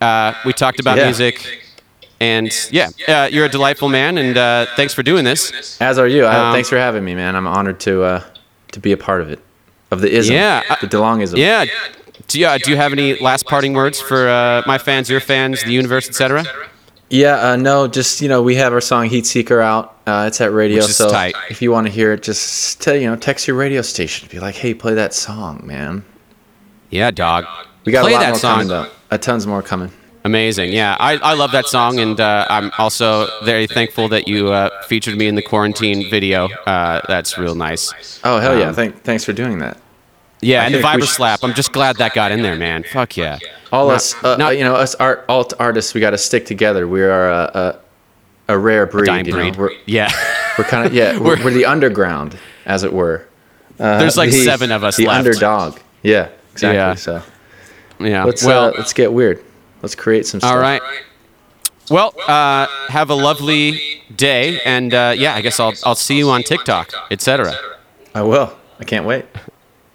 Uh, 0.00 0.34
we 0.44 0.52
talked 0.52 0.78
about 0.78 0.98
Yeah. 0.98 1.04
music. 1.06 1.62
And 2.20 2.50
yeah, 2.70 2.88
uh, 3.08 3.28
you're 3.30 3.44
a 3.44 3.48
delightful 3.48 3.88
man, 3.90 4.16
and 4.16 4.36
uh, 4.38 4.66
thanks 4.76 4.94
for 4.94 5.02
doing 5.02 5.24
this. 5.24 5.78
As 5.80 5.98
are 5.98 6.08
you. 6.08 6.24
I, 6.24 6.48
Um, 6.48 6.54
thanks 6.54 6.68
for 6.68 6.78
having 6.78 7.04
me, 7.04 7.14
man. 7.14 7.36
I'm 7.36 7.46
honored 7.46 7.78
to 7.80 8.02
uh, 8.04 8.22
to 8.72 8.80
be 8.80 8.92
a 8.92 8.96
part 8.96 9.20
of 9.20 9.30
it. 9.30 9.40
Of 9.90 10.00
the 10.00 10.10
ism. 10.12 10.34
Yeah, 10.34 10.62
The 10.80 10.88
DeLongism. 10.88 11.36
Yeah, 11.36 11.64
Do 12.26 12.40
you, 12.40 12.46
uh, 12.46 12.58
do 12.58 12.70
you 12.72 12.76
have 12.76 12.92
any 12.92 13.14
last 13.20 13.46
parting 13.46 13.72
words 13.74 14.00
for 14.00 14.28
uh, 14.28 14.62
my 14.66 14.78
fans, 14.78 15.08
your 15.08 15.20
fans, 15.20 15.62
the 15.62 15.70
universe, 15.72 16.08
etc.? 16.08 16.44
Yeah, 17.08 17.50
uh, 17.50 17.56
no, 17.56 17.86
just 17.86 18.20
you 18.20 18.28
know, 18.28 18.42
we 18.42 18.56
have 18.56 18.72
our 18.72 18.80
song 18.80 19.08
"Heat 19.08 19.26
Seeker" 19.26 19.60
out. 19.60 19.96
Uh, 20.06 20.24
it's 20.26 20.40
at 20.40 20.52
radio, 20.52 20.80
so 20.82 21.08
tight. 21.10 21.34
if 21.50 21.62
you 21.62 21.70
want 21.70 21.86
to 21.86 21.92
hear 21.92 22.12
it, 22.14 22.22
just 22.22 22.80
tell 22.82 22.96
you 22.96 23.06
know, 23.08 23.14
text 23.16 23.46
your 23.46 23.56
radio 23.56 23.80
station. 23.82 24.26
To 24.28 24.34
be 24.34 24.40
like, 24.40 24.56
hey, 24.56 24.74
play 24.74 24.94
that 24.94 25.14
song, 25.14 25.60
man. 25.64 26.04
Yeah, 26.90 27.10
dog. 27.12 27.44
We 27.84 27.92
got 27.92 28.02
Play 28.02 28.14
a 28.14 28.16
lot 28.16 28.26
more 28.28 28.34
song. 28.38 28.52
coming 28.54 28.68
though. 28.68 28.86
A 29.12 29.18
tons 29.18 29.46
more 29.46 29.62
coming. 29.62 29.92
Amazing. 30.30 30.72
Yeah, 30.72 30.96
I, 30.98 31.18
I 31.18 31.34
love 31.34 31.52
that 31.52 31.66
song, 31.66 32.00
and 32.00 32.18
uh, 32.20 32.46
I'm 32.50 32.72
also 32.78 33.28
very 33.44 33.68
thankful 33.68 34.08
that 34.08 34.26
you 34.26 34.48
uh, 34.50 34.70
featured 34.82 35.16
me 35.16 35.28
in 35.28 35.36
the 35.36 35.42
quarantine 35.42 36.10
video. 36.10 36.48
Uh, 36.66 37.00
that's 37.06 37.38
real 37.38 37.54
nice. 37.54 38.20
Oh 38.24 38.40
hell 38.40 38.58
yeah! 38.58 38.70
Um, 38.70 38.74
Thank, 38.74 39.02
thanks 39.04 39.22
for 39.24 39.32
doing 39.32 39.60
that. 39.60 39.78
Yeah, 40.40 40.62
I 40.62 40.66
and 40.66 40.74
the 40.74 40.78
Viber 40.80 41.00
should- 41.02 41.10
slap. 41.10 41.44
I'm 41.44 41.54
just 41.54 41.72
glad 41.72 41.96
that 41.98 42.12
got 42.12 42.32
in 42.32 42.42
there, 42.42 42.56
man. 42.56 42.82
Fuck 42.82 43.16
yeah. 43.16 43.38
All 43.70 43.86
Not- 43.86 43.94
us, 43.94 44.24
uh, 44.24 44.36
not- 44.36 44.58
you 44.58 44.64
know, 44.64 44.74
us 44.74 44.96
art 44.96 45.24
alt 45.28 45.54
artists, 45.60 45.94
we 45.94 46.00
got 46.00 46.10
to 46.10 46.18
stick 46.18 46.44
together. 46.44 46.88
We 46.88 47.02
are 47.02 47.30
a, 47.30 47.78
a, 48.48 48.54
a 48.54 48.58
rare 48.58 48.86
breed. 48.86 49.06
Dying 49.06 49.26
you 49.26 49.32
know? 49.36 49.52
We're, 49.56 49.70
Yeah. 49.86 50.10
we're 50.58 50.64
kind 50.64 50.86
of 50.88 50.92
yeah, 51.00 51.20
we're, 51.20 51.42
we're 51.44 51.52
the 51.52 51.66
underground, 51.66 52.36
as 52.64 52.82
it 52.82 52.92
were. 52.92 53.28
Uh, 53.78 53.98
There's 53.98 54.16
like 54.16 54.30
the- 54.30 54.42
seven 54.42 54.72
of 54.72 54.82
us 54.82 54.96
The 54.96 55.04
left. 55.06 55.18
underdog. 55.26 55.78
Yeah, 56.02 56.30
exactly. 56.52 56.76
Yeah. 56.78 56.94
So 56.94 57.22
yeah. 58.00 58.24
let's 58.24 58.42
well, 58.42 58.68
uh, 58.70 58.72
let's 58.78 58.94
get 58.94 59.12
weird. 59.12 59.44
Let's 59.82 59.94
create 59.94 60.26
some. 60.26 60.40
Stuff. 60.40 60.52
all 60.52 60.58
right. 60.58 60.82
Well, 61.90 62.14
uh, 62.26 62.66
have 62.88 63.10
a 63.10 63.14
lovely 63.14 63.80
day, 64.14 64.60
and 64.64 64.92
uh, 64.92 65.14
yeah, 65.16 65.34
I 65.34 65.40
guess 65.40 65.60
I'll 65.60 65.74
I'll 65.84 65.94
see 65.94 66.18
you 66.18 66.30
on 66.30 66.42
TikTok, 66.42 66.92
etc. 67.10 67.54
I 68.14 68.22
will. 68.22 68.56
I 68.80 68.84
can't 68.84 69.06
wait. 69.06 69.24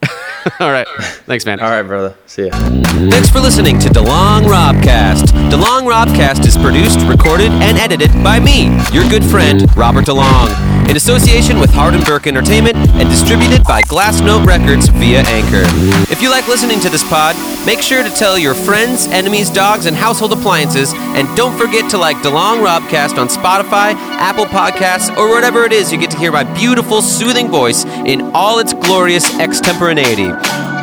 All 0.59 0.71
right. 0.71 0.87
Thanks, 1.27 1.45
man. 1.45 1.59
All 1.59 1.69
right, 1.69 1.83
brother. 1.83 2.15
See 2.25 2.47
ya. 2.47 2.51
Thanks 2.51 3.29
for 3.29 3.39
listening 3.39 3.77
to 3.79 3.89
DeLong 3.89 4.43
Robcast. 4.43 5.25
DeLong 5.51 5.87
Robcast 5.87 6.45
is 6.47 6.57
produced, 6.57 7.01
recorded, 7.01 7.51
and 7.51 7.77
edited 7.77 8.11
by 8.23 8.39
me, 8.39 8.75
your 8.91 9.07
good 9.09 9.23
friend, 9.23 9.65
Robert 9.77 10.05
DeLong, 10.05 10.49
in 10.91 10.97
association 10.97 11.57
with 11.57 11.71
Hardenberg 11.71 12.27
Entertainment 12.27 12.75
and 12.75 13.09
distributed 13.09 13.63
by 13.63 13.81
Glassnote 13.83 14.45
Records 14.45 14.89
via 14.89 15.21
Anchor. 15.21 15.63
If 16.11 16.21
you 16.21 16.29
like 16.29 16.49
listening 16.49 16.81
to 16.81 16.89
this 16.89 17.01
pod, 17.07 17.33
make 17.65 17.81
sure 17.81 18.03
to 18.03 18.09
tell 18.09 18.37
your 18.37 18.53
friends, 18.53 19.07
enemies, 19.07 19.49
dogs, 19.49 19.85
and 19.85 19.95
household 19.95 20.33
appliances, 20.33 20.93
and 20.93 21.33
don't 21.37 21.57
forget 21.57 21.89
to 21.91 21.97
like 21.97 22.17
DeLong 22.17 22.61
Robcast 22.61 23.17
on 23.17 23.29
Spotify, 23.29 23.93
Apple 24.19 24.45
Podcasts, 24.45 25.15
or 25.15 25.29
whatever 25.29 25.63
it 25.63 25.71
is 25.71 25.93
you 25.93 25.97
get 25.97 26.11
to 26.11 26.17
hear 26.17 26.33
my 26.33 26.43
beautiful, 26.55 27.01
soothing 27.01 27.47
voice 27.47 27.85
in 27.85 28.29
all 28.35 28.59
its 28.59 28.73
glorious 28.73 29.39
extemporaneity. 29.39 30.29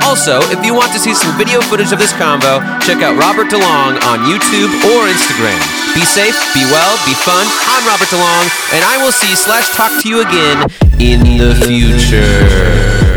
Also, 0.08 0.40
if 0.48 0.64
you 0.64 0.72
want 0.72 0.90
to 0.94 0.98
see 0.98 1.12
some 1.12 1.36
video 1.36 1.60
footage 1.60 1.92
of 1.92 1.98
this 1.98 2.14
convo, 2.14 2.64
check 2.80 3.02
out 3.02 3.14
Robert 3.20 3.48
DeLong 3.52 4.00
on 4.08 4.18
YouTube 4.24 4.72
or 4.88 5.04
Instagram. 5.04 5.60
Be 5.94 6.00
safe, 6.00 6.34
be 6.54 6.64
well, 6.64 6.96
be 7.04 7.12
fun. 7.12 7.44
I'm 7.68 7.86
Robert 7.86 8.08
DeLong, 8.08 8.72
and 8.72 8.82
I 8.86 8.96
will 9.04 9.12
see 9.12 9.36
slash 9.36 9.68
talk 9.76 9.92
to 10.00 10.08
you 10.08 10.22
again 10.22 10.62
in 10.98 11.20
the 11.36 11.54
future. 11.66 13.07